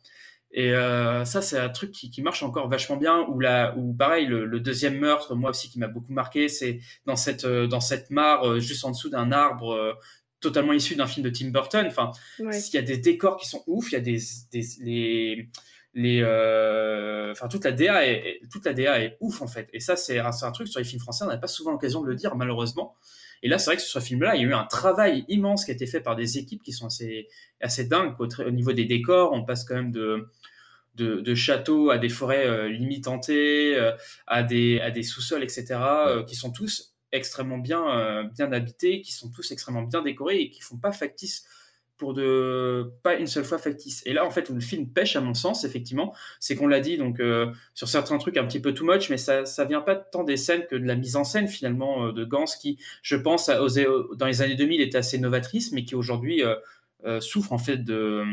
[0.52, 3.24] Et euh, ça, c'est un truc qui, marche encore vachement bien.
[3.28, 7.44] Ou pareil, le, le deuxième meurtre, moi aussi, qui m'a beaucoup marqué, c'est dans cette
[7.44, 9.92] euh, dans cette mare euh, juste en dessous d'un arbre, euh,
[10.40, 11.86] totalement issu d'un film de Tim Burton.
[11.86, 12.58] Enfin, Ouais.
[12.58, 14.18] il y a des décors qui sont ouf, il y a des,
[14.52, 15.48] des les
[15.92, 19.68] les euh, enfin toute la DA est toute la DA est ouf en fait.
[19.72, 21.72] Et ça, c'est un, c'est un truc sur les films français, on n'a pas souvent
[21.72, 22.94] l'occasion de le dire malheureusement.
[23.42, 25.64] Et là, c'est vrai que sur ce film-là, il y a eu un travail immense
[25.64, 27.26] qui a été fait par des équipes qui sont assez,
[27.62, 28.14] assez dingues.
[28.14, 28.28] quoi.
[28.46, 30.28] Au, niveau des décors, on passe quand même de,
[30.96, 33.92] de, de châteaux à des forêts euh, limite hantées, euh,
[34.26, 39.00] à des, à des sous-sols, etc., euh, qui sont tous extrêmement bien, euh, bien habités,
[39.00, 41.46] qui sont tous extrêmement bien décorés et qui font pas factice
[41.96, 44.02] pour de pas une seule fois factice.
[44.06, 46.80] Et là, en fait, où le film pêche, à mon sens, effectivement, c'est qu'on l'a
[46.80, 49.82] dit, donc euh, sur certains trucs un petit peu too much, mais ça, ça vient
[49.82, 52.78] pas tant des scènes que de la mise en scène finalement euh, de Gans, qui,
[53.02, 53.86] je pense, a osé,
[54.16, 56.42] dans les années 2000 était assez novatrice, mais qui aujourd'hui
[57.20, 58.24] souffre en fait de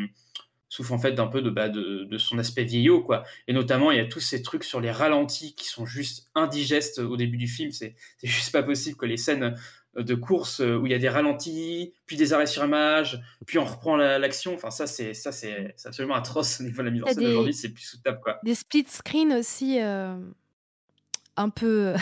[0.69, 3.23] souffre en fait d'un peu de, bah, de, de son aspect vieillot quoi.
[3.47, 6.99] Et notamment il y a tous ces trucs sur les ralentis qui sont juste indigestes
[6.99, 7.71] au début du film.
[7.71, 9.55] C'est c'est juste pas possible que les scènes
[9.95, 13.57] de course euh, où il y a des ralentis puis des arrêts sur image puis
[13.57, 14.53] on reprend la- l'action.
[14.53, 17.25] Enfin ça c'est ça c'est c'est absolument atroce au niveau de la mise en scène
[17.27, 17.53] aujourd'hui.
[17.53, 18.39] c'est plus soutenable quoi.
[18.43, 20.15] Des split screen aussi, euh,
[21.35, 21.93] un peu.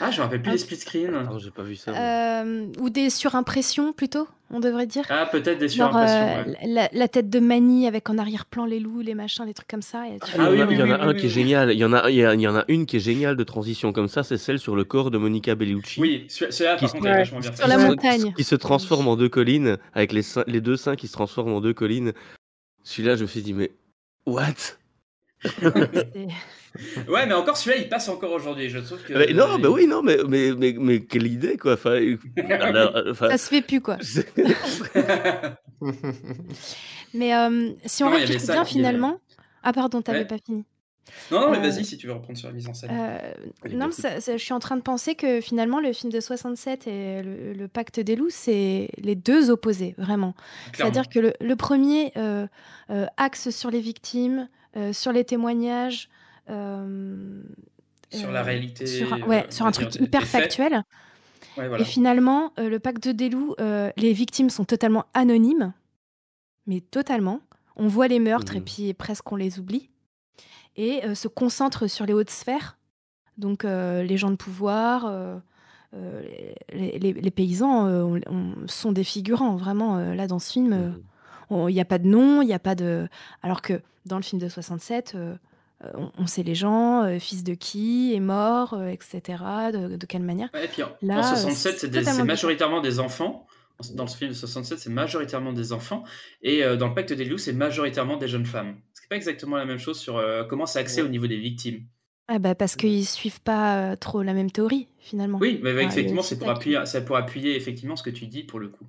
[0.00, 2.42] ah je me rappelle plus des split screen Attends, j'ai pas vu ça.
[2.42, 5.04] euh, ou des surimpressions plutôt, on devrait dire.
[5.10, 6.58] ah peut-être des Genre surimpressions euh, ouais.
[6.66, 9.82] la, la tête de Mani avec en arrière-plan les loups, les machins, les trucs comme
[9.82, 10.06] ça.
[10.08, 11.16] et tu Ah, il y en a, oui, il y en a oui, un oui,
[11.20, 11.72] qui est génial.
[11.72, 13.36] Il y en a, il y a- il y en a une qui est géniale
[13.36, 16.00] de transition comme ça, c'est celle sur le corps de Monica Bellucci.
[16.00, 17.22] oui par se- contre Ouais.
[17.24, 18.32] bien fait Sur la qui se- montagne.
[18.36, 21.60] Qui se transforme en deux collines, avec les, les deux seins qui se transforment en
[21.60, 22.12] deux collines.
[22.84, 23.70] Celui-là, je me suis dit, mais
[24.26, 24.76] what?
[27.08, 29.86] ouais mais encore celui-là il passe encore aujourd'hui je trouve que Mais Non, bah oui,
[29.86, 31.74] non, mais, mais, mais, mais quelle idée, quoi.
[31.74, 31.98] Enfin,
[32.50, 33.98] alors, enfin, Ça se fait plus quoi.
[37.14, 39.20] Mais euh, si on Non, réfléchit ça bien est- finalement.
[39.62, 40.24] Ah pardon, t'avais Ouais.
[40.24, 40.64] pas fini.
[41.30, 43.18] Non non mais Euh, vas-y si tu veux reprendre sur la mise en scène Euh,
[43.70, 46.20] non, mais ça- ça- je suis en train de penser que finalement le film de
[46.20, 50.34] 67 et le, le Pacte des loups, c'est les deux opposés, vraiment.
[50.74, 52.46] C'est-à-dire que le, le premier euh,
[53.16, 54.48] axe sur les victimes,
[54.92, 56.08] sur les témoignages,
[58.10, 60.82] sur la réalité sur, un- ouais, sur un truc des- hyper des factuel.
[61.56, 61.80] Ouais, voilà.
[61.82, 63.54] Et finalement, le Pacte des loups,
[63.96, 65.72] les victimes sont totalement anonymes,
[66.66, 67.40] mais totalement.
[67.76, 68.64] On voit les meurtres et Mhm.
[68.66, 69.88] puis presque on les oublie.
[70.76, 72.78] Et euh, se concentre sur les hautes sphères,
[73.38, 75.38] donc euh, les gens de pouvoir, euh,
[76.72, 79.98] les, les- les paysans euh, on- on- sont des figurants, vraiment.
[79.98, 80.94] euh, là, dans ce film,
[81.50, 83.08] on- il n'y a pas de nom, il n'y a pas de.
[83.42, 85.34] Alors que dans le film de 67, euh,
[85.84, 89.20] euh, on, on sait les gens, euh, fils de qui est mort, euh, etc.,
[89.72, 90.48] de, de quelle manière.
[90.54, 91.88] Ouais, et puis en, Là, en euh, 67, c'est
[92.24, 93.46] majoritairement des enfants.
[93.94, 96.04] Dans ce film de 67, c'est majoritairement des enfants.
[96.42, 98.76] Et euh, dans le Pacte des loups, c'est majoritairement des jeunes femmes.
[99.12, 101.06] Pas exactement la même chose sur euh, comment c'est axé Ouais.
[101.06, 101.82] au niveau des victimes.
[102.28, 105.36] Ah bah parce qu'ils suivent pas euh, trop la même théorie finalement.
[105.38, 108.42] Oui, mais a effectivement, c'est pour, appuyer, c'est pour appuyer effectivement ce que tu dis
[108.42, 108.86] pour le coup.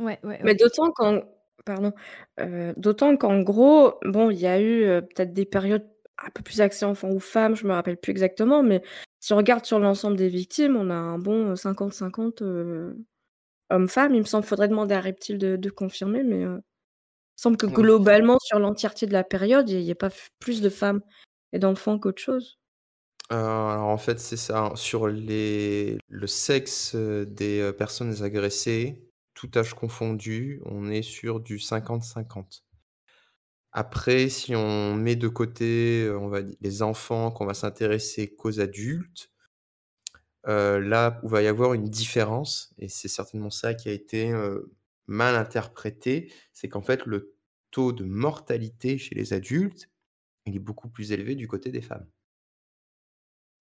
[0.00, 1.20] Ouais, ouais, Mais d'autant qu'en
[1.64, 1.92] pardon,
[2.40, 5.86] euh, d'autant qu'en gros, bon, il y a eu euh, peut-être des périodes
[6.18, 8.82] un peu plus axées enfants ou femmes, je me rappelle plus exactement, mais
[9.20, 12.94] si on regarde sur l'ensemble des victimes, on a un bon 50-50 euh,
[13.70, 14.16] hommes-femmes.
[14.16, 16.44] Il me semble, faudrait demander à Reptile de, de confirmer, mais
[17.38, 20.10] euh, semble que globalement, sur l'entièreté de la période, il y a pas
[20.40, 21.02] plus de femmes
[21.52, 22.58] et d'enfants qu'autre chose.
[23.30, 28.22] Heu, alors en fait, c'est ça, hein, sur les le sexe, heu, des, heu, personnes
[28.22, 32.64] agressées, tout âge confondu, on est sur du 50-50.
[33.72, 39.30] Après, si on met de côté, on va les enfants, qu'on va s'intéresser qu'aux adultes,
[40.44, 44.32] là où va y avoir une différence et c'est certainement ça qui a été,
[45.12, 47.36] mal interprété, c'est qu'en fait, le
[47.70, 49.90] taux de mortalité chez les adultes,
[50.46, 52.08] il est beaucoup plus élevé du côté des femmes.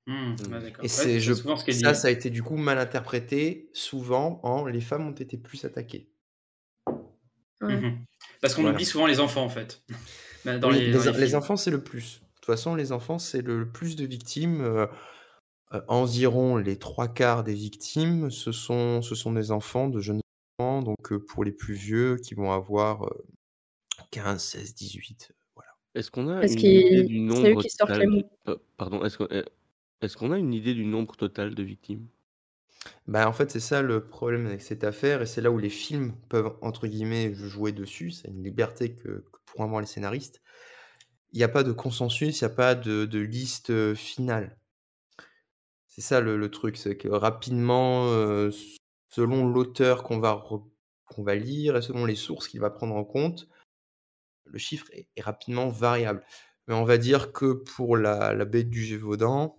[0.07, 0.85] Mmh, d'accord.
[0.85, 4.39] Et Ouais, c'est c'est je ce ça, ça a été du coup mal interprété, souvent
[4.43, 6.11] en les femmes ont été plus attaquées.
[7.61, 7.81] Ouais.
[7.81, 8.05] Mmh
[8.41, 8.67] Parce qu'on Voilà.
[8.67, 9.83] oublie souvent les enfants, en fait.
[10.45, 12.19] Dans Oui, les dans les les les enfants, c'est le plus.
[12.21, 14.87] De toute façon, les enfants, c'est le plus de victimes, heu
[15.73, 20.21] heu, environ les 3/4 des victimes, ce sont ce sont des enfants, de jeunes
[20.81, 23.25] donc pour les plus vieux qui vont avoir, heu,
[24.11, 25.71] 15-16-18, heu, voilà.
[25.95, 29.03] Est-ce qu'on a Parce une idée du c'est eux nombre qui sortent les total pardon,
[29.05, 29.17] est-ce
[30.01, 32.09] est-ce qu'on a une idée du nombre total de victimes?
[33.07, 35.69] Bah, en fait, c'est ça le problème avec cette affaire et c'est là où les
[35.69, 40.41] films peuvent, entre guillemets, «jouer dessus», c'est une liberté que que pourront avoir les scénaristes.
[41.33, 44.57] Il y a pas de consensus, il y a pas de de liste, finale.
[45.87, 48.05] C'est ça le le truc, c'est que rapidement,
[49.09, 50.70] selon l'auteur qu'on va re
[51.13, 53.47] qu'on va lire et selon les sources qu'il va prendre en compte,
[54.45, 56.23] le chiffre est est rapidement variable.
[56.67, 59.57] Mais on va dire que pour la la Bête du Gévaudan,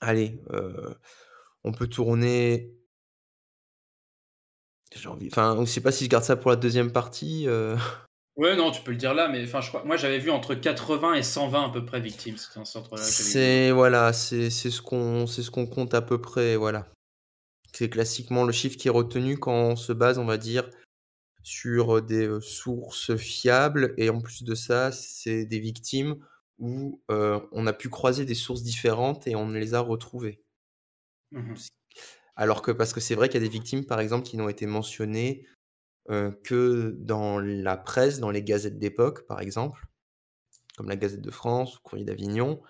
[0.00, 0.96] allez, heu,
[1.64, 2.74] on peut tourner
[4.94, 7.76] j'ai envie enfin, je sais pas si je garde ça pour la 2e partie, heu
[8.36, 10.54] Ouais, non, tu peux le dire là, mais enfin, je crois moi, j'avais vu entre
[10.54, 12.36] 80 et 120 à peu près victimes.
[12.96, 16.88] C'est voilà, c'est c'est ce qu'on c'est ce qu'on compte à peu près, voilà.
[17.74, 20.70] C'est classiquement le chiffre qui est retenu quand on se base, on va dire,
[21.42, 26.16] sur, heu, des, heu, sources fiables et en plus de ça, c'est des victimes
[26.58, 30.42] où, heu, on a pu croiser des sources différentes et on les a retrouvées.
[31.32, 31.56] Mmh
[32.36, 34.48] alors que parce que c'est vrai qu'il y a des victimes, par exemple, qui n'ont
[34.48, 35.46] été mentionnées,
[36.42, 39.86] que dans la presse, dans les gazettes d'époque, par exemple,
[40.76, 42.60] comme la Gazette de France ou Courrier d'Avignon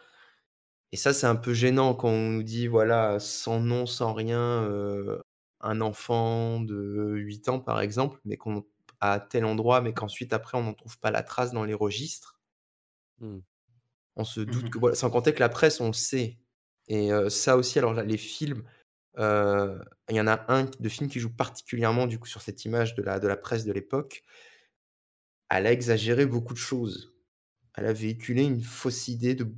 [0.95, 4.63] et ça, c'est un peu gênant quand on nous dit, voilà, sans nom, sans rien,
[4.63, 5.21] heu,
[5.61, 8.65] un enfant de 8 ans, par exemple, mais qu'on
[9.01, 12.39] à tel endroit, mais qu'ensuite après on n'en trouve pas la trace dans les registres.
[13.19, 13.39] Mmh.
[14.15, 16.39] On se Mmh doute que voilà sans compter que la presse, on le sait
[16.87, 18.63] et ça aussi, alors là, les films,
[19.19, 19.81] il
[20.11, 23.03] y en a un de film qui joue particulièrement, du coup, sur cette image de
[23.03, 24.23] la de la presse de l'époque.
[25.51, 27.17] Elle a exagéré beaucoup de choses.
[27.77, 29.53] Elle a véhiculé une fausse idée de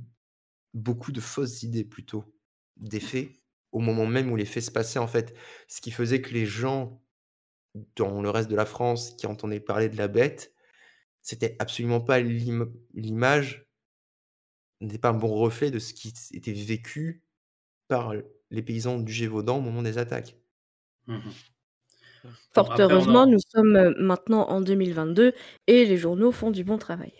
[0.77, 2.25] beaucoup de fausses idées plutôt,
[2.77, 3.29] des faits,
[3.71, 5.35] au moment même où les faits se passaient, en fait.
[5.67, 7.03] Ce qui faisait que les gens,
[7.95, 10.53] dans le reste de la France, qui entendaient parler de la bête,
[11.23, 13.67] c'était absolument pas l'im l'image
[14.81, 17.23] n'était pas un bon reflet de ce qui était vécu
[17.87, 18.13] par
[18.51, 20.37] les paysans du Gévaudan au moment des attaques.
[21.07, 21.31] Mmh
[22.53, 25.33] Fort heureusement, en nous sommes, heu, maintenant en 2022
[25.67, 27.13] et les journaux font du bon travail.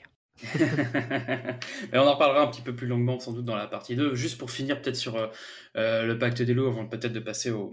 [1.91, 4.13] Mais on en reparlera un petit peu plus longuement sans doute dans la partie 2.
[4.15, 5.29] Juste pour finir peut-être sur, heu,
[5.75, 7.71] Le Pacte des loups avant peut-être de passer au,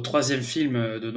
[0.00, 1.10] 3e film, heu, de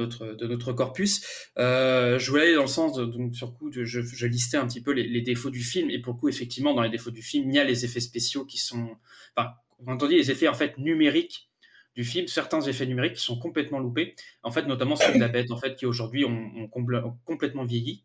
[0.46, 1.20] notre corpus.
[1.58, 4.66] Heu, je voulais aller dans le sens de donc sur coup de je listais un
[4.66, 7.50] petit peu les défauts du film et pour coup effectivement dans les défauts du film,
[7.50, 8.96] il y a les effets spéciaux qui sont
[9.36, 9.50] enfin,
[9.86, 11.50] on entendit les effets en fait numériques
[11.94, 14.14] du film, certains effets numériques qui sont complètement loupés.
[14.42, 18.04] En fait, notamment ceux de la bête en fait qui aujourd'hui ont ont complètement vieilli.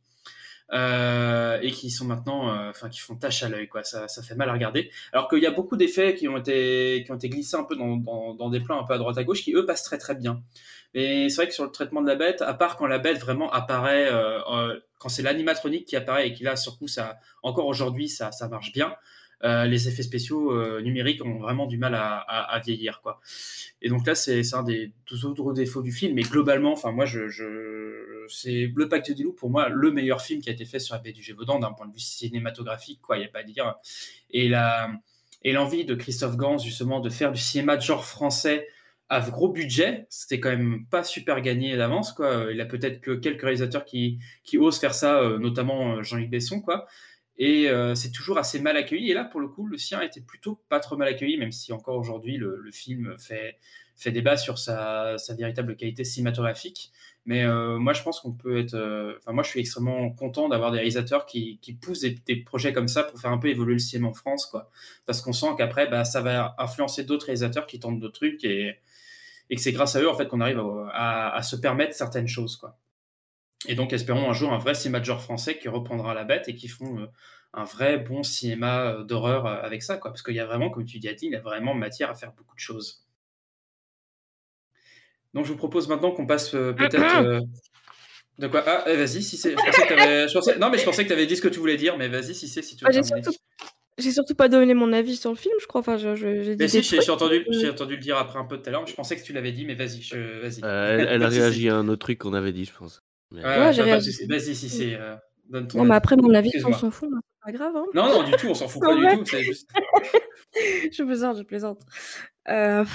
[0.74, 4.24] Heu et qui sont maintenant, heu, enfin qui font tache à l'œil quoi, ça ça
[4.24, 4.90] fait mal à regarder.
[5.14, 7.76] Alors qu'il y a beaucoup d'effets qui ont été qui ont été glissés un peu
[7.76, 7.98] dans
[8.34, 10.42] dans des plans un peu à droite à gauche qui eux passent très, très bien.
[10.96, 13.20] Mais c'est vrai que sur le traitement de la bête, à part quand la bête
[13.20, 17.68] vraiment apparaît, heu, quand c'est l'animatronique qui apparaît et qui là, sur coup, ça encore
[17.68, 18.96] aujourd'hui, ça ça marche bien.
[19.44, 23.20] Heu, les effets spéciaux, heu, numériques ont vraiment du mal à vieillir quoi.
[23.82, 27.06] Et donc là, c'est un des 2 autres défauts du film, mais globalement, enfin moi
[28.30, 30.96] c'est Le Pacte des loups pour moi le meilleur film qui a été fait sur
[30.96, 33.44] la Bête du Gévaudan d'un point de vue cinématographique quoi, il y a pas à
[33.44, 33.76] dire.
[34.32, 34.50] Et
[35.52, 38.68] l'envie de Christophe Gans justement de faire du cinéma de genre français
[39.10, 42.48] à gros budget, c'était quand même pas super gagné d'avance quoi.
[42.52, 46.62] Il a peut-être que quelques réalisateurs qui qui osent faire ça, heu, notamment, Jean-Luc Besson
[46.62, 46.88] quoi
[47.38, 50.22] et heu, c'est toujours assez mal accueilli et là pour le coup, le sien était
[50.22, 53.58] plutôt pas trop mal accueilli, même si encore aujourd'hui le film fait
[53.96, 56.92] fait débat sur sa sa véritable qualité cinématographique.
[57.26, 60.50] Mais heu, moi je pense qu'on peut être, heu enfin moi je suis extrêmement content
[60.50, 63.74] d'avoir des réalisateurs qui qui poussent des projets comme ça pour faire un peu évoluer
[63.74, 64.70] le cinéma en France quoi.
[65.06, 68.76] Parce qu'on sent qu'après, bah, ça va influencer d'autres réalisateurs qui tentent d'autres trucs et
[69.50, 71.96] et que c'est grâce à eux en fait qu'on arrive au à à se permettre
[71.96, 72.78] certaines choses quoi.
[73.68, 76.50] Et donc, espérons un jour un vrai cinéma de genre français qui reprendra la bête
[76.50, 77.06] et qui font euh,
[77.54, 80.12] un vrai bon cinéma euh, d'horreur euh, avec ça, quoi.
[80.12, 82.34] Parce qu'il y a vraiment, comme tu dis, il y a vraiment matière à faire
[82.34, 83.06] beaucoup de choses.
[85.34, 87.22] Donc, je vous propose maintenant qu'on passe euh, peut-être.
[87.24, 87.42] euh,
[88.40, 88.64] De quoi?
[88.66, 89.52] Ah, eh, vas-y, si c'est.
[89.52, 91.42] Je pensais que t'avais- je pensais- Non, mais je pensais que tu avais dit ce
[91.42, 92.90] que tu voulais dire, mais vas-y, si c'est, si tu veux.
[92.90, 92.94] Ah,
[94.00, 94.34] j'ai surtout...
[94.34, 95.82] pas donné mon avis sur le film, je crois.
[95.82, 98.40] Enfin, je- je- j'ai dit Mais si, des j'ai entendu, j'ai entendu le dire après
[98.40, 98.88] un peu tout à l'heure.
[98.88, 100.42] Je pensais que tu l'avais dit, mais vas-y, je...
[100.42, 100.64] vas-y.
[100.64, 103.04] Euh, elle, elle a réagi à un autre truc qu'on avait dit, je pense.
[103.34, 104.26] Mais- Ouais, Ouais, souci.
[104.28, 104.96] Vas-y, si c'est.
[104.96, 105.16] euh,
[105.50, 107.76] Donne ton Non, mais après, mon avis, on s'en fout, mais c'est pas grave.
[107.76, 107.86] Hein.
[107.94, 109.38] Non, non, du tout, on s'en fout pas du tout.
[109.38, 109.70] Juste.
[110.92, 111.82] je plaisante, je plaisante.
[112.50, 112.86] Euh,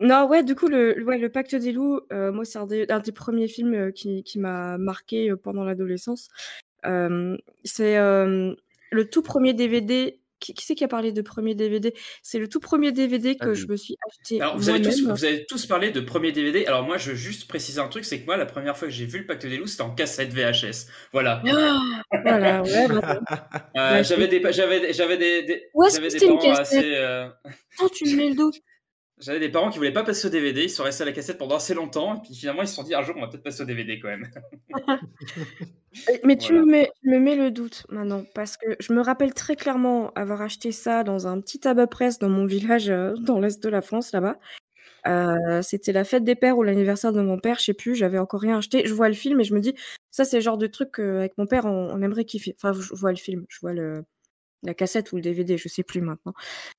[0.00, 2.86] Non, ouais, du coup, le, ouais, le Pacte des loups, euh, moi, c'est un des,
[2.90, 6.28] un des premiers films euh, qui, qui m'a marqué euh, pendant l'adolescence.
[6.86, 8.54] Euh, c'est euh,
[8.92, 10.20] le tout premier DVD.
[10.40, 13.54] Qui, qui c'est qui a parlé de premier DVD C'est le tout premier DVD que
[13.54, 15.16] je me suis acheté Alors, vous avez, tous, moi-même.
[15.16, 16.66] vous avez tous parlé de premier DVD.
[16.66, 18.94] Alors, moi, je veux juste préciser un truc c'est que moi, la première fois que
[18.94, 20.88] j'ai vu le Pacte des loups, c'était en cassette VHS.
[21.12, 21.42] Voilà.
[21.46, 21.80] Ah,
[22.24, 23.20] voilà, ouais, bah,
[23.76, 26.78] Euh, bah, j'avais des, j'avais, j'avais des, j'avais une cassette?
[26.78, 26.94] assez.
[26.96, 27.28] euh,
[27.80, 28.56] Oh, tu me mets le doute.
[29.20, 31.38] J'avais des parents qui voulaient pas passer au DVD, ils sont restés à la cassette
[31.38, 33.44] pendant assez longtemps, et puis finalement ils se sont dit un jour on va peut-être
[33.44, 34.28] passer au DVD quand même.
[36.10, 36.66] Euh, Mais tu Voilà.
[36.66, 40.10] me mets, tu me mets le doute maintenant, parce que je me rappelle très clairement
[40.16, 43.68] avoir acheté ça dans un petit tabac presse dans mon village, euh, dans l'est de
[43.68, 44.36] la France, là-bas.
[45.06, 48.18] Euh, c'était la fête des pères ou l'anniversaire de mon père, je sais plus, j'avais
[48.18, 48.86] encore rien acheté.
[48.86, 49.74] Je vois le film et je me dis,
[50.10, 52.54] ça c'est le genre de truc qu'avec mon père on, on aimerait kiffer.
[52.56, 54.04] Enfin, je vois le film, je vois le,
[54.64, 56.34] la cassette ou le DVD, je sais plus maintenant.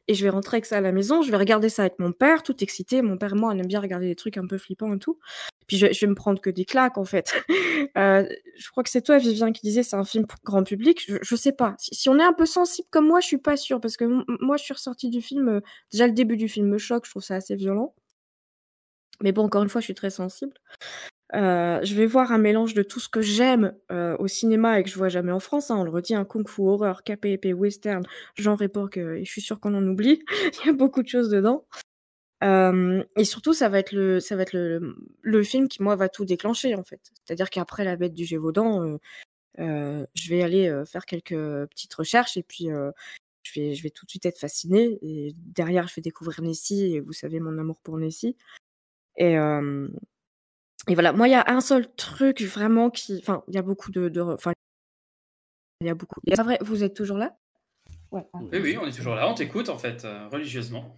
[0.07, 2.11] Et je vais rentrer avec ça à la maison, je vais regarder ça avec mon
[2.11, 3.01] père, tout excité.
[3.01, 5.19] Mon père moi, on aime bien regarder des trucs un peu flippants et tout.
[5.67, 7.33] Puis je, vais me prendre que des claques en fait.
[7.97, 8.27] Euh,
[8.57, 11.01] je crois que c'est toi, Vivien, qui disait c'est un film pour grand public.
[11.07, 11.75] Je, je sais pas.
[11.77, 14.05] Si, on est un peu sensible comme moi, je suis pas sûre parce que
[14.43, 15.47] moi, je suis ressortie du film.
[15.47, 15.61] euh,
[15.91, 17.93] déjà le début du film me choque, je trouve ça assez violent.
[19.21, 20.53] Mais bon, encore une fois, je suis très sensible.
[21.33, 24.83] Euh, je vais voir un mélange de tout ce que j'aime euh, au cinéma et
[24.83, 25.71] que je vois jamais en France.
[25.71, 25.77] hein.
[25.77, 28.05] on le redit, un kung fu horreur, KPP, western,
[28.35, 30.23] genre époque, euh, et je suis sûre qu'on en oublie.
[30.63, 31.65] Il y a beaucoup de choses dedans.
[32.41, 37.01] Et surtout, ça va être le, film qui moi va tout déclencher en fait.
[37.23, 38.99] C'est-à-dire qu'après la bête du Gévaudan,
[39.57, 41.33] je vais aller faire quelques
[41.69, 42.67] petites recherches et puis
[43.41, 44.99] je vais, je vais tout de suite être fascinée.
[45.01, 48.37] Et derrière, je vais découvrir Nessie et vous savez mon amour pour Nessie.
[49.17, 49.35] Et,
[50.87, 53.17] et voilà, moi, il y a un seul truc vraiment qui.
[53.19, 54.11] Enfin, il y a beaucoup de.
[54.21, 54.53] Enfin,
[55.81, 56.19] il y a beaucoup.
[56.27, 57.35] C'est vrai, vous êtes toujours là?
[58.11, 58.25] Ouais.
[58.33, 60.95] Oui, oui, on est toujours là, on t'écoute en fait, euh, religieusement.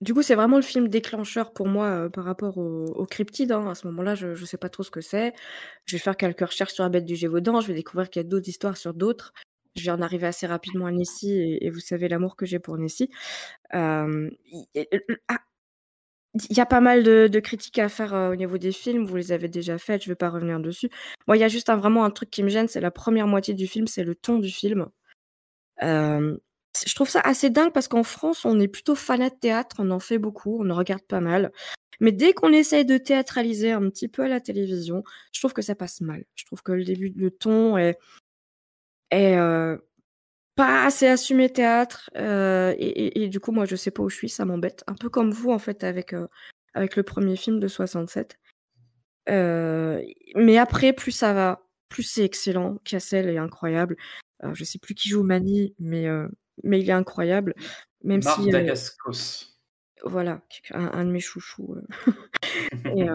[0.00, 3.52] Du coup, c'est vraiment le film déclencheur pour moi euh, par rapport au, au Cryptide.
[3.52, 3.68] hein.
[3.70, 5.32] À ce moment-là, je ne sais pas trop ce que c'est.
[5.86, 7.60] Je vais faire quelques recherches sur la bête du Gévaudan.
[7.60, 9.32] Je vais découvrir qu'il y a d'autres histoires sur d'autres.
[9.74, 12.58] Je vais en arriver assez rapidement à Nessie et, et vous savez l'amour que j'ai
[12.58, 13.10] pour Nessie.
[13.74, 14.30] Euh,
[15.28, 15.38] ah,
[16.50, 19.04] il y a pas mal de, critiques à faire euh, au niveau des films.
[19.04, 20.02] Vous les avez déjà faites.
[20.02, 20.90] Je ne vais pas revenir dessus.
[21.26, 22.68] Moi, il y a juste un, vraiment un truc qui me gêne.
[22.68, 23.86] C'est la première moitié du film.
[23.86, 24.88] C'est le ton du film.
[25.82, 26.36] Euh,
[26.86, 29.90] je trouve ça assez dingue parce qu'en France, on est plutôt fanat de théâtre, on
[29.90, 31.52] en fait beaucoup, on en regarde pas mal.
[32.00, 35.62] Mais dès qu'on essaye de théâtraliser un petit peu à la télévision, je trouve que
[35.62, 36.24] ça passe mal.
[36.34, 37.98] Je trouve que le début, le ton est,
[39.10, 39.78] est euh,
[40.56, 42.10] pas assez assumé théâtre.
[42.16, 44.82] euh, et, et- et du coup, moi, je sais pas où je suis, ça m'embête.
[44.88, 46.26] Un peu comme vous, en fait, avec, euh,
[46.74, 48.38] avec le premier film de 67.
[49.28, 50.02] Euh,
[50.34, 52.78] mais après, plus ça va, plus c'est excellent.
[52.84, 53.96] Cassel est incroyable.
[54.52, 56.06] Je sais plus qui joue Mani, mais,
[56.62, 57.54] mais il est incroyable.
[58.04, 58.50] Même Marc si.
[58.50, 59.58] Dacascos.
[60.04, 60.42] voilà,
[60.72, 61.76] un, un de mes chouchous.
[62.96, 63.06] Et,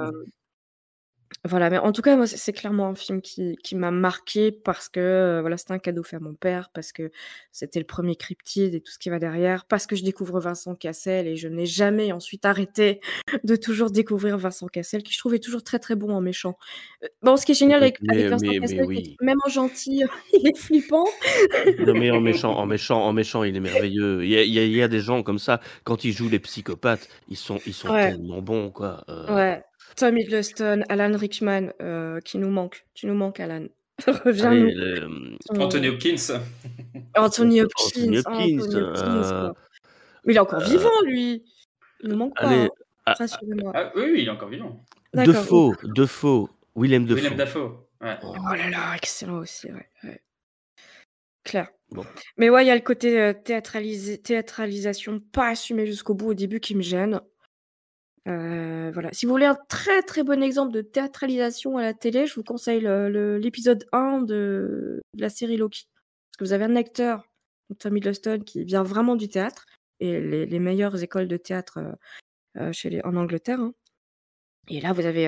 [1.43, 4.89] voilà, mais en tout cas, moi, c'est clairement un film qui, qui m'a marqué parce
[4.89, 7.11] que euh, voilà, c'était un cadeau fait à mon père, parce que
[7.51, 10.75] c'était le premier cryptide et tout ce qui va derrière, parce que je découvre Vincent
[10.75, 12.99] Cassel et je n'ai jamais ensuite arrêté
[13.43, 16.57] de toujours découvrir Vincent Cassel, qui je trouvais toujours très très bon en méchant.
[17.03, 19.15] Euh, Bon, ce qui est génial avec, Mais- avec Vincent mais- Cassel, oui.
[19.21, 21.05] même en gentil, il est flippant.
[21.79, 24.23] Non mais en méchant, en méchant, en méchant, il est merveilleux.
[24.23, 26.11] Il y a, il y a- il y a des gens comme ça, quand ils
[26.13, 28.11] jouent les psychopathes, ils sont, ils sont Ouais.
[28.11, 29.03] tellement bons, quoi.
[29.09, 29.63] Euh, Ouais.
[29.95, 32.85] Tom Hiddleston, Alan Rickman, euh, qui nous manque.
[32.93, 33.65] Tu nous manques, Alan.
[34.25, 34.67] Reviens allez, nous.
[34.69, 36.39] le- Anthony Hopkins.
[37.15, 37.85] Anthony Hopkins.
[37.87, 39.53] Anthony Hopkins, Anthony Hopkins, euh.
[40.25, 41.43] Mais il est encore euh, vivant, lui.
[42.01, 42.47] Il nous manque pas.
[42.47, 42.69] allez, hein.
[43.05, 43.71] ah, Rassurez-moi.
[43.75, 44.83] Ah, oui, oui, il est encore vivant.
[45.13, 47.15] D'accord, Defoe, Defoe, Willem Defoe.
[47.21, 47.85] Willem Dafoe.
[48.01, 48.17] Ouais.
[48.23, 49.87] Oh là là, excellent aussi, ouais.
[50.03, 50.21] ouais.
[51.43, 51.67] Claire.
[51.91, 52.05] Bon.
[52.37, 56.33] Mais ouais, il y a le côté euh, théâtralisé, théâtralisation pas assumé jusqu'au bout au
[56.33, 57.19] début qui me gêne.
[58.27, 59.09] Euh, voilà.
[59.13, 62.43] Si vous voulez un très très bon exemple de théâtralisation à la télé, je vous
[62.43, 65.87] conseille le- le- l'épisode 1 de, la série Loki.
[66.31, 67.27] Parce que vous avez un acteur,
[67.79, 69.65] Tom Hiddleston, qui vient vraiment du théâtre,
[69.99, 71.93] et les, meilleures écoles de théâtre euh,
[72.61, 73.59] euh, chez les, en Angleterre.
[73.59, 73.73] hein.
[74.69, 75.23] Et là, vous avez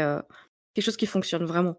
[0.74, 1.76] quelque chose qui fonctionne vraiment.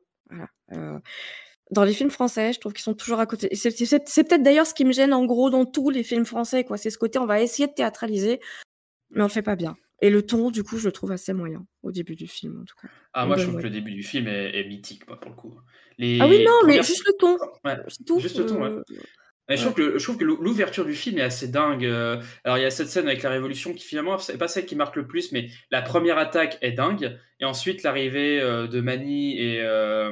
[1.71, 3.49] Dans les films français, je trouve qu'ils sont toujours à côté.
[3.55, 6.67] C'est peut-être d'ailleurs ce qui me gêne en gros dans tous les films français.
[6.77, 8.41] C'est ce côté, on va essayer de théâtraliser,
[9.11, 9.77] mais on le fait pas bien.
[10.03, 12.64] Et le ton, du coup, je le trouve assez moyen au début du film, en
[12.64, 12.88] tout cas.
[13.12, 15.36] Ah, moi, je trouve que le début du film est, est mythique, moi, pour le
[15.36, 15.59] coup.
[15.99, 17.38] Les Ah oui, non, mais premières- juste le ton.
[17.64, 18.18] Ouais, C'est tout.
[18.20, 18.82] Juste le ton, ouais.
[19.57, 21.84] je, trouve que, le- je trouve que l'ou- l'ouverture du film est assez dingue.
[21.86, 24.66] Euh, Alors, il y a cette scène avec la Révolution qui, finalement, c'est pas celle
[24.66, 27.16] qui marque le plus, mais la première attaque est dingue.
[27.40, 30.11] Et ensuite, l'arrivée euh, de Mani et, euh,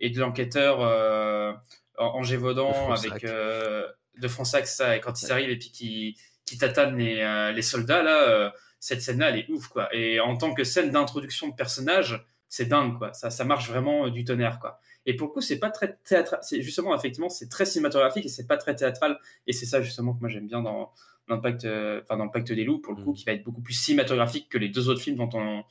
[0.00, 1.52] et de l'enquêteur euh,
[1.98, 3.10] en, en Gévaudan De Fronsac.
[3.12, 3.86] avec euh,
[4.20, 7.62] de Fronsac, ça, et quand ils arrivent et puis qui, qui tatanent les, euh, les
[7.62, 8.50] soldats, là, euh,
[8.84, 9.88] cette scène-là, elle est ouf, quoi.
[9.94, 13.14] Et en tant que scène d'introduction de personnage, c'est dingue, quoi.
[13.14, 14.78] Ça, ça marche vraiment euh, du tonnerre, quoi.
[15.06, 16.40] Et pour le coup, c'est pas très théâtral.
[16.42, 19.18] C'est justement, effectivement, c'est très cinématographique et c'est pas très théâtral.
[19.46, 20.92] Et c'est ça, justement, que moi j'aime bien dans,
[21.40, 23.72] pacte, euh, enfin, dans Pacte des loups, pour le coup, qui va être beaucoup plus
[23.72, 25.64] cinématographique que les deux autres films dont on,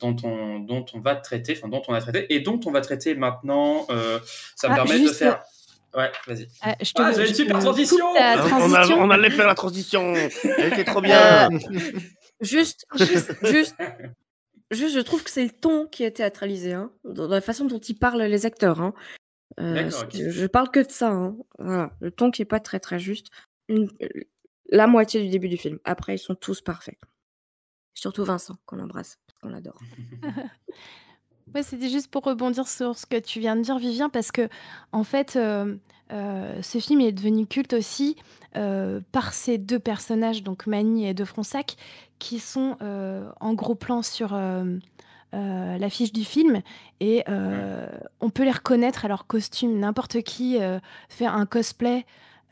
[0.00, 2.80] dont on, dont on va traiter, enfin, dont on a traité et dont on va
[2.80, 3.86] traiter maintenant.
[3.90, 4.18] Euh,
[4.56, 5.42] ça me Ah, permet juste, de faire.
[5.94, 6.48] Ouais, vas-y.
[6.62, 7.96] Ah, je te- Ah, une je super transition
[8.36, 8.98] transition.
[9.00, 10.14] on allait faire la transition.
[10.14, 11.48] Elle était trop bien.
[12.40, 13.76] Euh, juste, juste, juste,
[14.70, 17.78] juste, je trouve que c'est le ton qui est théâtralisé, hein, dans la façon dont
[17.78, 18.80] ils parlent les acteurs.
[18.80, 18.94] Hein.
[19.60, 21.10] Euh, je, parle que de ça.
[21.10, 21.36] Hein.
[21.58, 23.28] Voilà, le ton qui est pas très très juste.
[23.68, 23.90] Une-
[24.70, 25.78] la moitié du début du film.
[25.84, 26.98] Après, ils sont tous parfaits.
[27.94, 29.80] Surtout Vincent, qu'on embrasse, qu'on l'adore.
[31.54, 34.48] Ouais, c'était juste pour rebondir sur ce que tu viens de dire, Vivien, parce que
[34.92, 35.76] en fait, euh,
[36.12, 38.16] euh, ce film est devenu culte aussi
[38.56, 41.76] euh, par ces deux personnages, donc Mani et De Fronsac,
[42.18, 44.64] qui sont euh, en gros plan sur euh,
[45.34, 46.62] euh, l'affiche du film,
[47.00, 47.24] et
[48.20, 49.78] on peut les reconnaître à leur costume.
[49.78, 50.58] N'importe qui
[51.08, 52.04] fait un cosplay.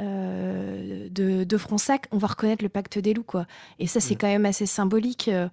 [0.02, 3.46] euh, de, de Fronsac, on va reconnaître le pacte des loups, quoi.
[3.78, 5.48] Et ça, c'est quand même assez symbolique euh,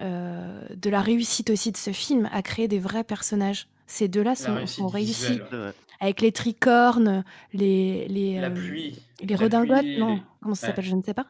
[0.00, 3.66] euh, de la réussite aussi de ce film à créer des vrais personnages.
[3.88, 5.40] Ces deux-là sont, réussis.
[5.52, 5.72] ouais.
[5.98, 8.96] Avec les tricornes, les, les, La pluie.
[9.20, 10.70] les redingotes, non, les- comment ça ouais.
[10.70, 11.26] s'appelle, je ne sais pas.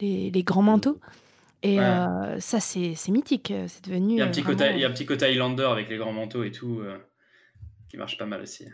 [0.00, 0.98] Les, les grands manteaux.
[1.64, 1.82] Et Ouais.
[1.82, 3.52] euh, ça, c'est mythique.
[3.68, 4.14] C'est devenu.
[4.14, 5.64] Il y, a un euh, petit côté, vraiment- il y a un petit côté Highlander
[5.64, 6.98] avec les grands manteaux et tout, euh,
[7.88, 8.66] qui marche pas mal aussi.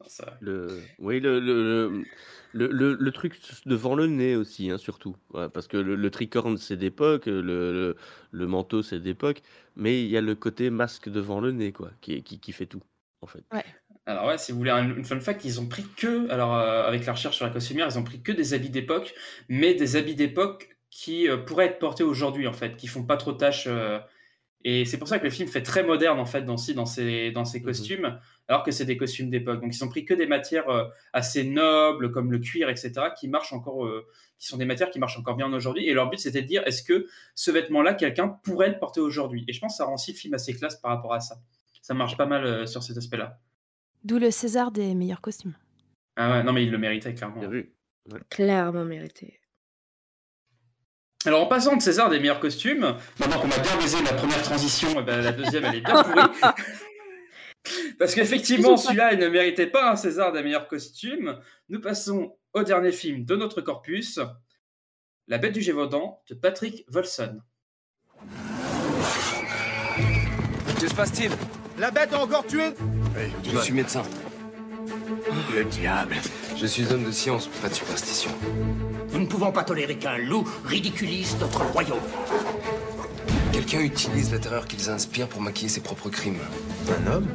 [0.00, 2.04] Non, ça- Le, oui, le, le,
[2.52, 5.16] le, le, le truc devant le nez aussi, hein, surtout.
[5.32, 7.96] Ouais, parce que le, le tricorne, c'est d'époque, le, le,
[8.30, 9.40] le manteau, c'est d'époque,
[9.76, 12.66] mais il y a le côté masque devant le nez, quoi, qui, qui, qui fait
[12.66, 12.82] tout,
[13.22, 13.44] en fait.
[14.06, 16.84] Alors ouais, si vous voulez un- une fun fact, ils ont pris que, alors euh,
[16.86, 19.14] avec la recherche sur la costumière, ils ont pris que des habits d'époque,
[19.48, 23.16] mais des habits d'époque qui euh, pourraient être portés aujourd'hui en fait, qui font pas
[23.16, 23.64] trop tâche.
[23.66, 23.98] euh,
[24.64, 27.30] et c'est pour ça que le film fait très moderne en fait dans, dans ses,
[27.32, 29.60] dans ses costumes, alors que c'est des costumes d'époque.
[29.60, 30.66] Donc ils ont pris que des matières
[31.12, 33.88] assez nobles comme le cuir, etc., qui marchent encore,
[34.38, 35.86] qui sont des matières qui marchent encore bien aujourd'hui.
[35.88, 39.44] Et leur but c'était de dire est-ce que ce vêtement-là, quelqu'un pourrait le porter aujourd'hui?
[39.48, 41.36] Et je pense que ça rend aussi le film assez classe par rapport à ça.
[41.82, 43.38] Ça marche pas mal sur cet aspect-là.
[44.06, 45.56] D'où le César des meilleurs costumes.
[46.14, 47.40] Ah ouais, non mais il le méritait clairement.
[47.40, 47.74] Bien vu.
[48.30, 49.40] Clairement mérité.
[51.24, 54.40] Alors en passant de César des meilleurs costumes, maintenant qu'on a bien baisé la première
[54.42, 56.22] transition, eh ben, la deuxième elle est bien pourrie.
[57.98, 61.40] Parce qu'effectivement celui-là il ne méritait pas un César des meilleurs costumes.
[61.68, 64.20] Nous passons au dernier film de notre corpus,
[65.26, 67.40] La Bête du Gévaudan de Patrick Volson.
[70.80, 71.32] Que se passe-t-il?
[71.80, 72.70] La bête a encore tué?
[73.44, 74.02] Je suis médecin.
[75.54, 76.16] Le diable.
[76.56, 78.30] Je suis homme de science, pas de superstition.
[79.12, 82.00] Nous ne pouvons pas tolérer qu'un loup ridiculise notre royaume.
[83.52, 86.38] Quelqu'un utilise la terreur qu'ils inspirent pour maquiller ses propres crimes.
[86.90, 87.28] Un homme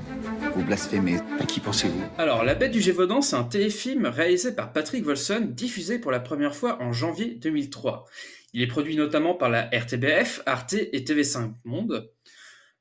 [0.56, 1.18] Vous blasphémez.
[1.40, 2.02] À qui pensez-vous?
[2.18, 6.20] Alors La Bête du Gévaudan c'est un téléfilm réalisé par Patrick Volson, diffusé pour la
[6.20, 8.06] première fois en janvier 2003.
[8.54, 12.12] Il est produit notamment par la RTBF, Arte et TV5 Monde.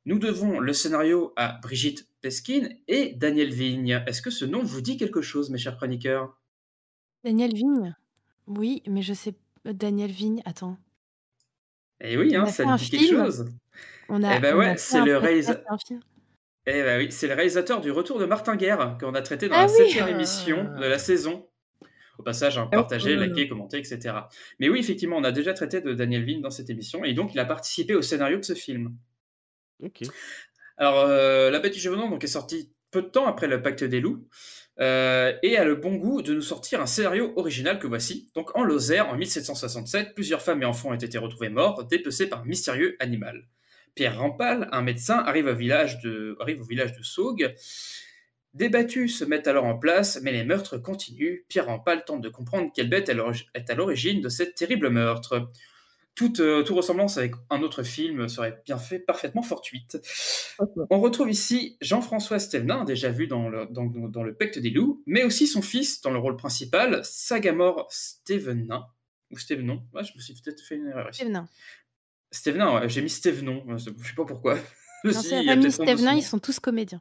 [0.06, 4.02] Nous devons le scénario à Brigitte Peskin et Daniel Vigne.
[4.06, 6.38] Est-ce que ce nom vous dit quelque chose, mes chers chroniqueurs?
[7.24, 7.94] Daniel Vigne?
[8.46, 9.34] Oui, mais je sais.
[9.64, 10.78] Daniel Vigne, attends.
[12.00, 13.24] Eh oui, hein, ça dit quelque film.
[13.24, 13.50] chose.
[14.08, 15.76] On a, eh ben on ouais, c'est le réalisateur.
[16.66, 19.54] Eh ben oui, c'est le réalisateur du Retour de Martin Guerre qu'on a traité dans
[19.56, 19.76] Ah la oui.
[19.76, 21.46] septième émission de la saison.
[22.18, 23.26] Au passage, hein, Ah, oh là.
[23.26, 24.14] liké, commenté, etc.
[24.58, 27.32] Mais oui, effectivement, on a déjà traité de Daniel Vigne dans cette émission et donc
[27.34, 28.96] il a participé au scénario de ce film.
[30.76, 33.84] Alors, euh, La Bête du Gévaudan donc, est sortie peu de temps après le Pacte
[33.84, 34.26] des Loups
[34.80, 38.30] euh, et a le bon goût de nous sortir un scénario original que voici.
[38.34, 42.40] Donc, en Lozère, en 1767, plusieurs femmes et enfants ont été retrouvés morts, dépecés par
[42.40, 43.46] un mystérieux animal.
[43.94, 47.54] Pierre Rampal, un médecin, arrive au village de, arrive au village de Saugues.
[48.54, 51.44] Des battues se mettent alors en place, mais les meurtres continuent.
[51.48, 55.50] Pierre Rampal tente de comprendre quelle bête est à l'origine de cette terrible meurtre.
[56.14, 59.98] Toute, euh, toute ressemblance avec un autre film serait bien fait, parfaitement fortuite.
[60.90, 65.02] On retrouve ici Jean-François Stevenin, déjà vu dans le, dans, dans le Pacte des loups,
[65.06, 68.86] mais aussi son fils dans le rôle principal, Sagamore Stevenin.
[69.30, 71.20] Ou Stevenon, ouais, je me suis peut-être fait une erreur ici.
[71.20, 71.48] Stevenin.
[72.32, 74.58] Stevenin, ouais, j'ai mis Stevenon, je sais pas pourquoi.
[75.02, 77.00] Non, la famille son Stevenin, ils sont tous comédiens.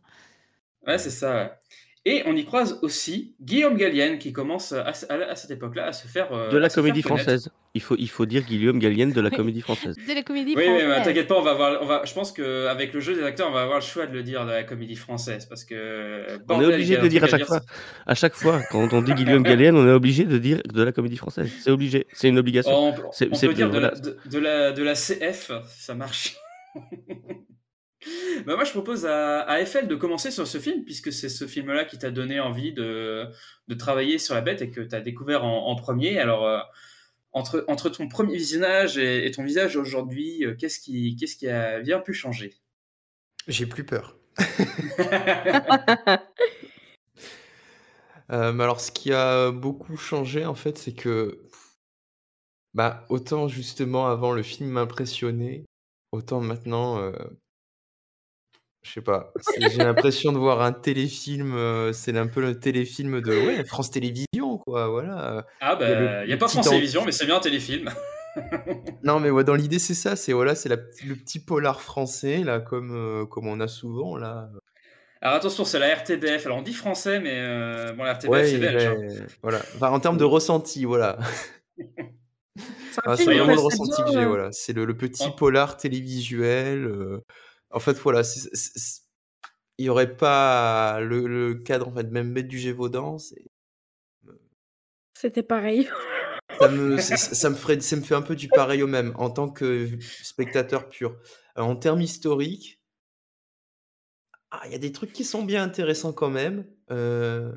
[0.88, 1.60] Ouais, c'est ça.
[2.06, 5.92] Et on y croise aussi Guillaume Gallienne qui commence à, à- à cette époque-là à
[5.94, 7.50] se faire euh, De la comédie française.
[7.76, 9.96] Il faut, il faut dire Guillaume Gallienne de la comédie française.
[10.08, 10.88] De la comédie Oui, oui, française.
[10.98, 13.50] mais t'inquiète pas, on va avoir, on va, je pense qu'avec le jeu des acteurs,
[13.50, 16.26] on va avoir le choix de le dire de la comédie française parce que.
[16.48, 17.60] On est obligé de le dire à chaque fois.
[18.08, 20.94] À chaque fois, quand on dit Guillaume Gallienne, on est obligé de dire de la
[20.94, 21.52] comédie française.
[21.60, 22.08] C'est obligé.
[22.14, 22.72] C'est une obligation.
[22.74, 23.92] Oh, on peut, on dire de, voilà.
[23.94, 26.38] la, de, de la, de la CF, ça marche.
[28.46, 31.46] Bah moi, je propose à, à Eiffel de commencer sur ce film, puisque c'est ce
[31.46, 33.28] film-là qui t'a donné envie de,
[33.68, 36.18] de travailler sur la bête et que tu as découvert en, en premier.
[36.20, 36.60] Alors, euh,
[37.34, 41.50] entre, entre ton premier visionnage et, et ton visage aujourd'hui, euh, qu'est-ce qui, qu'est-ce qui
[41.50, 42.56] a bien pu changer?
[43.48, 44.18] J'ai plus peur.
[48.32, 51.42] Euh, mais alors, ce qui a beaucoup changé, en fait, c'est que,
[52.76, 55.66] bah, autant justement avant le film m'impressionnait,
[56.12, 57.12] autant maintenant, euh,
[58.82, 63.22] je sais pas, j'ai l'impression de voir un téléfilm, euh, c'est un peu le téléfilm
[63.22, 65.46] de ouais, France Télévisions, quoi, voilà.
[65.60, 67.06] Ah, Il y a le- bah, il n'y a le pas petit France en- Télévisions,
[67.06, 67.90] mais c'est bien un téléfilm.
[69.04, 72.44] Non, mais ouais, dans l'idée, c'est ça, c'est voilà, c'est la- le petit polar français,
[72.44, 74.50] là, comme, euh, comme on a souvent, là.
[75.22, 76.46] Alors attention, c'est la RTBF.
[76.46, 78.86] Alors on dit français, mais euh, bon, la RTBF, Ouais, c'est belge.
[78.86, 79.26] hein.
[79.42, 79.60] voilà.
[79.76, 81.18] Enfin, en termes de ressenti, voilà.
[81.78, 84.52] C'est Ah, un c'est film vraiment le ressenti que j'ai, voilà.
[84.52, 86.86] C'est le, le petit polar télévisuel.
[86.86, 87.20] euh,
[87.72, 88.22] En fait, voilà,
[89.78, 93.18] il n'y aurait pas le, le cadre, en fait, même Bête du Gévaudan,
[95.14, 95.88] C'était pareil.
[96.62, 99.30] ça me, ça, me ferait, ça me fait un peu du pareil au même, en
[99.30, 99.90] tant que
[100.24, 101.18] spectateur pur.
[101.56, 102.80] Alors, en termes historiques,
[104.52, 106.66] ah, il y a des trucs qui sont bien intéressants quand même.
[106.92, 107.52] euh,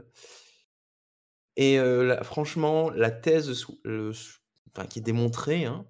[1.56, 4.12] Et euh, là, franchement, la thèse le-
[4.74, 5.86] enfin, qui est démontrée, hein,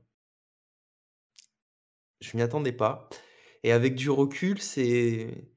[2.20, 3.08] je m'y attendais pas.
[3.62, 5.48] Et avec du recul, c'est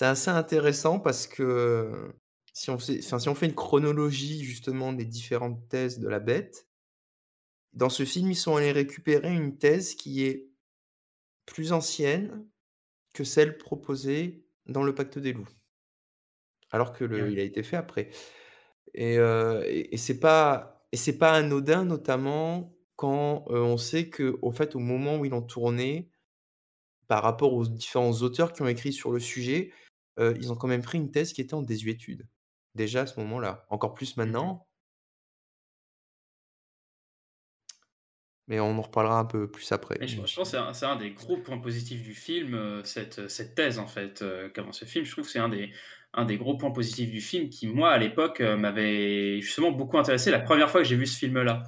[0.00, 2.12] assez intéressant parce que
[2.52, 6.20] si on fait, enfin, si on fait une chronologie justement des différentes thèses de la
[6.20, 6.68] bête,
[7.72, 10.48] dans ce film, ils sont allés récupérer une thèse qui est
[11.44, 12.46] plus ancienne
[13.12, 15.48] que celle proposée dans le Pacte des loups,
[16.70, 18.10] alors que le, il a été fait après.
[18.94, 24.08] Et, euh, et, et c'est pas et c'est pas anodin, notamment quand euh, on sait
[24.08, 26.10] que au fait, au moment où ils l'ont tourné,
[27.08, 29.72] par rapport aux différents auteurs qui ont écrit sur le sujet,
[30.18, 32.26] euh, ils ont quand même pris une thèse qui était en désuétude.
[32.74, 34.66] Déjà à ce moment-là, encore plus maintenant.
[38.48, 39.96] Mais on en reparlera un peu plus après.
[39.98, 43.56] Mais je, je pense que c'est un, des gros points positifs du film, cette, cette
[43.56, 45.04] thèse en fait, euh, qu'avant ce film.
[45.04, 45.72] Je trouve que c'est un des,
[46.12, 50.30] un des gros points positifs du film qui, moi, à l'époque, m'avait justement beaucoup intéressé
[50.30, 51.64] la première fois que j'ai vu ce film-là.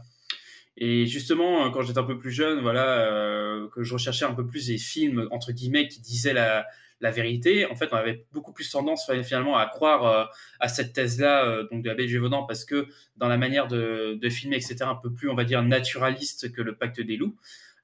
[0.81, 4.33] Et justement, euh, quand j'étais un peu plus jeune, voilà, euh, que je recherchais un
[4.33, 6.67] peu plus des films, entre guillemets, qui disaient la,
[7.01, 10.25] vérité, en fait, on avait beaucoup plus tendance finalement à croire euh,
[10.61, 14.57] à cette thèse-là, donc de du Gévaudan, parce que dans la manière de, de filmer,
[14.57, 17.37] etc., un peu plus, on va dire, naturaliste que le Pacte des loups,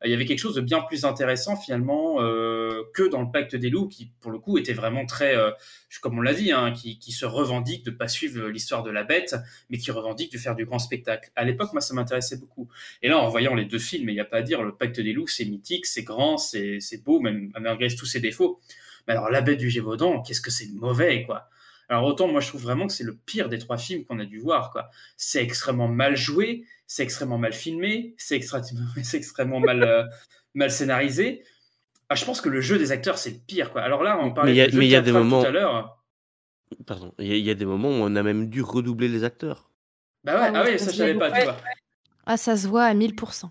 [0.05, 3.57] il y avait quelque chose de bien plus intéressant finalement euh, que dans le Pacte
[3.57, 5.51] des loups, qui pour le coup était vraiment très, euh,
[6.01, 9.05] comme on l'a dit, hein, qui, qui se revendique de pas suivre l'histoire de la
[9.05, 9.37] bête,
[9.71, 11.31] mais qui revendique de faire du grand spectacle.
[11.37, 12.69] À l'époque, moi, ça m'intéressait beaucoup.
[13.03, 15.01] Et là, en voyant les deux films, il n'y a pas à dire, le Pacte
[15.01, 18.61] des loups, c'est mythique, c'est grand, c'est beau, même malgré tous ses défauts.
[19.07, 21.49] Mais alors, La Bête du Gévaudan, qu'est-ce que c'est mauvais, quoi.
[21.89, 24.25] Alors, autant, moi, je trouve vraiment que c'est le pire des trois films qu'on a
[24.25, 24.91] dû voir, quoi.
[25.17, 28.61] C'est extrêmement mal joué, c'est extrêmement mal filmé, c'est extra...
[29.03, 30.05] c'est extrêmement mal, euh,
[30.55, 31.45] mal scénarisé.
[32.09, 33.83] Ah, je pense que le jeu des acteurs, c'est le pire, quoi.
[33.83, 35.13] Alors là, on parlait Mais il y a, du jeu mais il y a des
[35.13, 35.41] moments.
[35.43, 36.03] tout à l'heure.
[36.87, 37.15] Pardon.
[37.19, 39.25] Il y, a- il y a des moments où on a même dû redoubler les
[39.25, 39.71] acteurs.
[40.25, 41.57] Bah ouais, Ah ah ouais, ça je savais voit pas, tu vois.
[42.27, 43.51] Ah, ça se voit à 1000%.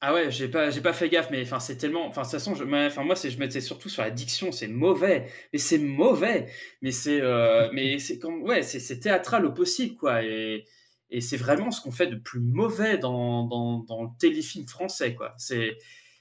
[0.00, 2.32] Ah ouais, j'ai pas, j'ai pas fait gaffe, mais enfin c'est tellement, enfin de toute
[2.32, 5.78] façon, je, enfin moi c'est, je mettais surtout sur la diction, c'est mauvais, mais c'est
[5.78, 6.46] mauvais,
[6.82, 10.64] mais c'est, euh, mais c'est comme, ouais, c'est, c'est théâtral au possible quoi, et,
[11.10, 15.14] et c'est vraiment ce qu'on fait de plus mauvais dans, dans, dans le téléfilm français
[15.16, 15.34] quoi.
[15.36, 15.76] C'est,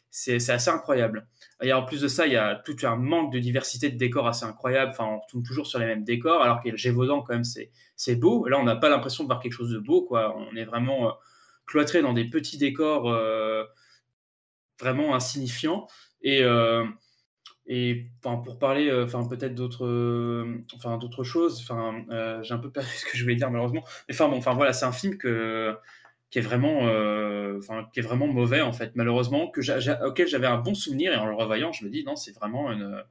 [0.10, 1.28] c'est, c'est assez incroyable.
[1.62, 4.28] Et en plus de ça, il y a tout un manque de diversité de décors
[4.28, 4.92] assez incroyable.
[4.92, 7.72] Enfin, on retourne toujours sur les mêmes décors, alors que le Gévaudan quand même c'est,
[7.96, 8.48] c'est beau.
[8.48, 10.36] Là, on n'a pas l'impression de voir quelque chose de beau quoi.
[10.38, 11.12] On est vraiment euh,
[11.68, 13.10] cloîtré dans des petits décors.
[13.10, 13.64] euh,
[14.80, 15.88] vraiment insignifiant.
[16.22, 16.86] Et, euh,
[17.66, 21.66] et pour parler euh, peut-être d'autres choses,
[22.44, 23.84] j'ai un peu perdu ce que je voulais dire malheureusement.
[24.08, 25.76] Mais enfin, bon, voilà, c'est un film que,
[26.30, 26.82] qui est vraiment,
[27.92, 29.62] qui est vraiment mauvais en fait, malheureusement, que
[30.06, 32.72] auquel j'avais un bon souvenir et en le revoyant, je me dis non, c'est vraiment
[32.72, 33.04] une,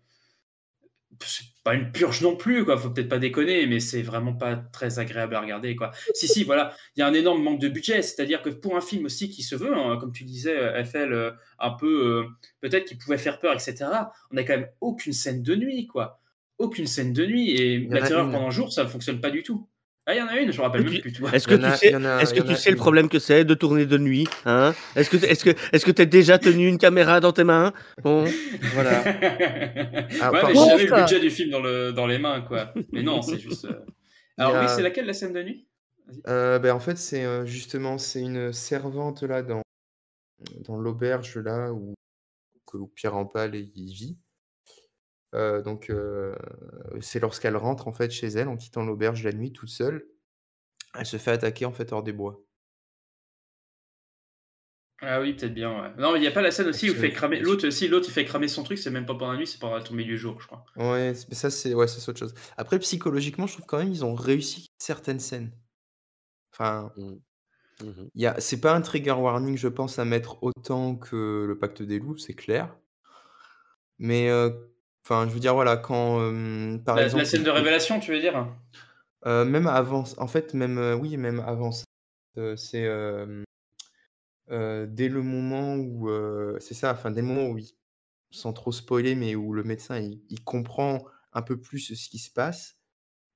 [1.24, 2.76] c'est pas une purge non plus, quoi.
[2.76, 5.90] Faut peut-être pas déconner, mais c'est vraiment pas très agréable à regarder, quoi.
[6.14, 8.80] Si, si, voilà, il y a un énorme manque de budget, c'est-à-dire que pour un
[8.80, 12.24] film aussi qui se veut, hein, comme tu disais, FL, euh, un peu, euh,
[12.60, 13.86] peut-être qui pouvait faire peur, etc.
[14.30, 16.20] On a quand même aucune scène de nuit, quoi.
[16.58, 18.32] Aucune scène de nuit et la terreur une.
[18.32, 19.68] pendant le jour, ça ne fonctionne pas du tout.
[20.08, 21.34] Ah, il y en a une, je me rappelle Est-ce même que plus.
[21.34, 21.88] Est-ce que tu sais,
[22.22, 24.72] est-ce que tu sais le problème que c'est de tourner de nuit hein?
[24.94, 27.72] Est-ce que est-ce que est-ce que t'as déjà tenu une caméra dans tes mains?
[28.04, 28.24] Bon,
[28.74, 29.02] voilà.
[30.20, 32.72] Ah, ouais, mais j'avais le budget du film dans, le, dans les mains, quoi.
[32.92, 33.64] Mais non, c'est juste.
[33.64, 33.80] euh,
[34.38, 35.66] Alors, oui, c'est laquelle la scène de nuit?
[36.28, 39.62] Euh, ben, en fait, c'est euh, justement c'est une servante là dans,
[40.68, 41.94] dans l'auberge là où,
[42.94, 44.16] Pierre Rampal il vit.
[45.36, 46.34] Euh, donc euh,
[47.00, 50.06] c'est lorsqu'elle rentre en fait chez elle en quittant l'auberge la nuit toute seule,
[50.98, 52.40] elle se fait attaquer en fait hors des bois.
[55.02, 55.90] Ah oui, peut-être bien, ouais.
[55.98, 57.38] Non, mais il n'y a pas la scène aussi où fait cramer.
[57.38, 59.60] L'autre, si, l'autre, il fait cramer son truc, c'est même pas pendant la nuit, c'est
[59.60, 60.64] pendant la tombée du jour, je crois.
[60.76, 62.34] Ouais, mais ça c'est ouais, c'est autre chose.
[62.56, 65.52] Après psychologiquement, je trouve quand même ils ont réussi certaines scènes.
[66.54, 66.90] Enfin,
[67.80, 71.58] il y a c'est pas un trigger warning, je pense, à mettre autant que le
[71.58, 72.74] Pacte des loups, c'est clair.
[73.98, 74.50] Mais euh,
[75.06, 78.10] enfin, je veux dire voilà, quand euh, par La, exemple la scène de révélation, tu
[78.12, 78.48] veux dire?
[79.26, 81.84] Euh, même avant, en fait, même euh, oui, même avant ça,
[82.38, 83.42] euh, c'est euh,
[84.50, 87.72] euh, dès le moment où euh, c'est ça, enfin dès le moment où il,
[88.30, 92.18] sans trop spoiler, mais où le médecin il, il comprend un peu plus ce qui
[92.18, 92.78] se passe,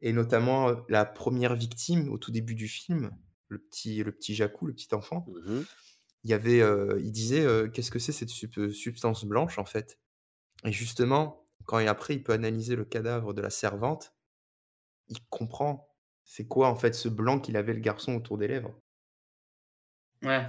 [0.02, 3.12] et notamment la première victime au tout début du film,
[3.48, 5.66] le petit, le petit Jacou, le petit enfant, Mhm.
[6.24, 9.64] il y avait, euh, il disait euh, qu'est-ce que c'est cette sub- substance blanche en
[9.64, 9.98] fait,
[10.64, 14.14] et justement quand après il peut analyser le cadavre de la servante,
[15.08, 15.88] il comprend
[16.24, 18.80] c'est quoi en fait ce blanc qu'il avait le garçon autour des lèvres.
[20.22, 20.46] Ouais.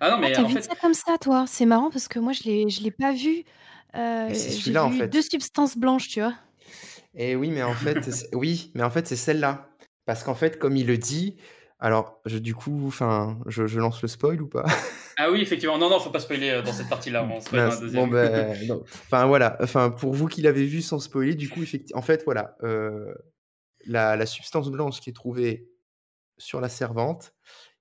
[0.00, 0.62] Ah non, Ah, mais t'as en vu fait.
[0.62, 1.46] ça comme ça, toi?
[1.46, 3.44] C'est marrant parce que moi, je l'ai, je l'ai pas vu.
[3.96, 5.08] Euh, c'est celui-là en fait.
[5.08, 6.34] deux substances blanches, tu vois.
[7.14, 9.70] Et oui, mais en fait, oui, mais en fait c'est celle-là,
[10.04, 11.36] parce qu'en fait comme il le dit,
[11.78, 14.64] alors je, du coup, enfin, je, je lance le spoil ou pas?
[15.20, 15.78] Ah oui, effectivement.
[15.78, 17.24] Non, non, faut pas spoiler euh, dans cette partie-là.
[17.28, 17.80] On spoil dans la Mince.
[17.80, 18.04] deuxième.
[18.04, 18.56] Bon ben.
[19.06, 21.64] Enfin voilà, enfin pour vous qui l'avez vu sans spoiler, du coup,
[21.94, 23.12] en fait voilà, euh,
[23.84, 25.68] la, la substance blanche qui est trouvée
[26.36, 27.34] sur la servante,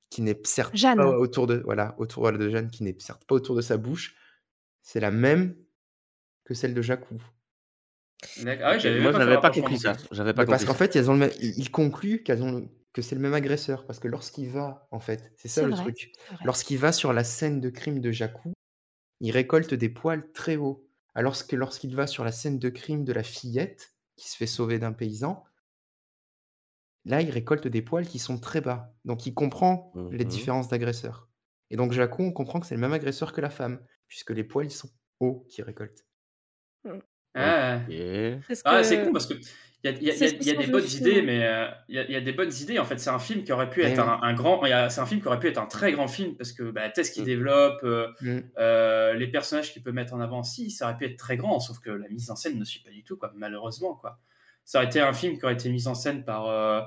[0.10, 0.98] qui n'est certes Jeanne.
[0.98, 4.15] pas autour de, voilà, autour de Jeanne, qui n'est certes pas autour de sa bouche,
[4.82, 5.56] c'est la même
[6.44, 7.22] que celle de Jacou.
[8.48, 9.94] Ah ouais, j'avais Moi, je n'avais pas compris ça.
[10.11, 12.52] J'avais pas Mais parce qu'en fait, elles ont le même- il il conclut qu'elles ont
[12.52, 12.68] le-
[12.98, 13.86] que c'est le même agresseur.
[13.86, 16.11] Parce que lorsqu'il va, en fait, c'est ça le vrai, truc.
[16.44, 18.53] Lorsqu'il va sur la scène de crime de Jacou,
[19.22, 20.90] il récolte des poils très hauts.
[21.15, 24.48] Alors que lorsqu'il va sur la scène de crime de la fillette, qui se fait
[24.48, 25.44] sauver d'un paysan,
[27.06, 28.94] là, il récolte des poils qui sont très bas.
[29.06, 30.26] Donc, il comprend les Mhm.
[30.26, 31.30] différences d'agresseurs.
[31.72, 34.44] Et donc, Jacou, on comprend que c'est le même agresseur que la femme, puisque les
[34.44, 36.06] poils, ils sont hauts qu'il récolte.
[37.39, 37.80] Ah,
[38.65, 39.35] Ah, c'est que con parce que
[39.84, 41.07] il y a, y y qui y des bonnes film.
[41.07, 42.80] idées, mais euh, il y, a, il y a des bonnes idées.
[42.80, 44.09] En fait, c'est un film qui aurait pu être oui.
[44.09, 44.59] un, un grand.
[44.89, 47.11] C'est un film qui aurait pu être un très grand film parce que bah, qu'est-ce
[47.11, 48.39] qu'il développe, euh, Mm.
[48.57, 51.59] euh, les personnages qu'il peut mettre en avant, si, ça aurait pu être très grand.
[51.59, 53.93] Sauf que la mise en scène ne suit pas du tout, quoi, malheureusement.
[53.93, 54.19] Quoi.
[54.65, 56.81] Ça aurait été un film qui aurait été mis en scène par, euh,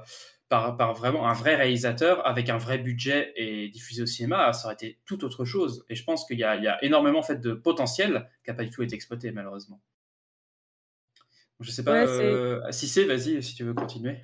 [0.48, 4.52] par, par vraiment un vrai réalisateur avec un vrai budget et diffusé au cinéma.
[4.52, 5.84] Ça aurait été tout autre chose.
[5.88, 8.50] Et je pense qu'il y a, il y a énormément en fait, de potentiel qui
[8.50, 9.80] n'a pas du tout été exploité, malheureusement.
[11.60, 14.20] Je sais pas Ouais, c'est euh, si c'est, vas-y, si tu veux continuer.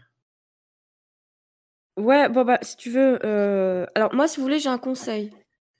[1.96, 5.32] Ouais, bon bah si tu veux, euh, alors moi si vous voulez j'ai un conseil.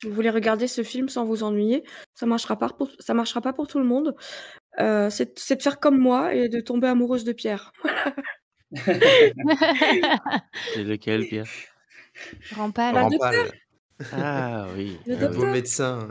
[0.02, 1.82] Si vous voulez regarder ce film sans vous ennuyer,
[2.14, 4.14] ça marchera pas pour, ça marchera pas pour tout le monde.
[4.80, 7.72] Euh, c'est c'est de faire comme moi et de tomber amoureuse de Pierre.
[8.72, 9.32] C'est
[10.84, 11.46] lequel, Pierre?
[12.54, 12.94] Rampal.
[12.94, 13.52] Bah, Rampal,
[14.12, 14.98] Ah oui.
[15.06, 15.52] Le le beau docteur.
[15.52, 16.08] médecin.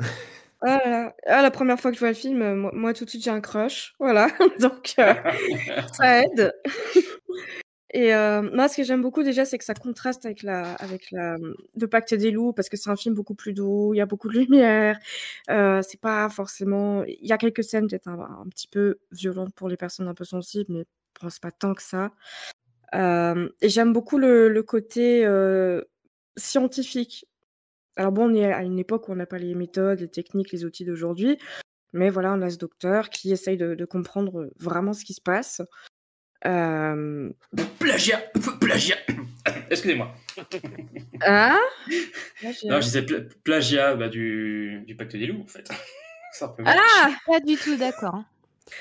[0.65, 1.15] Voilà.
[1.27, 3.23] Ah, la première fois que je vois le film, euh, moi, moi, tout de suite
[3.23, 3.93] j'ai un crush.
[3.99, 4.27] Voilà,
[4.59, 5.13] donc euh,
[5.93, 6.53] ça aide.
[7.93, 11.11] Et euh, moi, ce que j'aime beaucoup déjà, c'est que ça contraste avec la, avec
[11.11, 11.37] la,
[11.79, 14.05] le Pacte des loups, parce que c'est un film beaucoup plus doux, il y a
[14.05, 14.99] beaucoup de lumière.
[15.49, 17.03] Euh, c'est pas forcément.
[17.05, 20.13] Il y a quelques scènes peut-être un, un petit peu violentes pour les personnes un
[20.15, 20.85] peu sensibles, mais
[21.21, 22.11] bon, c'est pas tant que ça.
[22.95, 25.25] Euh, et j'aime beaucoup le, le côté
[26.37, 27.25] scientifique.
[27.97, 30.51] Alors bon, on est à une époque où on n'a pas les méthodes, les techniques,
[30.51, 31.38] les outils d'aujourd'hui,
[31.93, 35.22] mais voilà, on a ce docteur qui essaye de, de comprendre vraiment ce qui se
[35.22, 35.61] passe.
[36.45, 37.31] Euh...
[37.80, 38.22] Plagiat
[38.59, 38.97] Plagiat
[39.72, 40.13] Excusez-moi.
[41.22, 41.57] Ah
[41.89, 45.69] Non, je disais pla- plagiat bah, du, du Pacte des loups, en fait.
[46.34, 46.69] Simplement.
[46.73, 48.15] Ah Pas du tout d'accord.
[48.15, 48.26] hein.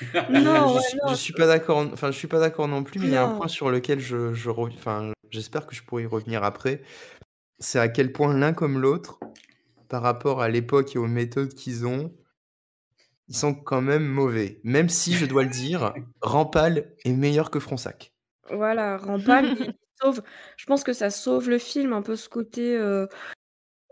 [0.29, 1.77] Non, je, ouais, suis- non, je suis pas d'accord.
[1.93, 3.99] Enfin, je suis pas d'accord non plus, mais il y a un point sur lequel
[3.99, 6.81] je, enfin, j'espère que je pourrai y revenir après.
[7.59, 9.19] C'est à quel point l'un comme l'autre,
[9.89, 12.13] par rapport à l'époque et aux méthodes qu'ils ont,
[13.27, 14.59] ils sont quand même mauvais.
[14.63, 18.13] Même si, je dois le dire, Rampal est meilleur que Fronsac.
[18.51, 20.21] Voilà, Rampal, il sauve
[20.57, 23.07] je pense que ça sauve le film, un peu ce côté, heu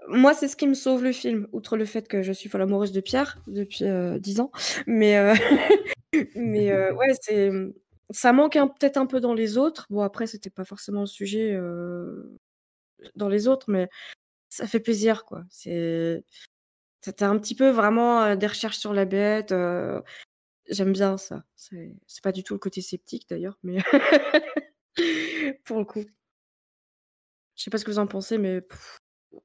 [0.08, 2.62] moi, c'est ce qui me sauve le film, outre le fait que je suis folle
[2.64, 4.52] amoureuse de Pierre depuis, heu, 10 ans.
[4.86, 5.34] Mais, heu,
[6.36, 7.52] mais, ouais, c'est,
[8.10, 9.88] ça manque un peut-être un peu dans les autres.
[9.90, 11.58] Bon, après, c'était pas forcément le sujet,
[13.16, 13.90] dans les autres, mais
[14.50, 15.44] ça fait plaisir, quoi.
[15.50, 16.24] C'est
[17.02, 19.54] tu un petit peu vraiment, des recherches sur la bête,
[20.70, 21.44] j'aime bien ça.
[21.56, 23.78] C'est c'est pas du tout le côté sceptique d'ailleurs, mais
[25.66, 26.04] pour le coup.
[27.56, 28.62] Je sais pas ce que vous en pensez, mais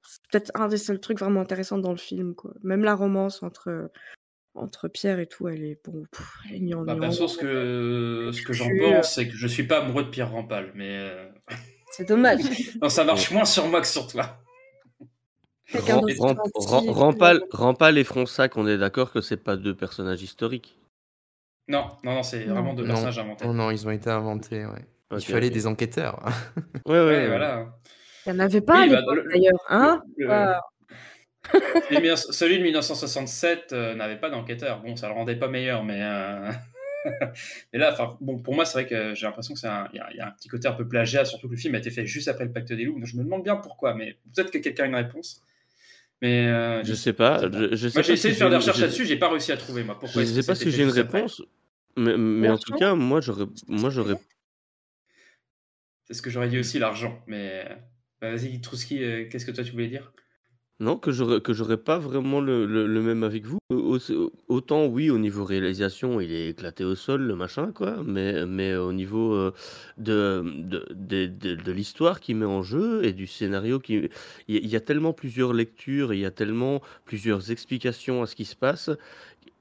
[0.02, 2.54] c'est peut-être un des seuls trucs vraiment intéressants dans le film, quoi.
[2.62, 3.90] Même la romance entre,
[4.54, 6.04] entre Pierre et tout, elle est bon,
[6.48, 9.66] elle est Bah, gnangnan, perso, ce que, ce que j'en pense, c'est que je suis
[9.66, 11.12] pas amoureux de Pierre Rampal, mais.
[11.92, 12.40] C'est dommage.
[12.82, 14.38] non, ça marche moins sur moi que sur toi.
[15.74, 20.22] Et tout, Rampal, heu Rampal et Fronsac, on est d'accord que c'est pas deux personnages
[20.22, 20.78] historiques.
[21.68, 23.46] Non, non, non, c'est vraiment deux Non, personnages inventés.
[23.46, 24.86] non, non, ils ont été inventés, ouais.
[25.12, 26.20] Il fallait des enquêteurs.
[26.86, 27.66] Ouais, ouais, voilà.
[28.26, 30.02] Il y en avait pas Oui, bah, le- le- d'ailleurs, hein?
[30.16, 30.60] le- Waouh.
[31.88, 34.80] celui de 19- celui de 1967 euh, n'avait pas d'enquêteur.
[34.80, 36.00] Bon, ça le rendait pas meilleur, mais.
[36.02, 36.50] euh,
[37.72, 39.96] mais là, enfin, bon, pour moi, c'est vrai que j'ai l'impression que c'est un, il
[39.96, 41.78] y, a- y a un petit côté un peu plagiat, surtout que le film a
[41.78, 42.94] été fait juste après le Pacte des loups.
[42.98, 45.42] Donc, je me demande bien pourquoi, mais peut-être que quelqu'un a une réponse.
[46.22, 47.40] Mais euh, Je sais pas.
[47.40, 49.52] Je, je sais Moi, j'ai essayé si de faire des recherches là-dessus, j'ai pas réussi
[49.52, 49.98] à trouver moi.
[49.98, 51.42] Pourquoi Je sais pas si j'ai une réponse,
[51.96, 54.14] mais, mais en tout cas, moi j'aurais, moi j'aurais,
[56.04, 57.22] C'est ce que j'aurais dit aussi, l'argent.
[57.26, 57.64] Mais
[58.20, 60.12] bah, vas-y, Trouski, euh, qu'est-ce que toi tu voulais dire?
[60.80, 63.58] Non que j'aurais, que j'aurais pas vraiment le, le- même avec vous.
[63.70, 68.02] Au- au- Autant oui, au niveau réalisation, il est éclaté au sol, le machin quoi,
[68.04, 69.52] mais, mais au niveau euh,
[69.98, 71.26] de, de, de,
[71.56, 74.08] de- l'histoire qui met en jeu et du scénario qui,
[74.48, 78.44] il y a- tellement plusieurs lectures, il y a tellement plusieurs explications à ce qui
[78.44, 78.90] se passe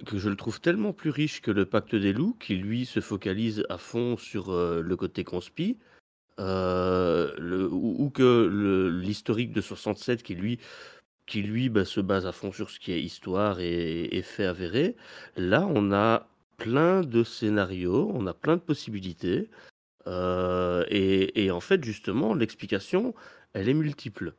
[0.05, 2.99] que je le trouve tellement plus riche que le Pacte des loups, qui lui se
[2.99, 5.77] focalise à fond sur euh, le côté conspi,
[6.39, 10.59] euh, ou, que l'historique de 67 qui lui,
[11.27, 14.95] qui lui bah, se base à fond sur ce qui est histoire et, fait avéré.
[15.35, 16.27] Là, on a
[16.57, 19.49] plein de scénarios, on a plein de possibilités,
[20.07, 23.13] euh, et, en fait, justement, l'explication,
[23.53, 24.33] elle est multiple.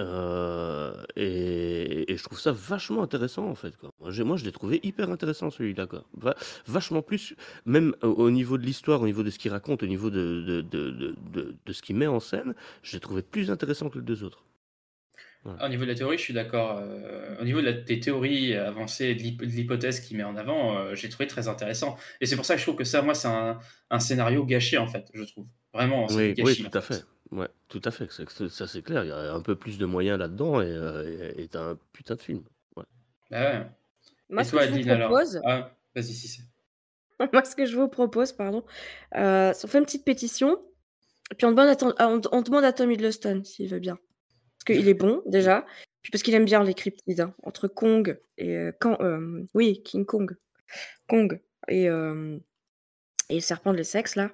[0.00, 3.74] Euh, et, je trouve ça vachement intéressant en fait.
[4.00, 5.86] Moi, je l'ai trouvé hyper intéressant celui-là.
[6.66, 7.34] Vachement plus,
[7.64, 10.62] même au, au niveau de l'histoire, au niveau de ce qu'il raconte, au niveau de-
[11.66, 14.44] de ce qu'il met en scène, je l'ai trouvé plus intéressant que les deux autres.
[15.64, 16.78] Au niveau de la théorie, je suis d'accord.
[16.80, 20.24] Euh, au niveau de la- des théories avancées et de l'hyp- de l'hypothèse qu'il met
[20.24, 21.96] en avant, euh, j'ai trouvé très intéressant.
[22.20, 23.58] Et c'est pour ça que je trouve que ça, moi, c'est un,
[23.90, 25.46] un scénario gâché, en fait, je trouve.
[25.72, 27.04] Vraiment, c'est Oui, du oui, tout à fait.
[27.32, 28.06] Ouais, tout à fait.
[28.10, 29.04] C'est- c'est- Ça, c'est clair.
[29.04, 31.78] Il y a un peu plus de moyens là-dedans et, euh, et, et t'as un
[31.92, 32.42] putain de film.
[32.76, 32.84] Ouais.
[33.30, 33.66] Bah ouais.
[34.28, 36.42] Moi, Et ce toi, que je vous propose Ah, vas-y, si c'est.
[37.32, 38.64] Moi, ce que je vous propose, pardon,
[39.16, 40.60] euh, on fait une petite pétition,
[41.30, 43.78] et puis on demande à, Tom- ah, on, on demande à Tom Hiddleston s'il veut
[43.80, 43.98] bien.
[44.66, 45.64] Parce qu'il est bon, déjà,
[46.02, 48.56] puis parce qu'il aime bien les cryptides, hein, entre Kong et...
[48.56, 50.36] euh, euh, oui, King Kong.
[51.08, 52.38] Kong et, euh,
[53.28, 54.32] et serpent de l'Essex, là.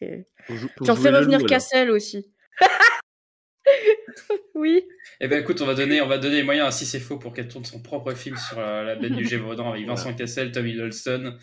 [0.00, 0.24] Et...
[0.46, 1.46] Fait le revenir loup, alors.
[1.46, 2.32] Cassel aussi.
[4.54, 4.88] oui.
[5.20, 7.18] Eh ben écoute, on va donner, on va donner les moyens à Si c'est faux
[7.18, 10.52] pour qu'elle tourne son propre film sur euh, la bête du Gévaudan avec Vincent Cassel,
[10.52, 11.36] Tom Hiddleston.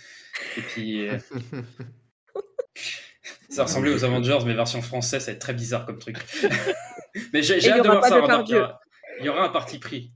[0.58, 1.08] Et puis.
[1.08, 1.18] euh,
[3.56, 6.18] Ça ressemblait aux Avengers, mais version française, ça va être très bizarre comme truc.
[7.34, 8.20] mais j'ai hâte de voir ça.
[8.20, 8.80] de Il y, aura,
[9.20, 10.12] il y aura un parti pris.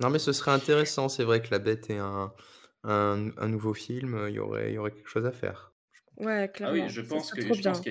[0.00, 1.08] Non, mais ce serait intéressant.
[1.08, 2.32] C'est vrai que La Bête est un,
[2.84, 4.24] un, un nouveau film.
[4.28, 5.72] Il y aurait, il y aurait quelque chose à faire.
[6.16, 6.84] Ouais, Ah clairement.
[6.84, 7.44] oui, je pense qu'il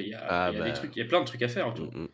[0.08, 0.76] y a, Ah il y a des bah.
[0.76, 1.94] trucs, il y a plein de trucs à faire autour.
[1.96, 2.10] Mm, mm.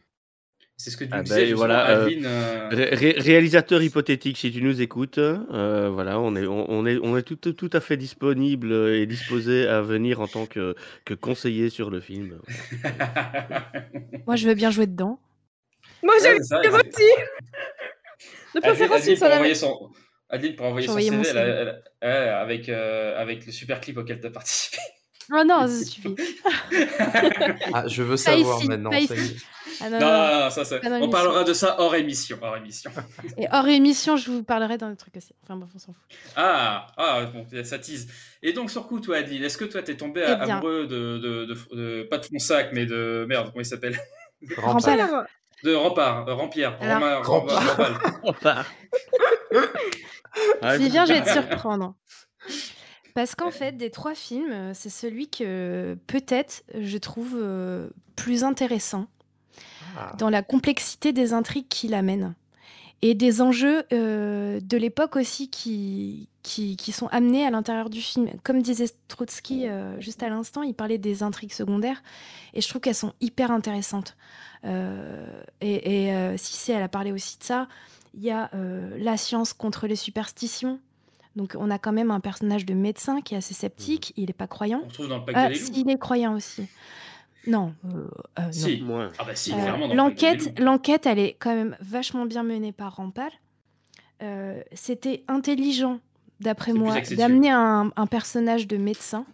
[0.77, 2.26] C'est ce que tu Ah disais ben justement, voilà, euh, Adeline.
[2.26, 6.85] euh, ré- ré- réalisateur hypothétique, si tu nous écoutes, euh, voilà, on est, on, on
[6.85, 10.76] est, on est tout, tout à fait disponible et disposé à venir en tant que,
[11.06, 12.39] que conseiller sur le film.
[14.27, 15.19] Moi, je veux bien jouer dedans.
[16.03, 16.61] Moi, Ouais, j'aime c'est ça.
[16.61, 19.56] De Adeline, préférence, Adeline une pour seule envoyer année.
[19.56, 19.89] son,
[20.30, 24.27] Adeline pour envoyer son CV, elle ouais, avec, euh, avec le super clip auquel tu
[24.27, 24.77] as participé.
[25.34, 26.15] Oh non, ça suffit.
[27.73, 28.89] Ah, je veux Pas savoir ici, maintenant.
[28.91, 29.38] pas ici.
[29.81, 32.38] Ah non, Non, non, non, non, ça, on parlera de ça hors émission.
[32.41, 32.91] Hors émission.
[33.38, 35.34] Et hors émission, je vous parlerai d'un autre truc aussi.
[35.43, 36.03] Enfin bref, on s'en fout.
[36.35, 38.07] Ah, ah bon, ça tease.
[38.43, 40.57] Et donc, sur coup, toi, Adeline, est-ce que toi, t'es tombé Eh bien.
[40.57, 43.26] amoureux de, de, de, de- pas de Fonsac, mais de.
[43.27, 43.99] Merde, comment il s'appelle?
[44.57, 45.27] Rampal.
[45.64, 46.77] De Rempart, euh, Rampière.
[46.80, 47.23] Alors-.
[48.23, 48.64] Enfin.
[50.61, 51.95] Ah, Vivien, je vais te surprendre.
[53.16, 58.44] Parce qu'en fait, des trois films, euh, c'est celui que peut-être je trouve euh, plus
[58.44, 59.08] intéressant.
[59.98, 60.14] Ah.
[60.18, 62.36] dans la complexité des intrigues qu'il amène
[63.02, 68.02] et des enjeux euh, de l'époque aussi qui, qui, qui sont amenés à l'intérieur du
[68.02, 68.30] film.
[68.44, 72.02] Comme disait Trotsky euh, juste à l'instant, il parlait des intrigues secondaires
[72.54, 74.16] et je trouve qu'elles sont hyper intéressantes.
[74.64, 77.68] Euh, et et euh, Cissé, elle a parlé aussi de ça.
[78.16, 78.50] Il y a
[78.98, 80.80] la science contre les superstitions.
[81.36, 84.34] Donc on a quand même un personnage de médecin qui est assez sceptique, il n'est
[84.34, 84.82] pas croyant.
[84.84, 85.74] On retrouve dans le pacte des loups.
[85.74, 86.68] s'il est croyant aussi.
[87.48, 88.07] Non, euh,
[88.40, 88.52] euh, non.
[88.52, 88.84] Si.
[89.20, 93.30] Ah bah si, Euh, l'enquête, l'enquête, elle est quand même vachement bien menée par Rampal.
[94.24, 95.99] Euh, C'était intelligent,
[96.40, 99.26] d'après moi, d'amener un, un personnage de médecin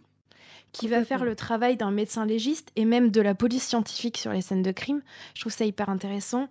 [0.73, 4.31] qui va faire le travail d'un médecin légiste et même de la police scientifique sur
[4.31, 5.01] les scènes de crime.
[5.35, 6.47] Je trouve ça hyper intéressant.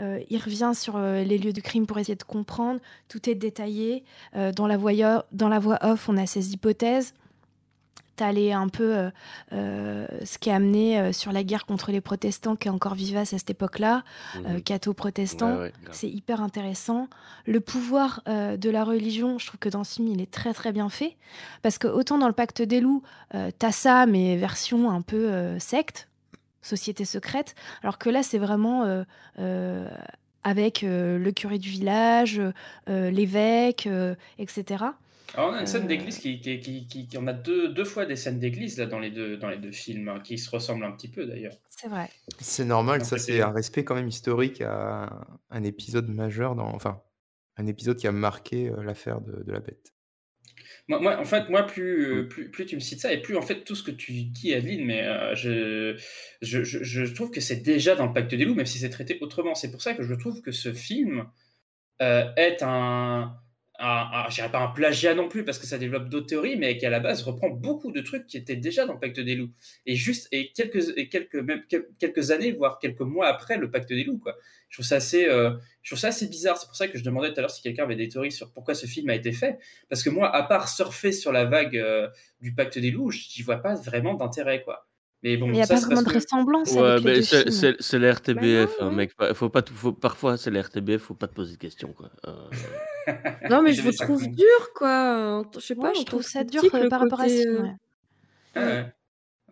[0.00, 2.80] Euh, il revient sur euh, les lieux du crime pour essayer de comprendre.
[3.08, 4.04] Tout est détaillé.
[4.36, 4.78] Euh, dans, la
[5.32, 7.14] dans la voix off, on a ces hypothèses.
[8.16, 9.10] T'as les un peu
[9.50, 13.38] ce qui est amené sur la guerre contre les protestants qui est encore vivace à
[13.38, 14.04] cette époque-là.
[15.56, 15.94] Ouais, ouais, grave.
[15.96, 17.08] c'est hyper intéressant.
[17.46, 20.72] Le pouvoir de la religion, je trouve que dans ce film, il est très très
[20.72, 21.16] bien fait.
[21.62, 23.02] Parce que autant dans le pacte des loups,
[23.58, 26.06] t'as ça, mais version un peu secte,
[26.62, 29.04] société secrète, alors que là, c'est vraiment euh,
[29.38, 29.88] euh,
[30.44, 32.40] avec euh, le curé du village,
[32.88, 34.84] euh, l'évêque, euh, etc.
[35.34, 37.84] Alors, on a une scène d'église qui, qui, qui, qui- qui- on a deux, deux
[37.84, 40.50] fois des scènes d'église là dans les deux dans les deux films hein, qui se
[40.50, 41.54] ressemblent un petit peu d'ailleurs.
[41.70, 42.10] C'est vrai.
[42.38, 47.00] C'est normal, ça c'est un respect quand même historique à un épisode majeur dans, enfin,
[47.56, 49.91] un épisode qui a marqué l'affaire de, de la bête.
[50.88, 53.36] Moi, moi, en fait, moi, plus, euh, plus, plus tu me cites ça, et plus
[53.36, 55.96] en fait tout ce que tu dis, Adeline, mais euh, je,
[56.42, 58.90] je, je, je trouve que c'est déjà dans le Pacte des loups, même si c'est
[58.90, 59.54] traité autrement.
[59.54, 61.26] C'est pour ça que je trouve que ce film
[62.02, 63.36] euh, est un,
[63.78, 66.86] un, dirais pas un plagiat non plus, parce que ça développe d'autres théories, mais qui
[66.86, 69.50] à la base reprend beaucoup de trucs qui étaient déjà dans le Pacte des loups.
[69.86, 73.70] Et juste, et quelques, et quelques, même quel- quelques années, voire quelques mois après le
[73.70, 74.36] Pacte des loups, quoi.
[74.68, 75.50] Je trouve ça assez, euh,
[75.82, 76.56] je trouve ça assez bizarre.
[76.58, 78.52] C'est pour ça que je demandais tout à l'heure si quelqu'un avait des théories sur
[78.52, 79.58] pourquoi ce film a été fait.
[79.88, 82.08] Parce que moi, à part surfer sur la vague euh,
[82.40, 84.86] du Pacte des loups, j'y vois pas vraiment d'intérêt, quoi.
[85.24, 87.16] Mais bon, il n'y a ça, pas vraiment de que- ressemblance Ouais, avec les mais
[87.18, 87.52] deux c'est films.
[87.52, 89.12] c'est- c'est la RTBF, Bah non, hein, mec.
[89.34, 92.10] Faut pas, faut, parfois, c'est la RTBF, faut pas te poser de questions, quoi.
[92.26, 92.32] Euh,
[93.50, 95.42] Non, mais je vous trouve dur, quoi.
[95.54, 97.76] Je sais pas, Ouais, je je trouve trouve ça dur euh, par rapport à film.
[98.56, 98.92] euh, ouais.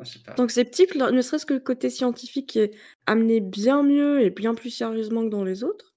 [0.03, 0.33] Sais pas.
[0.33, 2.71] Donc sceptique, ne serait-ce que le côté scientifique qui est
[3.07, 5.95] amené bien mieux et bien plus sérieusement que dans les autres.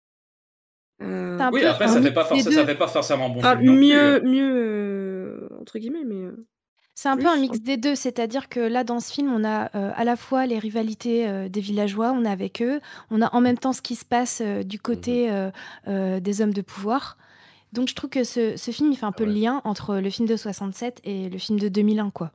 [1.02, 4.22] Euh, Oui, après, ça fait pas, ça fait pas forcément bon ah, mieux, euh.
[4.22, 6.46] mieux euh, entre guillemets, mais euh,
[6.96, 7.42] C'est un peu un plus.
[7.42, 10.46] mix des deux, c'est-à-dire que là, dans ce film, on a euh, à la fois
[10.46, 13.82] les rivalités euh, des villageois, on est avec eux, on a en même temps ce
[13.82, 15.50] qui se passe euh, du côté euh,
[15.88, 17.18] euh, des hommes de pouvoir.
[17.74, 20.10] Donc je trouve que ce, ce film, il fait un peu le lien entre le
[20.12, 22.32] film de 67 et le film de 2001, quoi.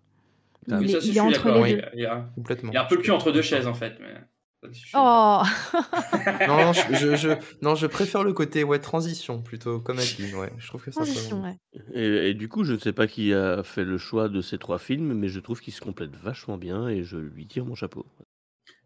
[0.66, 1.78] Il, Ah est, est entre les deux.
[1.78, 2.72] y a- il y a, Complètement.
[2.72, 3.94] il y a un peu le cul entre deux chaises, en fait.
[4.00, 4.14] Mais...
[4.94, 5.42] Oh
[6.48, 10.50] Non, je, je, je- non, je préfère le côté ouais, transition plutôt comme Adeline, ouais.
[10.58, 11.56] Je trouve que ça, ça Transition, ouais.
[11.94, 14.58] Et, et du coup, je ne sais pas qui a fait le choix de ces
[14.58, 17.74] trois films, mais je trouve qu'ils se complètent vachement bien et je lui tire mon
[17.74, 18.06] chapeau.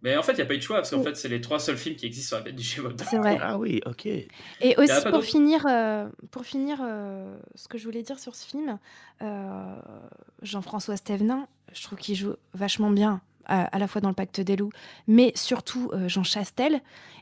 [0.03, 1.41] Mais en fait, il n'y a pas eu de choix, parce qu'en fait, c'est les
[1.41, 3.05] trois seuls films qui existent sur la bête du Gévaudan.
[3.09, 3.39] C'est vrai.
[3.41, 4.07] Ah oui, ok.
[4.07, 4.29] Et
[4.61, 7.79] Il y en a aussi pas pour d'autres finir, euh, pour finir euh, ce que
[7.79, 8.79] je voulais dire sur ce film,
[9.23, 9.75] euh,
[10.43, 14.41] Jean-François Stévenin, je trouve qu'il joue vachement bien, à, à la fois dans le Pacte
[14.41, 14.73] des loups,
[15.07, 16.81] mais surtout euh, Jean Chastel,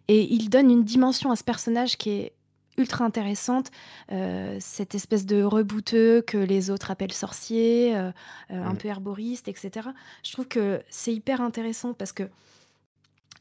[0.08, 2.32] et il donne une dimension à ce personnage qui est
[2.78, 3.70] ultra intéressante,
[4.10, 8.10] euh, cette espèce de rebouteux que les autres appellent sorcier, euh,
[8.48, 9.88] un peu herboriste, etc.
[10.24, 12.24] Je trouve que c'est hyper intéressant parce que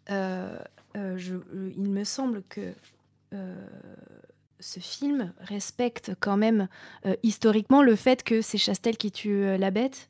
[0.09, 1.35] je-
[1.77, 2.73] il me semble que
[4.59, 6.67] ce film respecte quand même
[7.23, 10.09] historiquement le fait que c'est Chastel qui tue la bête.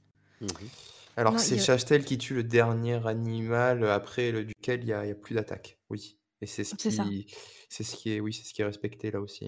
[1.20, 4.94] Alors Non, c'est il- Chastel qui tue le dernier animal après le, duquel il n'y
[4.94, 5.78] a, il y a plus d'attaque.
[5.90, 6.18] Oui.
[6.42, 7.04] Et c'est ce C'est ça.
[7.04, 7.28] qui,
[7.68, 9.48] c'est ce qui est, oui, c'est ce qui est respecté là aussi.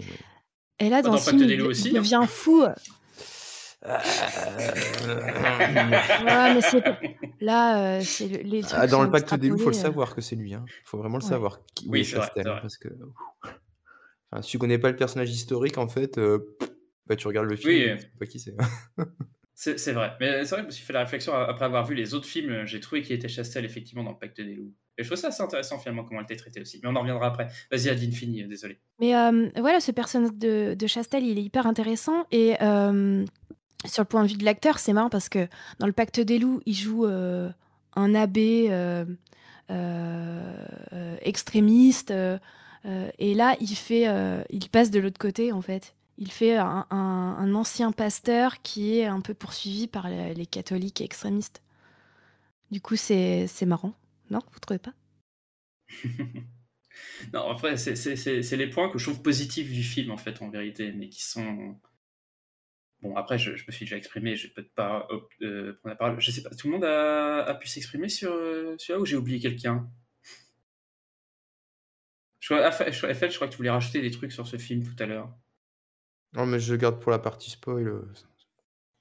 [0.79, 1.93] Et là, Bah, dans dans ce Pacte des il, loups il aussi, hein.
[2.01, 2.63] devient fou.
[2.63, 2.73] Ouais,
[6.53, 6.83] mais c'est
[7.39, 9.69] là, euh, c'est le- les trucs Ah, dans sont le pacte des loups, il faut
[9.69, 9.81] le extrapolés, euh.
[9.81, 10.51] savoir que c'est lui.
[10.51, 11.29] Il faut vraiment le Ouais.
[11.29, 12.43] savoir qui, où Oui, est c'est vrai, Chastel.
[12.43, 12.61] c'est hein, vrai.
[12.61, 12.89] parce que
[14.31, 16.53] enfin, si tu connais pas le personnage historique, en fait, euh,
[17.07, 18.55] bah, tu regardes le film Oui, et euh, tu sais pas qui c'est.
[19.53, 20.13] C'est vrai.
[20.19, 22.25] Mais c'est vrai que je me suis fait la réflexion après avoir vu les autres
[22.25, 22.49] films.
[22.51, 24.73] euh, J'ai trouvé qu'il était Chastel, effectivement, dans le Pacte des loups.
[24.97, 26.79] Et je trouve ça assez intéressant, finalement, comment elle était traitée aussi.
[26.81, 27.47] Mais on en reviendra après.
[27.71, 28.79] Vas-y, Adeline, fini, euh, désolé.
[28.99, 32.25] Mais euh, voilà, ce personnage de, Chastel, il est hyper intéressant.
[32.31, 32.55] Et
[33.85, 35.47] sur le point de vue de l'acteur, c'est marrant parce que
[35.79, 38.69] dans le Pacte des loups, il joue un abbé
[41.21, 42.11] extrémiste.
[42.11, 45.93] et là, il fait, il passe de l'autre côté, en fait.
[46.21, 51.63] Il fait un, ancien pasteur qui est un peu poursuivi par les, catholiques extrémistes.
[52.69, 53.95] Du coup, c'est marrant,
[54.29, 54.93] non Vous trouvez pas?
[57.33, 60.91] Non, après, c'est- les points que je trouve positifs du film, en fait, en vérité,
[60.91, 61.79] mais qui sont.
[63.01, 65.07] Bon, après, je, me suis déjà exprimé, je vais peut-être pas
[65.41, 66.19] euh, prendre la parole.
[66.19, 69.39] Je sais pas, tout le monde a, pu s'exprimer sur euh, celui-là ou j'ai oublié
[69.39, 69.89] quelqu'un?
[72.39, 75.07] Je crois, je crois que tu voulais rajouter des trucs sur ce film tout à
[75.07, 75.33] l'heure.
[76.33, 77.87] Non, mais je garde pour la partie spoil.
[77.87, 78.01] euh,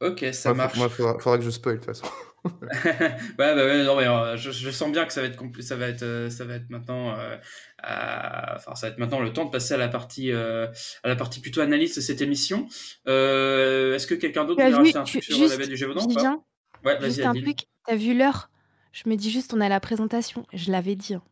[0.00, 0.76] Ok, ça marche.
[0.78, 2.06] Moi, faudra, faudra que je spoil de toute façon.
[2.44, 5.76] ouais, bah ouais, non, mais euh, je, je sens bien que ça va être ça
[5.76, 7.36] va être euh, ça va être maintenant euh,
[7.82, 10.66] à- enfin ça va être maintenant le temps de passer à la partie euh,
[11.02, 12.66] à la partie plutôt analyse de cette émission.
[13.08, 16.04] Euh, Est-ce que quelqu'un d'autre vu, rajouter un tu- truc sur juste, la du Gévaudan
[16.06, 16.38] ou pas
[16.82, 17.42] Ouais, vas-y, un Adil.
[17.44, 18.50] truc, t'as vu l'heure?
[18.92, 20.46] Je me dis juste, on a la présentation.
[20.54, 21.12] Je l'avais dit.
[21.14, 21.22] hein.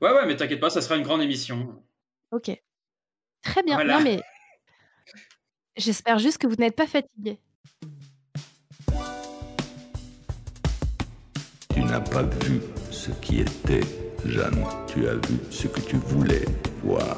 [0.00, 1.82] Ouais, ouais, mais t'inquiète pas, ça sera une grande émission.
[2.30, 2.50] Ok.
[3.42, 3.74] Très bien.
[3.74, 3.98] Voilà.
[3.98, 4.22] Non, mais
[5.76, 7.38] j'espère juste que vous n'êtes pas fatigué.
[11.74, 13.80] Tu n'as pas vu ce qui était,
[14.24, 14.64] Jeanne.
[14.86, 16.44] Tu as vu ce que tu voulais
[16.82, 17.16] voir.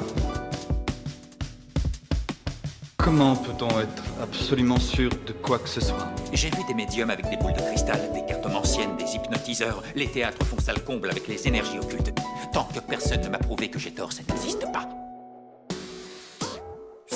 [2.97, 6.09] Comment peut-on être absolument sûr de quoi que ce soit?
[6.33, 9.83] J'ai vu des médiums avec des boules de cristal, des cartomanciennes, des hypnotiseurs.
[9.95, 12.19] Les théâtres font salle comble avec les énergies occultes.
[12.55, 14.89] Tant que personne ne m'a prouvé que j'ai tort, ça n'existe pas.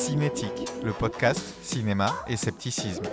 [0.08, 3.04] Cinétique, le podcast cinéma et scepticisme.